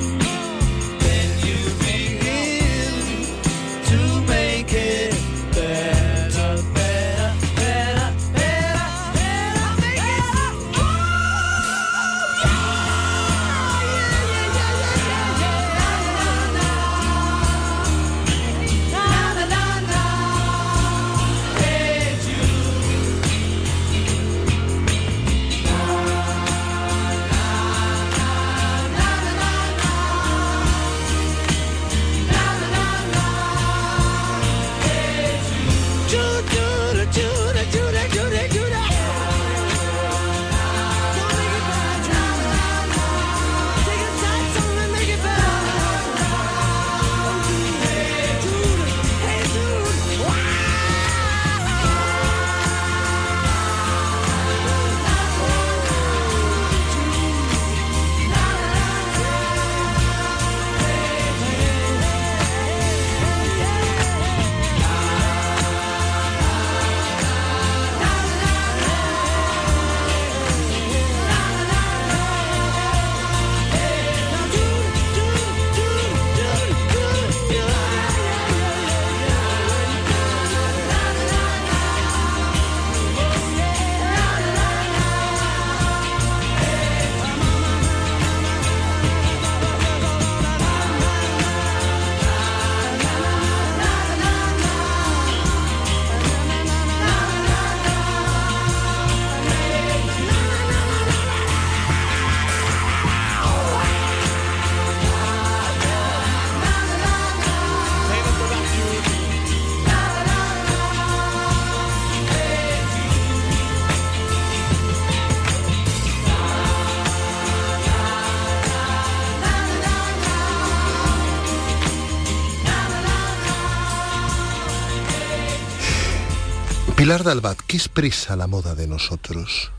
Pilar 127.09 127.23
Dalbat, 127.23 127.57
¿qué 127.61 127.75
expresa 127.75 128.35
la 128.35 128.45
moda 128.45 128.75
de 128.75 128.85
nosotros? 128.85 129.71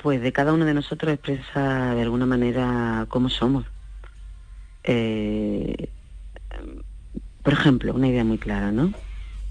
Pues 0.00 0.22
de 0.22 0.32
cada 0.32 0.52
uno 0.52 0.64
de 0.64 0.72
nosotros 0.72 1.12
expresa 1.12 1.96
de 1.96 2.02
alguna 2.02 2.26
manera 2.26 3.04
cómo 3.08 3.28
somos. 3.28 3.64
Eh, 4.84 5.88
por 7.42 7.52
ejemplo, 7.52 7.92
una 7.92 8.06
idea 8.06 8.22
muy 8.22 8.38
clara, 8.38 8.70
¿no? 8.70 8.92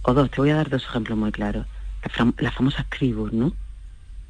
O 0.04 0.14
dos, 0.14 0.32
te 0.32 0.40
voy 0.40 0.52
a 0.52 0.56
dar 0.56 0.70
dos 0.70 0.86
ejemplos 0.86 1.18
muy 1.18 1.34
claros. 1.34 1.68
Las, 2.38 2.54
famosas 2.54 2.90
tribus, 2.90 3.34
¿no? 3.34 3.52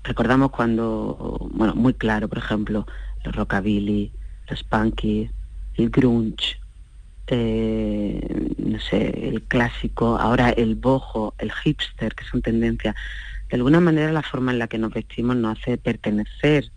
Recordamos 0.04 0.50
cuando, 0.50 1.48
bueno, 1.52 1.76
muy 1.76 1.94
claro, 1.94 2.28
por 2.28 2.40
ejemplo, 2.40 2.88
los 3.24 3.36
rockabilly, 3.36 4.12
los 4.48 4.64
punky, 4.64 5.30
el 5.76 5.92
grunge, 5.92 6.60
eh, 7.28 8.52
no 8.58 8.80
sé, 8.80 9.30
el 9.30 9.44
clásico, 9.44 10.18
ahora 10.18 10.50
el 10.50 10.76
bojo, 10.76 11.34
el 11.38 11.52
hipster, 11.52 12.14
que 12.16 12.26
son 12.26 12.42
tendencias. 12.42 12.96
De 13.50 13.56
alguna 13.56 13.80
manera 13.80 14.12
la 14.12 14.24
forma 14.24 14.52
en 14.52 14.60
la 14.60 14.68
que 14.68 14.78
nos 14.78 14.94
vestimos 14.94 15.36
nos 15.36 15.60
hace 15.60 15.78
pertenecer 15.78 16.72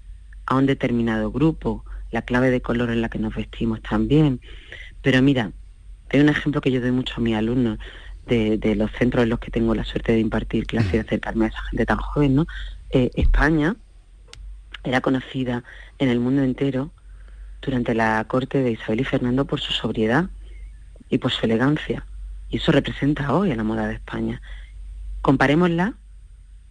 a 0.47 0.57
un 0.57 0.67
determinado 0.67 1.31
grupo, 1.33 1.85
la 2.11 2.23
clave 2.23 2.51
de 2.51 2.61
color 2.61 2.91
en 2.91 3.01
la 3.01 3.09
que 3.09 3.19
nos 3.19 3.35
vestimos 3.35 3.83
también. 3.83 4.41
Pero 5.03 5.23
mira, 5.23 5.53
hay 6.11 6.21
un 6.21 6.29
ejemplo 6.29 6.61
que 6.61 6.71
yo 6.71 6.81
doy 6.81 6.93
mucho 6.93 7.15
a 7.17 7.21
mis 7.21 7.35
alumnos 7.35 7.79
de, 8.27 8.75
los 8.77 8.91
centros 8.93 9.25
en 9.25 9.31
los 9.31 9.39
que 9.39 9.51
tengo 9.51 9.75
la 9.75 9.85
suerte 9.85 10.13
de 10.13 10.21
impartir 10.21 10.67
clases 10.67 10.95
y 10.95 10.99
acercarme 10.99 11.47
a 11.47 11.49
esa 11.49 11.63
gente 11.71 11.87
tan 11.87 11.99
joven, 11.99 12.35
¿no? 12.35 12.47
Eh, 12.91 13.11
España 13.15 13.77
era 14.85 15.01
conocida 15.01 15.65
en 15.99 16.09
el 16.09 16.21
mundo 16.21 16.43
entero 16.43 16.91
durante 17.63 17.95
la 17.95 18.25
corte 18.25 18.63
de 18.63 18.73
Isabel 18.73 19.01
y 19.01 19.05
Fernando 19.05 19.45
por 19.45 19.61
su 19.61 19.73
sobriedad 19.73 20.31
y 21.09 21.19
por 21.19 21.33
su 21.33 21.45
elegancia. 21.47 22.07
Y 22.51 22.59
eso 22.59 22.73
representa 22.73 23.35
hoy 23.35 23.51
a 23.51 23.57
la 23.57 23.65
moda 23.65 23.87
de 23.87 23.95
España. 23.95 24.41
Comparémosla 25.23 25.95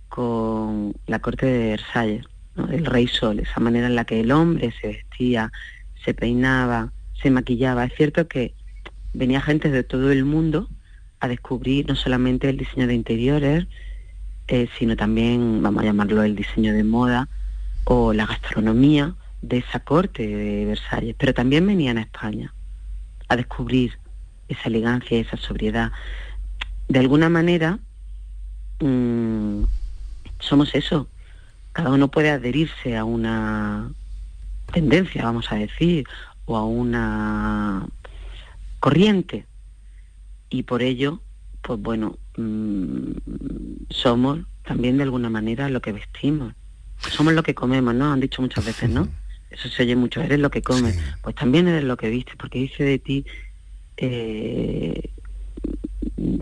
con 0.10 0.94
la 1.08 1.20
corte 1.20 1.46
de 1.46 1.70
Versalles, 1.70 2.26
el 2.72 2.86
rey 2.86 3.08
Sol, 3.08 3.40
esa 3.40 3.60
manera 3.60 3.88
en 3.88 3.96
la 3.96 4.06
que 4.06 4.22
el 4.22 4.32
hombre 4.32 4.74
se 4.80 4.88
vestía, 4.88 5.52
se 6.04 6.14
peinaba, 6.14 6.92
se 7.22 7.30
maquillaba. 7.30 7.86
Es 7.86 7.94
cierto 7.96 8.28
que 8.28 8.54
venía 9.14 9.42
gente 9.42 9.70
de 9.70 9.84
todo 9.84 10.12
el 10.12 10.24
mundo 10.24 10.70
a 11.20 11.28
descubrir 11.28 11.88
no 11.88 11.96
solamente 11.96 12.50
el 12.50 12.58
diseño 12.58 12.88
de 12.88 12.94
interiores, 12.94 13.68
eh, 14.48 14.70
sino 14.78 14.96
también, 14.96 15.62
vamos 15.62 15.84
a 15.84 15.86
llamarlo, 15.86 16.24
el 16.24 16.36
diseño 16.36 16.74
de 16.74 16.84
moda 16.84 17.28
o 17.84 18.14
la 18.14 18.26
gastronomía 18.26 19.16
de 19.48 19.58
esa 19.58 19.80
corte 19.80 20.26
de 20.26 20.66
Versalles, 20.66 21.16
pero 21.18 21.34
también 21.34 21.66
venían 21.66 21.98
a 21.98 22.02
España 22.02 22.54
a 23.28 23.36
descubrir 23.36 23.98
esa 24.48 24.70
elegancia, 24.70 25.20
esa 25.20 25.38
sobriedad. 25.38 25.92
De 26.88 27.00
alguna 27.00 27.30
manera, 27.30 27.80
mm, 28.80 29.64
somos 30.40 30.74
eso. 30.76 31.08
Cada 31.74 31.92
uno 31.92 32.10
puede 32.10 32.30
adherirse 32.30 32.98
a 32.98 33.04
una 33.04 33.92
tendencia, 34.72 35.24
vamos 35.24 35.52
a 35.52 35.56
decir, 35.56 36.06
o 36.46 36.58
a 36.58 36.66
una 36.66 37.88
corriente. 38.80 39.46
Y 40.50 40.64
por 40.64 40.82
ello, 40.82 41.22
pues 41.62 41.80
bueno, 41.80 42.18
mm, 42.38 43.12
somos 43.90 44.40
también 44.64 44.98
de 44.98 45.04
alguna 45.04 45.30
manera 45.30 45.70
lo 45.70 45.82
que 45.82 45.92
vestimos. 45.92 46.54
Somos 46.98 47.34
lo 47.34 47.44
que 47.44 47.54
comemos, 47.54 47.94
¿no? 47.94 48.12
Han 48.12 48.20
dicho 48.20 48.42
muchas 48.42 48.66
veces, 48.66 48.90
¿no? 48.90 49.08
Eso 49.56 49.70
se 49.70 49.84
oye 49.84 49.96
mucho, 49.96 50.22
eres 50.22 50.40
lo 50.40 50.52
que 50.52 50.62
comes. 50.62 51.00
Pues 51.22 51.36
también 51.36 51.68
eres 51.68 51.84
lo 51.84 51.96
que 51.96 52.10
vistes, 52.10 52.36
porque 52.36 52.60
dice 52.60 52.84
de 52.84 53.00
ti 53.00 53.26
eh, 53.96 55.10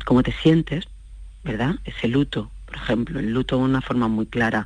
cómo 0.03 0.24
te 0.24 0.32
sientes, 0.32 0.86
¿verdad? 1.43 1.76
Ese 1.86 2.07
luto, 2.07 2.51
por 2.66 2.76
ejemplo, 2.76 3.20
el 3.20 3.32
luto 3.32 3.57
es 3.57 3.61
una 3.61 3.82
forma 3.82 4.07
muy 4.07 4.26
clara 4.26 4.66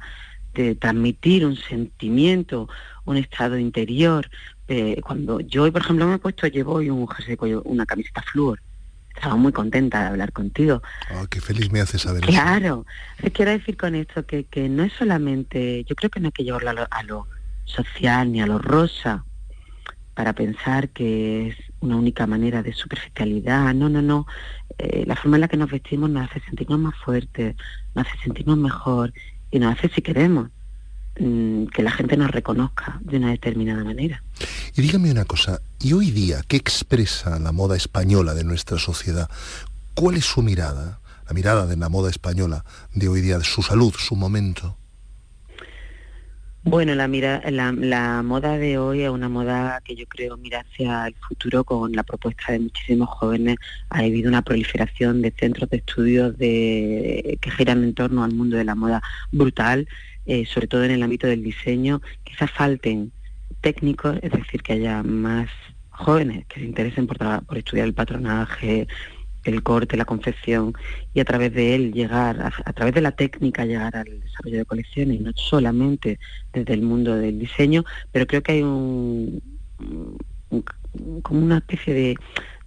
de 0.53 0.75
transmitir 0.75 1.45
un 1.45 1.57
sentimiento, 1.57 2.69
un 3.03 3.17
estado 3.17 3.57
interior, 3.57 4.29
eh, 4.69 5.01
cuando 5.01 5.41
yo 5.41 5.71
por 5.71 5.81
ejemplo, 5.81 6.07
me 6.07 6.15
he 6.15 6.19
puesto, 6.19 6.47
llevo 6.47 6.75
hoy 6.75 6.89
un 6.89 7.07
jersey 7.07 7.37
una 7.65 7.85
camiseta 7.85 8.21
flúor. 8.21 8.61
Estaba 9.13 9.35
muy 9.35 9.51
contenta 9.51 10.01
de 10.01 10.07
hablar 10.07 10.31
contigo. 10.31 10.81
Oh, 11.15 11.25
qué 11.27 11.41
feliz 11.41 11.71
me 11.71 11.81
hace 11.81 11.97
saber 11.97 12.21
claro. 12.23 12.85
Claro. 13.17 13.33
Quiero 13.33 13.51
decir 13.51 13.75
con 13.75 13.95
esto 13.95 14.25
que, 14.25 14.43
que, 14.45 14.69
no 14.69 14.83
es 14.83 14.93
solamente, 14.93 15.83
yo 15.85 15.95
creo 15.95 16.11
que 16.11 16.19
no 16.19 16.27
hay 16.27 16.31
que 16.31 16.43
llevarlo 16.43 16.87
a 16.89 17.03
lo, 17.03 17.27
social 17.67 18.31
ni 18.31 18.41
a 18.41 18.47
lo 18.47 18.57
rosa 18.57 19.23
para 20.15 20.33
pensar 20.33 20.89
que 20.89 21.49
es 21.49 21.55
una 21.79 21.95
única 21.95 22.25
manera 22.25 22.63
de 22.63 22.73
superficialidad. 22.73 23.73
No, 23.75 23.87
no, 23.87 24.01
no. 24.01 24.25
Eh, 24.79 25.03
la 25.05 25.15
forma 25.15 25.37
en 25.37 25.41
la 25.41 25.47
que 25.47 25.57
nos 25.57 25.69
vestimos 25.69 26.09
nos 26.09 26.27
hace 26.29 26.39
sentirnos 26.41 26.79
más 26.79 26.95
fuertes, 26.95 27.55
nos 27.93 28.07
hace 28.07 28.17
sentirnos 28.23 28.57
mejor 28.57 29.13
y 29.51 29.59
nos 29.59 29.77
hace, 29.77 29.89
si 29.89 30.01
queremos, 30.01 30.49
Mm, 31.19 31.65
que 31.67 31.81
la 31.81 31.89
gente 31.89 32.15
nos 32.15 32.29
reconozca 32.29 32.99
de 33.01 33.17
una 33.17 33.31
determinada 33.31 33.83
manera. 33.83 34.21
Y 34.75 34.81
dígame 34.81 35.09
una 35.09 35.25
cosa, 35.25 35.61
¿y 35.79 35.93
hoy 35.93 36.11
día 36.11 36.43
qué 36.47 36.57
expresa 36.57 37.39
la 37.39 37.51
moda 37.51 37.75
española 37.75 38.35
de 38.35 38.43
nuestra 38.43 38.77
sociedad? 38.77 39.27
¿Cuál 39.95 40.17
es 40.17 40.25
su 40.25 40.43
mirada, 40.43 40.99
la 41.27 41.33
mirada 41.33 41.65
de 41.65 41.75
la 41.75 41.89
moda 41.89 42.11
española 42.11 42.65
de 42.93 43.07
hoy 43.07 43.21
día, 43.21 43.39
su 43.41 43.63
salud, 43.63 43.95
su 43.97 44.15
momento? 44.15 44.77
Bueno, 46.69 46.95
la, 46.95 47.07
mira, 47.07 47.41
la, 47.49 48.21
moda 48.23 48.57
de 48.57 48.77
hoy 48.77 49.03
es 49.03 49.09
una 49.09 49.29
moda 49.29 49.79
que 49.85 49.95
yo 49.95 50.05
creo 50.05 50.35
mira 50.35 50.59
hacia 50.59 51.07
el 51.07 51.15
futuro 51.15 51.63
con 51.63 51.93
la 51.93 52.03
propuesta 52.03 52.51
de 52.51 52.59
muchísimos 52.59 53.07
jóvenes. 53.07 53.55
Ha 53.89 53.99
habido 53.99 54.27
una 54.27 54.41
proliferación 54.41 55.21
de 55.21 55.31
centros 55.31 55.69
de 55.69 55.77
estudios 55.77 56.37
de, 56.37 57.37
que 57.39 57.51
giran 57.51 57.85
en 57.85 57.93
torno 57.93 58.21
al 58.21 58.33
mundo 58.33 58.57
de 58.57 58.65
la 58.65 58.75
moda 58.75 59.01
brutal. 59.31 59.87
Eh, 60.25 60.45
sobre 60.45 60.67
todo 60.67 60.83
en 60.83 60.91
el 60.91 61.03
ámbito 61.03 61.25
del 61.25 61.41
diseño, 61.41 62.01
quizás 62.25 62.51
falten 62.51 63.13
técnicos, 63.61 64.19
es 64.21 64.31
decir, 64.33 64.61
que 64.61 64.73
haya 64.73 65.03
más 65.03 65.49
jóvenes 65.89 66.47
que 66.47 66.59
se 66.59 66.65
interesen 66.65 67.07
por, 67.07 67.17
por 67.45 67.57
estudiar 67.57 67.87
el 67.87 67.93
patronaje, 67.93 68.89
el 69.47 69.63
corte, 69.63 69.97
la 69.97 70.05
confección 70.05 70.73
y 71.13 71.19
a 71.19 71.25
través 71.25 71.53
de 71.53 71.75
él 71.75 71.93
llegar, 71.93 72.51
a, 72.65 72.73
través 72.73 72.93
de 72.93 73.01
la 73.01 73.11
técnica 73.11 73.65
llegar 73.65 73.95
al 73.95 74.19
desarrollo 74.19 74.57
de 74.57 74.65
colecciones, 74.65 75.21
no 75.21 75.31
solamente 75.35 76.19
desde 76.53 76.73
el 76.73 76.81
mundo 76.81 77.15
del 77.15 77.39
diseño, 77.39 77.83
pero 78.11 78.27
creo 78.27 78.43
que 78.43 78.51
hay 78.53 78.63
un, 78.63 79.41
como 81.21 81.39
una 81.39 81.57
especie 81.57 81.93
de, 81.93 82.17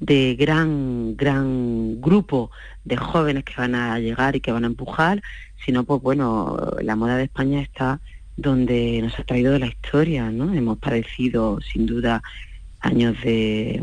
de 0.00 0.36
gran, 0.38 1.16
gran 1.16 2.00
grupo 2.00 2.50
de 2.84 2.96
jóvenes 2.96 3.44
que 3.44 3.54
van 3.56 3.74
a 3.74 3.98
llegar 3.98 4.36
y 4.36 4.40
que 4.40 4.52
van 4.52 4.64
a 4.64 4.68
empujar 4.68 5.22
sino 5.64 5.84
pues 5.84 6.00
bueno, 6.02 6.56
la 6.82 6.96
moda 6.96 7.16
de 7.16 7.24
España 7.24 7.60
está 7.60 8.00
donde 8.36 9.00
nos 9.02 9.18
ha 9.18 9.24
traído 9.24 9.52
de 9.52 9.58
la 9.58 9.66
historia, 9.66 10.30
¿no? 10.30 10.54
Hemos 10.54 10.78
padecido 10.78 11.60
sin 11.60 11.86
duda 11.86 12.22
años 12.80 13.16
de, 13.22 13.80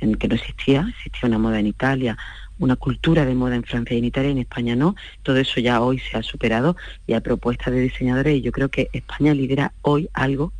en 0.00 0.14
que 0.14 0.28
no 0.28 0.34
existía, 0.34 0.86
existía 0.88 1.28
una 1.28 1.38
moda 1.38 1.60
en 1.60 1.66
Italia, 1.66 2.16
una 2.58 2.76
cultura 2.76 3.24
de 3.24 3.34
moda 3.34 3.56
en 3.56 3.64
Francia 3.64 3.94
y 3.94 3.98
en 3.98 4.04
Italia, 4.04 4.30
en 4.30 4.38
España 4.38 4.76
no. 4.76 4.94
Todo 5.22 5.36
eso 5.36 5.60
ya 5.60 5.80
hoy 5.80 5.98
se 5.98 6.16
ha 6.16 6.22
superado 6.22 6.76
y 7.06 7.14
hay 7.14 7.20
propuestas 7.20 7.72
de 7.72 7.80
diseñadores 7.80 8.36
y 8.36 8.42
yo 8.42 8.52
creo 8.52 8.68
que 8.68 8.88
España 8.92 9.34
lidera 9.34 9.72
hoy 9.82 10.08
algo 10.12 10.52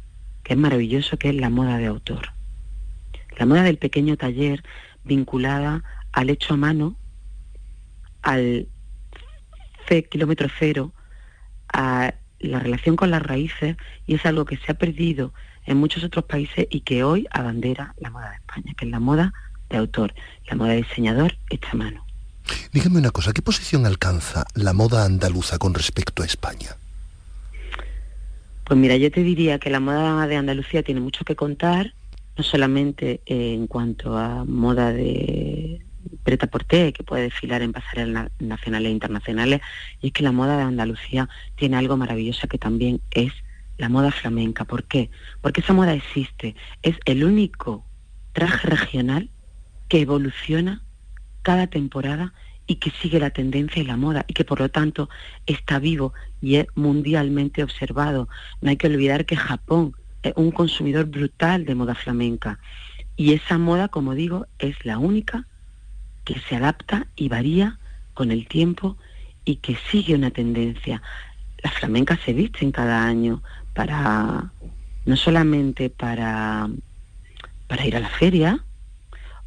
que 0.43 0.55
es 0.55 0.59
maravilloso, 0.59 1.19
que 1.19 1.29
es 1.29 1.35
la 1.35 1.51
moda 1.51 1.79
de 1.79 1.87
autor. 1.87 2.33
La 3.39 3.47
moda 3.47 3.63
del 3.63 3.79
pequeño 3.79 4.17
taller 4.17 4.63
vinculada 5.05 5.83
al 6.13 6.31
hecho 6.31 6.55
a 6.55 6.57
mano, 6.57 6.97
al 8.23 8.69
kilómetro 10.11 10.49
cero 10.59 10.93
a 11.73 12.15
la 12.39 12.61
relación 12.61 12.97
con 12.97 13.11
las 13.11 13.23
raíces 13.23 13.77
y 14.07 14.15
es 14.15 14.25
algo 14.25 14.45
que 14.45 14.57
se 14.57 14.71
ha 14.71 14.75
perdido 14.75 15.33
en 15.71 15.79
muchos 15.79 16.05
otros 16.05 16.25
países 16.25 16.67
y 16.71 16.81
que 16.81 17.05
hoy 17.05 17.27
abandera 17.31 17.95
la 17.99 18.11
moda 18.11 18.31
de 18.31 18.37
España, 18.37 18.75
que 18.77 18.85
es 18.85 18.91
la 18.91 19.01
moda 19.01 19.33
de 19.69 19.77
autor, 19.79 20.15
la 20.49 20.57
moda 20.57 20.71
de 20.71 20.79
diseñador 20.79 21.37
hecha 21.49 21.71
a 21.73 21.77
mano. 21.77 22.05
Dígame 22.73 22.99
una 22.99 23.11
cosa, 23.11 23.33
¿qué 23.33 23.41
posición 23.43 23.87
alcanza 23.87 24.45
la 24.55 24.73
moda 24.73 25.05
andaluza 25.05 25.59
con 25.59 25.75
respecto 25.75 26.23
a 26.23 26.27
España? 26.27 26.77
Pues 28.65 28.79
mira, 28.79 28.97
yo 28.97 29.11
te 29.11 29.23
diría 29.23 29.59
que 29.59 29.71
la 29.71 29.81
moda 29.81 30.27
de 30.27 30.37
Andalucía 30.37 30.83
tiene 30.83 31.01
mucho 31.01 31.25
que 31.25 31.37
contar, 31.37 31.95
no 32.37 32.45
solamente 32.45 33.21
en 33.27 33.67
cuanto 33.67 34.17
a 34.17 34.45
moda 34.45 34.93
de, 34.93 35.81
preta 36.25 36.47
porté 36.47 36.93
que 36.93 37.03
puede 37.03 37.25
desfilar 37.25 37.63
en 37.63 37.73
pasarelas 37.73 38.31
nacionales 38.39 38.89
e 38.89 38.93
internacionales 38.93 39.61
y 40.01 40.09
es 40.09 40.13
que 40.13 40.23
la 40.23 40.33
moda 40.33 40.57
de 40.57 40.63
Andalucía 40.65 41.29
tiene 41.57 41.77
algo 41.77 41.97
maravilloso 41.97 42.49
que 42.49 42.59
también 42.59 43.01
es 43.11 43.33
la 43.81 43.89
moda 43.89 44.11
flamenca. 44.13 44.65
¿Por 44.65 44.85
qué? 44.85 45.11
Porque 45.41 45.61
esa 45.61 45.73
moda 45.73 45.95
existe. 45.95 46.55
Es 46.83 46.97
el 47.07 47.25
único 47.25 47.85
traje 48.33 48.69
regional 48.69 49.31
que 49.89 50.03
evoluciona 50.03 50.83
cada 51.43 51.67
temporada 51.67 52.33
y 52.67 52.77
que 52.77 52.91
sigue 52.91 53.19
la 53.19 53.31
tendencia 53.31 53.83
y 53.83 53.87
la 53.87 53.97
moda 53.97 54.25
y 54.29 54.35
que 54.35 54.45
por 54.45 54.61
lo 54.61 54.69
tanto 54.69 55.09
está 55.47 55.79
vivo 55.79 56.13
y 56.41 56.57
es 56.57 56.67
mundialmente 56.77 57.65
observado. 57.65 58.29
No 58.61 58.71
hay 58.71 58.77
que 58.77 58.87
olvidar 58.87 59.27
que 59.27 59.37
Japón 59.37 59.97
es 60.23 60.35
un 60.37 60.53
consumidor 60.53 61.07
brutal 61.07 61.65
de 61.65 61.75
moda 61.75 61.95
flamenca 61.95 62.61
y 63.17 63.33
esa 63.33 63.59
moda, 63.59 63.89
como 63.89 64.15
digo, 64.15 64.47
es 64.59 64.85
la 64.85 64.99
única 64.99 65.47
que 66.25 66.39
se 66.39 66.57
adapta 66.57 67.09
y 67.17 67.29
varía 67.29 67.79
con 68.15 68.31
el 68.31 68.47
tiempo 68.47 68.97
y 69.45 69.57
que 69.57 69.77
sigue 69.91 70.15
una 70.15 70.31
tendencia. 70.31 71.03
Las 71.63 71.75
flamencas 71.75 72.21
se 72.25 72.33
visten 72.33 72.73
cada 72.73 73.05
año 73.05 73.43
para, 73.75 74.53
no 75.07 75.17
solamente 75.17 75.91
para, 75.91 76.69
para 77.67 77.87
ir 77.87 77.97
a 77.97 78.01
la 78.01 78.09
feria, 78.09 78.65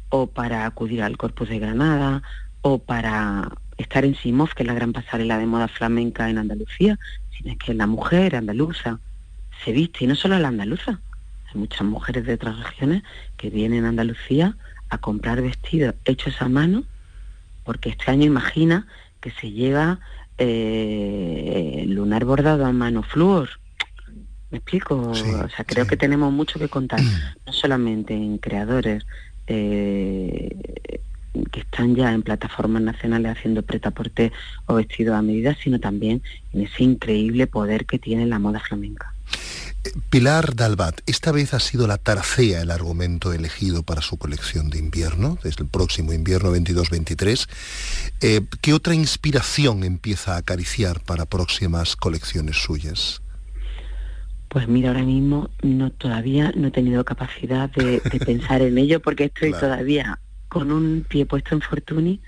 o 0.08 0.26
para 0.26 0.66
acudir 0.66 1.02
al 1.02 1.16
Corpus 1.16 1.48
de 1.48 1.58
Granada, 1.58 2.22
o 2.62 2.78
para 2.78 3.50
estar 3.78 4.04
en 4.04 4.14
Simov, 4.14 4.54
que 4.54 4.62
es 4.62 4.66
la 4.66 4.74
gran 4.74 4.92
pasarela 4.92 5.38
de 5.38 5.46
moda 5.46 5.68
flamenca 5.68 6.30
en 6.30 6.38
Andalucía, 6.38 6.98
sino 7.36 7.56
que 7.58 7.74
la 7.74 7.86
mujer 7.86 8.36
andaluza 8.36 9.00
se 9.64 9.72
viste, 9.72 10.04
y 10.04 10.06
no 10.06 10.14
solo 10.14 10.38
la 10.38 10.48
andaluza, 10.48 11.00
hay 11.46 11.60
muchas 11.60 11.82
mujeres 11.82 12.24
de 12.24 12.34
otras 12.34 12.58
regiones 12.58 13.02
que 13.36 13.50
vienen 13.50 13.84
a 13.84 13.88
Andalucía 13.88 14.56
a 14.90 14.98
comprar 14.98 15.40
vestidos 15.42 15.94
hechos 16.04 16.40
a 16.40 16.48
mano, 16.48 16.84
porque 17.64 17.90
este 17.90 18.10
año 18.10 18.24
imagina 18.24 18.86
que 19.20 19.30
se 19.30 19.50
lleva 19.50 20.00
eh, 20.38 21.84
lunar 21.88 22.24
bordado 22.24 22.66
a 22.66 22.72
mano 22.72 23.02
flúor. 23.02 23.48
¿Me 24.50 24.58
explico? 24.58 24.96
o 24.96 25.14
sea, 25.14 25.64
creo 25.66 25.86
que 25.86 25.96
tenemos 25.96 26.32
mucho 26.32 26.58
que 26.58 26.68
contar, 26.68 27.00
no 27.46 27.52
solamente 27.52 28.14
en 28.14 28.38
creadores 28.38 29.04
eh, 29.46 30.56
que 31.50 31.60
están 31.60 31.94
ya 31.94 32.12
en 32.12 32.22
plataformas 32.22 32.82
nacionales 32.82 33.36
haciendo 33.36 33.62
pretaporte 33.62 34.32
o 34.66 34.74
vestidos 34.74 35.16
a 35.16 35.22
medida, 35.22 35.56
sino 35.62 35.80
también 35.80 36.22
en 36.52 36.62
ese 36.62 36.84
increíble 36.84 37.46
poder 37.46 37.86
que 37.86 37.98
tiene 37.98 38.26
la 38.26 38.38
moda 38.38 38.60
flamenca. 38.60 39.12
Pilar 40.08 40.54
Dalbat, 40.54 41.00
esta 41.06 41.30
vez 41.30 41.52
ha 41.52 41.60
sido 41.60 41.86
la 41.86 41.98
tarcea 41.98 42.62
el 42.62 42.70
argumento 42.70 43.32
elegido 43.32 43.82
para 43.82 44.00
su 44.00 44.16
colección 44.16 44.70
de 44.70 44.78
invierno, 44.78 45.38
desde 45.42 45.62
el 45.62 45.68
próximo 45.68 46.12
invierno 46.12 46.54
22-23. 46.54 47.48
Eh, 48.20 48.40
¿Qué 48.62 48.72
otra 48.72 48.94
inspiración 48.94 49.84
empieza 49.84 50.34
a 50.34 50.38
acariciar 50.38 51.00
para 51.00 51.26
próximas 51.26 51.96
colecciones 51.96 52.56
suyas? 52.56 53.20
Pues 54.54 54.68
mira, 54.68 54.90
ahora 54.90 55.02
mismo 55.02 55.50
no 55.62 55.90
todavía 55.90 56.52
no 56.54 56.68
he 56.68 56.70
tenido 56.70 57.04
capacidad 57.04 57.68
de, 57.70 58.00
pensar 58.24 58.62
en 58.62 58.78
ello 58.78 59.00
porque 59.00 59.24
estoy 59.24 59.50
todavía 59.50 60.20
con 60.48 60.70
un 60.70 61.04
pie 61.08 61.26
puesto 61.26 61.56
en 61.56 61.60
Fortuny, 61.60 62.22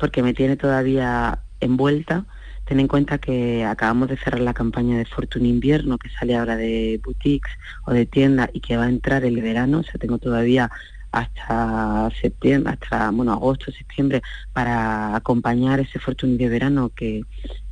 porque 0.00 0.24
me 0.24 0.34
tiene 0.34 0.56
todavía 0.56 1.38
envuelta 1.60 2.26
Ten 2.64 2.80
en 2.80 2.88
cuenta 2.88 3.18
que 3.18 3.64
acabamos 3.64 4.08
de 4.08 4.16
cerrar 4.16 4.40
la 4.40 4.54
campaña 4.54 4.98
de 4.98 5.04
Fortune 5.04 5.48
Invierno, 5.48 5.98
que 5.98 6.08
sale 6.10 6.34
ahora 6.34 6.56
de 6.56 7.00
boutiques 7.04 7.52
o 7.86 7.92
de 7.92 8.06
tiendas 8.06 8.50
y 8.52 8.60
que 8.60 8.76
va 8.76 8.84
a 8.84 8.88
entrar 8.88 9.24
el 9.24 9.40
verano. 9.40 9.80
O 9.80 9.82
sea, 9.84 10.00
tengo 10.00 10.18
todavía 10.18 10.68
hasta 11.12 12.10
septiembre, 12.20 12.72
hasta 12.72 13.10
bueno, 13.10 13.32
agosto, 13.32 13.70
septiembre, 13.70 14.22
para 14.52 15.14
acompañar 15.14 15.78
ese 15.78 15.98
Fortuny 15.98 16.38
de 16.38 16.48
verano 16.48 16.90
que, 16.94 17.22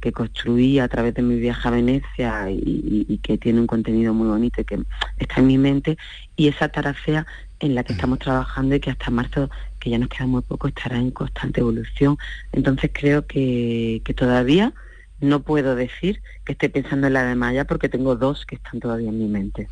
que 0.01 0.13
construí 0.13 0.79
a 0.79 0.89
través 0.89 1.15
de 1.15 1.23
mi 1.23 1.39
viaje 1.41 1.67
a 1.67 1.71
Venecia 1.71 2.51
y, 2.51 3.19
que 3.23 3.39
tiene 3.39 3.61
un 3.61 3.67
contenido 3.67 4.15
muy 4.15 4.29
bonito 4.29 4.61
y 4.61 4.65
que 4.65 4.79
está 5.19 5.41
en 5.41 5.47
mi 5.47 5.59
mente. 5.59 5.97
Y 6.37 6.49
esa 6.49 6.69
taracea 6.69 7.27
en 7.61 7.75
la 7.75 7.85
que 7.85 7.95
estamos 7.95 8.19
trabajando 8.19 8.75
y 8.75 8.81
que 8.81 8.91
hasta 8.91 9.11
marzo, 9.11 9.51
que 9.79 9.91
ya 9.91 9.99
nos 9.99 10.09
queda 10.09 10.27
muy 10.27 10.43
poco, 10.43 10.69
estará 10.69 10.99
en 10.99 11.11
constante 11.11 11.61
evolución. 11.61 12.19
Entonces 12.53 12.91
creo 12.93 13.27
que, 13.27 14.03
todavía 14.17 14.73
no 15.21 15.41
puedo 15.41 15.77
decir 15.77 16.23
que 16.45 16.53
esté 16.53 16.69
pensando 16.71 17.07
en 17.07 17.13
la 17.13 17.25
de 17.25 17.35
Maya 17.35 17.67
porque 17.67 17.89
tengo 17.89 18.17
dos 18.17 18.47
que 18.47 18.57
están 18.57 18.81
todavía 18.81 19.11
en 19.11 19.19
mi 19.19 19.29
mente. 19.29 19.69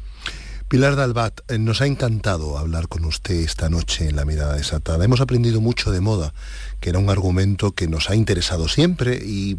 Pilar 0.68 0.96
Dalbat, 0.96 1.50
eh, 1.50 1.58
nos 1.58 1.80
ha 1.80 1.86
encantado 1.86 2.58
hablar 2.58 2.88
con 2.88 3.06
usted 3.06 3.36
esta 3.36 3.70
noche 3.70 4.06
en 4.06 4.16
La 4.16 4.26
Mirada 4.26 4.54
Desatada. 4.54 5.02
Hemos 5.02 5.22
aprendido 5.22 5.62
mucho 5.62 5.90
de 5.90 6.02
moda, 6.02 6.34
que 6.78 6.90
era 6.90 6.98
un 6.98 7.08
argumento 7.08 7.72
que 7.72 7.88
nos 7.88 8.10
ha 8.10 8.14
interesado 8.14 8.68
siempre 8.68 9.16
y 9.16 9.56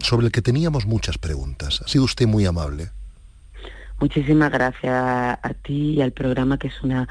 sobre 0.00 0.26
el 0.26 0.32
que 0.32 0.42
teníamos 0.42 0.86
muchas 0.86 1.18
preguntas. 1.18 1.82
Ha 1.84 1.88
sido 1.88 2.02
usted 2.02 2.26
muy 2.26 2.46
amable. 2.46 2.88
Muchísimas 4.00 4.50
gracias 4.50 4.92
a 4.92 5.54
ti 5.62 5.92
y 5.92 6.02
al 6.02 6.10
programa, 6.10 6.58
que 6.58 6.66
es 6.66 6.82
una 6.82 7.06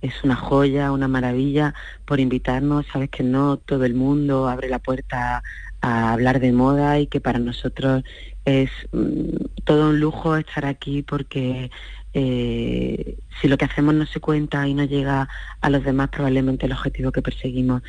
es 0.00 0.14
una 0.24 0.36
joya, 0.36 0.90
una 0.90 1.08
maravilla 1.08 1.74
por 2.06 2.20
invitarnos. 2.20 2.86
Sabes 2.90 3.10
que 3.10 3.22
no 3.22 3.58
todo 3.58 3.84
el 3.84 3.92
mundo 3.92 4.48
abre 4.48 4.70
la 4.70 4.78
puerta 4.78 5.42
a 5.82 6.12
hablar 6.12 6.40
de 6.40 6.52
moda 6.52 6.98
y 6.98 7.06
que 7.06 7.20
para 7.20 7.38
nosotros 7.38 8.02
es 8.44 8.70
mm, 8.92 9.62
todo 9.64 9.90
un 9.90 10.00
lujo 10.00 10.36
estar 10.36 10.64
aquí 10.64 11.02
porque 11.02 11.70
eh, 12.14 13.18
si 13.40 13.48
lo 13.48 13.56
que 13.56 13.64
hacemos 13.64 13.94
no 13.94 14.06
se 14.06 14.20
cuenta 14.20 14.66
y 14.66 14.74
no 14.74 14.84
llega 14.84 15.28
a 15.60 15.70
los 15.70 15.84
demás, 15.84 16.08
probablemente 16.10 16.66
el 16.66 16.72
objetivo 16.72 17.12
que 17.12 17.22
perseguimos 17.22 17.82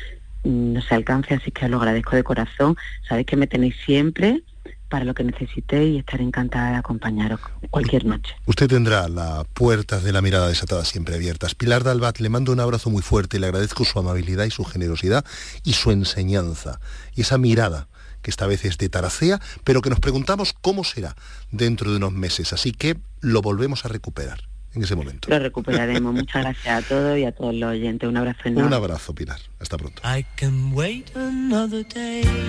mm, 0.44 0.72
no 0.74 0.82
se 0.82 0.94
alcance. 0.94 1.34
Así 1.34 1.50
que 1.50 1.64
os 1.64 1.70
lo 1.70 1.78
agradezco 1.78 2.16
de 2.16 2.24
corazón. 2.24 2.76
Sabéis 3.08 3.26
que 3.26 3.36
me 3.36 3.46
tenéis 3.46 3.76
siempre 3.84 4.42
para 4.90 5.04
lo 5.04 5.14
que 5.14 5.22
necesitéis 5.22 5.94
y 5.94 5.98
estaré 5.98 6.24
encantada 6.24 6.72
de 6.72 6.76
acompañaros 6.76 7.40
cualquier 7.70 8.04
noche. 8.04 8.34
Usted 8.44 8.68
tendrá 8.68 9.08
las 9.08 9.46
puertas 9.54 10.02
de 10.02 10.12
la 10.12 10.20
mirada 10.20 10.48
desatada 10.48 10.84
siempre 10.84 11.14
abiertas. 11.14 11.54
Pilar 11.54 11.84
Dalbat, 11.84 12.18
le 12.18 12.28
mando 12.28 12.52
un 12.52 12.60
abrazo 12.60 12.90
muy 12.90 13.00
fuerte 13.00 13.36
y 13.36 13.40
le 13.40 13.46
agradezco 13.46 13.84
su 13.84 13.98
amabilidad 13.98 14.44
y 14.44 14.50
su 14.50 14.64
generosidad 14.64 15.24
y 15.64 15.74
su 15.74 15.92
enseñanza 15.92 16.80
y 17.14 17.20
esa 17.20 17.38
mirada 17.38 17.88
que 18.22 18.30
esta 18.30 18.46
vez 18.46 18.64
es 18.64 18.78
de 18.78 18.88
Taracea, 18.88 19.40
pero 19.64 19.82
que 19.82 19.90
nos 19.90 20.00
preguntamos 20.00 20.54
cómo 20.60 20.84
será 20.84 21.16
dentro 21.50 21.90
de 21.90 21.96
unos 21.96 22.12
meses. 22.12 22.52
Así 22.52 22.72
que 22.72 22.96
lo 23.20 23.42
volvemos 23.42 23.84
a 23.84 23.88
recuperar 23.88 24.44
en 24.74 24.82
ese 24.82 24.94
momento. 24.94 25.28
Lo 25.28 25.38
recuperaremos. 25.38 26.14
Muchas 26.14 26.42
gracias 26.42 26.84
a 26.84 26.88
todos 26.88 27.18
y 27.18 27.24
a 27.24 27.32
todos 27.32 27.54
los 27.54 27.70
oyentes. 27.70 28.08
Un 28.08 28.16
abrazo 28.16 28.40
enorme. 28.44 28.68
Un 28.68 28.74
abrazo, 28.74 29.14
Pilar. 29.14 29.40
Hasta 29.58 29.76
pronto. 29.76 30.02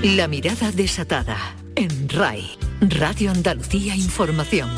La 0.04 0.28
mirada 0.28 0.72
desatada 0.72 1.38
en 1.76 2.10
RAI, 2.10 2.58
Radio 2.82 3.32
Andalucía 3.32 3.96
Información. 3.96 4.70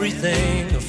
everything 0.00 0.69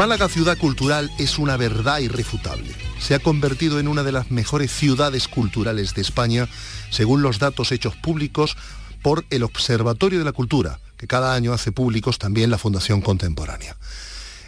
Málaga 0.00 0.30
Ciudad 0.30 0.56
Cultural 0.56 1.10
es 1.18 1.38
una 1.38 1.58
verdad 1.58 1.98
irrefutable. 1.98 2.74
Se 2.98 3.14
ha 3.14 3.18
convertido 3.18 3.78
en 3.78 3.86
una 3.86 4.02
de 4.02 4.12
las 4.12 4.30
mejores 4.30 4.72
ciudades 4.72 5.28
culturales 5.28 5.94
de 5.94 6.00
España, 6.00 6.48
según 6.88 7.20
los 7.20 7.38
datos 7.38 7.70
hechos 7.70 7.96
públicos 7.96 8.56
por 9.02 9.26
el 9.28 9.42
Observatorio 9.42 10.18
de 10.18 10.24
la 10.24 10.32
Cultura, 10.32 10.80
que 10.96 11.06
cada 11.06 11.34
año 11.34 11.52
hace 11.52 11.70
públicos 11.70 12.18
también 12.18 12.50
la 12.50 12.56
Fundación 12.56 13.02
Contemporánea. 13.02 13.76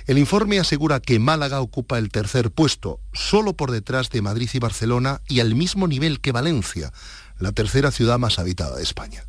El 0.06 0.16
informe 0.16 0.58
asegura 0.58 1.00
que 1.00 1.18
Málaga 1.18 1.60
ocupa 1.60 1.98
el 1.98 2.08
tercer 2.08 2.50
puesto, 2.50 3.00
solo 3.12 3.52
por 3.52 3.72
detrás 3.72 4.08
de 4.08 4.22
Madrid 4.22 4.48
y 4.54 4.58
Barcelona 4.58 5.20
y 5.28 5.40
al 5.40 5.54
mismo 5.54 5.86
nivel 5.86 6.20
que 6.20 6.32
Valencia, 6.32 6.94
la 7.38 7.52
tercera 7.52 7.90
ciudad 7.90 8.18
más 8.18 8.38
habitada 8.38 8.76
de 8.78 8.84
España. 8.84 9.26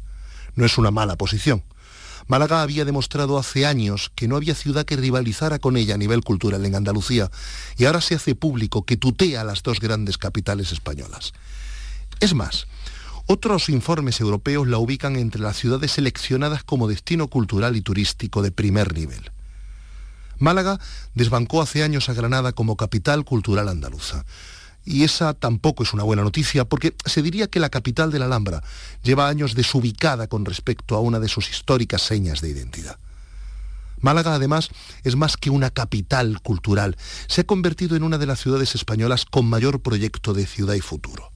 No 0.56 0.64
es 0.64 0.78
una 0.78 0.90
mala 0.90 1.18
posición. 1.18 1.66
Málaga 2.28 2.62
había 2.62 2.86
demostrado 2.86 3.38
hace 3.38 3.66
años 3.66 4.12
que 4.16 4.28
no 4.28 4.36
había 4.36 4.56
ciudad 4.56 4.86
que 4.86 4.96
rivalizara 4.96 5.60
con 5.60 5.78
ella 5.78 5.96
a 5.96 5.98
nivel 5.98 6.24
cultural 6.24 6.66
en 6.66 6.76
Andalucía 6.76 7.30
y 7.78 7.86
ahora 7.86 8.02
se 8.02 8.16
hace 8.16 8.36
público 8.36 8.86
que 8.86 8.98
tutea 8.98 9.42
a 9.42 9.44
las 9.44 9.64
dos 9.64 9.80
grandes 9.80 10.18
capitales 10.18 10.72
españolas. 10.72 11.34
Es 12.20 12.34
más, 12.34 12.68
otros 13.26 13.70
informes 13.70 14.20
europeos 14.20 14.68
la 14.68 14.78
ubican 14.78 15.16
entre 15.16 15.42
las 15.42 15.58
ciudades 15.58 15.92
seleccionadas 15.94 16.64
como 16.64 16.88
destino 16.88 17.28
cultural 17.28 17.76
y 17.76 17.82
turístico 17.82 18.42
de 18.42 18.52
primer 18.52 18.94
nivel. 18.94 19.32
Málaga 20.40 20.80
desbancó 21.16 21.62
hace 21.62 21.84
años 21.84 22.10
a 22.10 22.14
Granada 22.14 22.52
como 22.52 22.76
capital 22.76 23.24
cultural 23.24 23.70
andaluza. 23.70 24.26
Y 24.86 25.04
esa 25.04 25.34
tampoco 25.34 25.84
es 25.84 25.94
una 25.94 26.04
buena 26.04 26.24
noticia 26.24 26.66
porque 26.66 26.94
se 27.06 27.22
diría 27.22 27.48
que 27.48 27.60
la 27.60 27.70
capital 27.70 28.12
de 28.12 28.20
la 28.20 28.26
Alhambra 28.26 28.64
lleva 29.02 29.30
años 29.30 29.56
desubicada 29.56 30.28
con 30.28 30.46
respecto 30.46 30.96
a 30.96 31.00
una 31.00 31.20
de 31.20 31.30
sus 31.30 31.50
históricas 31.50 32.02
señas 32.02 32.42
de 32.42 32.50
identidad. 32.50 32.98
Málaga, 34.02 34.36
además, 34.36 34.70
es 35.04 35.16
más 35.16 35.38
que 35.38 35.50
una 35.50 35.70
capital 35.70 36.42
cultural. 36.42 36.98
Se 37.28 37.42
ha 37.42 37.46
convertido 37.46 37.96
en 37.96 38.04
una 38.04 38.18
de 38.18 38.26
las 38.26 38.42
ciudades 38.42 38.76
españolas 38.76 39.24
con 39.24 39.46
mayor 39.46 39.82
proyecto 39.82 40.34
de 40.34 40.46
ciudad 40.46 40.74
y 40.74 40.82
futuro. 40.82 41.32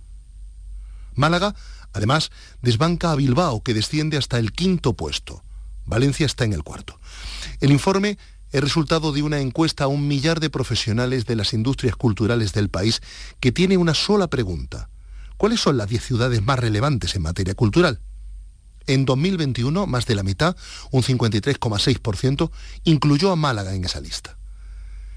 Málaga, 1.16 1.56
además, 1.94 2.30
desbanca 2.62 3.12
a 3.12 3.16
Bilbao, 3.16 3.64
que 3.64 3.74
desciende 3.74 4.18
hasta 4.18 4.38
el 4.38 4.52
quinto 4.52 4.94
puesto. 4.94 5.44
Valencia 5.86 6.26
está 6.26 6.44
en 6.44 6.52
el 6.52 6.64
cuarto. 6.64 7.00
El 7.62 7.72
informe 7.72 8.18
es 8.52 8.62
resultado 8.62 9.12
de 9.12 9.24
una 9.24 9.40
encuesta 9.40 9.86
a 9.86 9.88
un 9.88 10.08
millar 10.08 10.40
de 10.40 10.50
profesionales 10.50 11.26
de 11.26 11.36
las 11.36 11.54
industrias 11.54 11.96
culturales 11.96 12.54
del 12.54 12.70
país 12.70 13.02
que 13.40 13.52
tiene 13.52 13.78
una 13.78 13.94
sola 13.94 14.28
pregunta. 14.28 14.90
¿Cuáles 15.38 15.60
son 15.60 15.78
las 15.78 15.90
10 15.90 16.04
ciudades 16.04 16.42
más 16.42 16.60
relevantes 16.60 17.16
en 17.16 17.22
materia 17.22 17.54
cultural? 17.54 18.00
En 18.88 19.06
2021, 19.06 19.86
más 19.86 20.06
de 20.06 20.16
la 20.16 20.24
mitad, 20.24 20.56
un 20.92 21.04
53,6%, 21.04 22.50
incluyó 22.86 23.32
a 23.32 23.36
Málaga 23.36 23.76
en 23.76 23.84
esa 23.84 24.00
lista. 24.00 24.38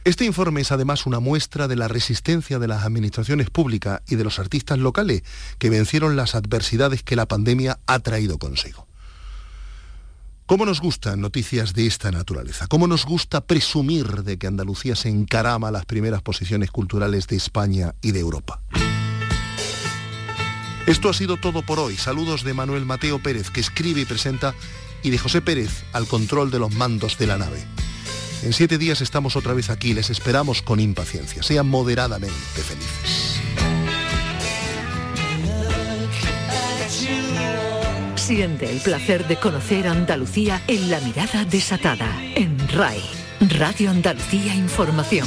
Este 0.05 0.25
informe 0.25 0.63
es 0.63 0.73
además 0.73 1.07
una 1.07 1.21
muestra 1.21 1.69
de 1.69 1.77
la 1.77 1.87
resistencia 1.87 2.59
de 2.59 2.67
las 2.67 2.85
administraciones 2.85 3.51
públicas 3.51 4.01
y 4.09 4.17
de 4.17 4.25
los 4.25 4.39
artistas 4.39 4.79
locales 4.79 5.23
que 5.59 5.71
vencieron 5.71 6.17
las 6.17 6.35
adversidades 6.35 7.03
que 7.03 7.17
la 7.17 7.27
pandemia 7.27 7.79
ha 7.87 7.99
traído 8.01 8.39
consigo. 8.39 8.90
¿Cómo 10.51 10.67
nos 10.67 10.81
gustan 10.81 11.21
noticias 11.21 11.75
de 11.75 11.87
esta 11.87 12.11
naturaleza? 12.11 12.67
¿Cómo 12.67 12.89
nos 12.89 13.07
gusta 13.07 13.41
presumir 13.41 14.25
de 14.25 14.37
que 14.37 14.49
Andalucía 14.49 14.97
se 14.97 15.09
encarama 15.09 15.69
a 15.69 15.71
las 15.71 15.87
primeras 15.87 16.23
posiciones 16.23 16.73
culturales 16.73 17.29
de 17.29 17.37
España 17.37 17.95
y 18.03 18.11
de 18.11 18.19
Europa? 18.19 18.61
Esto 20.89 21.09
ha 21.09 21.15
sido 21.15 21.37
todo 21.37 21.63
por 21.63 21.79
hoy. 21.79 21.97
Saludos 21.97 22.43
de 22.43 22.53
Manuel 22.53 22.85
Mateo 22.85 23.23
Pérez, 23.23 23.49
que 23.51 23.61
escribe 23.61 24.01
y 24.01 24.07
presenta, 24.07 24.57
y 25.05 25.11
de 25.11 25.19
José 25.19 25.41
Pérez, 25.41 25.85
al 25.93 26.09
control 26.09 26.51
de 26.51 26.59
los 26.59 26.75
mandos 26.75 27.17
de 27.17 27.29
la 27.29 27.39
nave. 27.39 27.65
En 28.43 28.53
siete 28.53 28.77
días 28.77 29.03
estamos 29.03 29.37
otra 29.37 29.55
vez 29.55 29.71
aquí, 29.71 29.95
les 29.95 30.11
esperamos 30.11 30.63
con 30.63 30.81
impaciencia. 30.81 31.45
Sean 31.45 31.69
moderadamente 31.69 32.33
felices. 32.61 33.41
Siente 38.31 38.71
el 38.71 38.79
placer 38.79 39.27
de 39.27 39.35
conocer 39.35 39.89
Andalucía 39.89 40.63
en 40.69 40.89
la 40.89 41.01
mirada 41.01 41.45
desatada 41.45 42.07
en 42.37 42.57
RAI, 42.69 43.03
Radio 43.59 43.91
Andalucía 43.91 44.55
Información. 44.55 45.27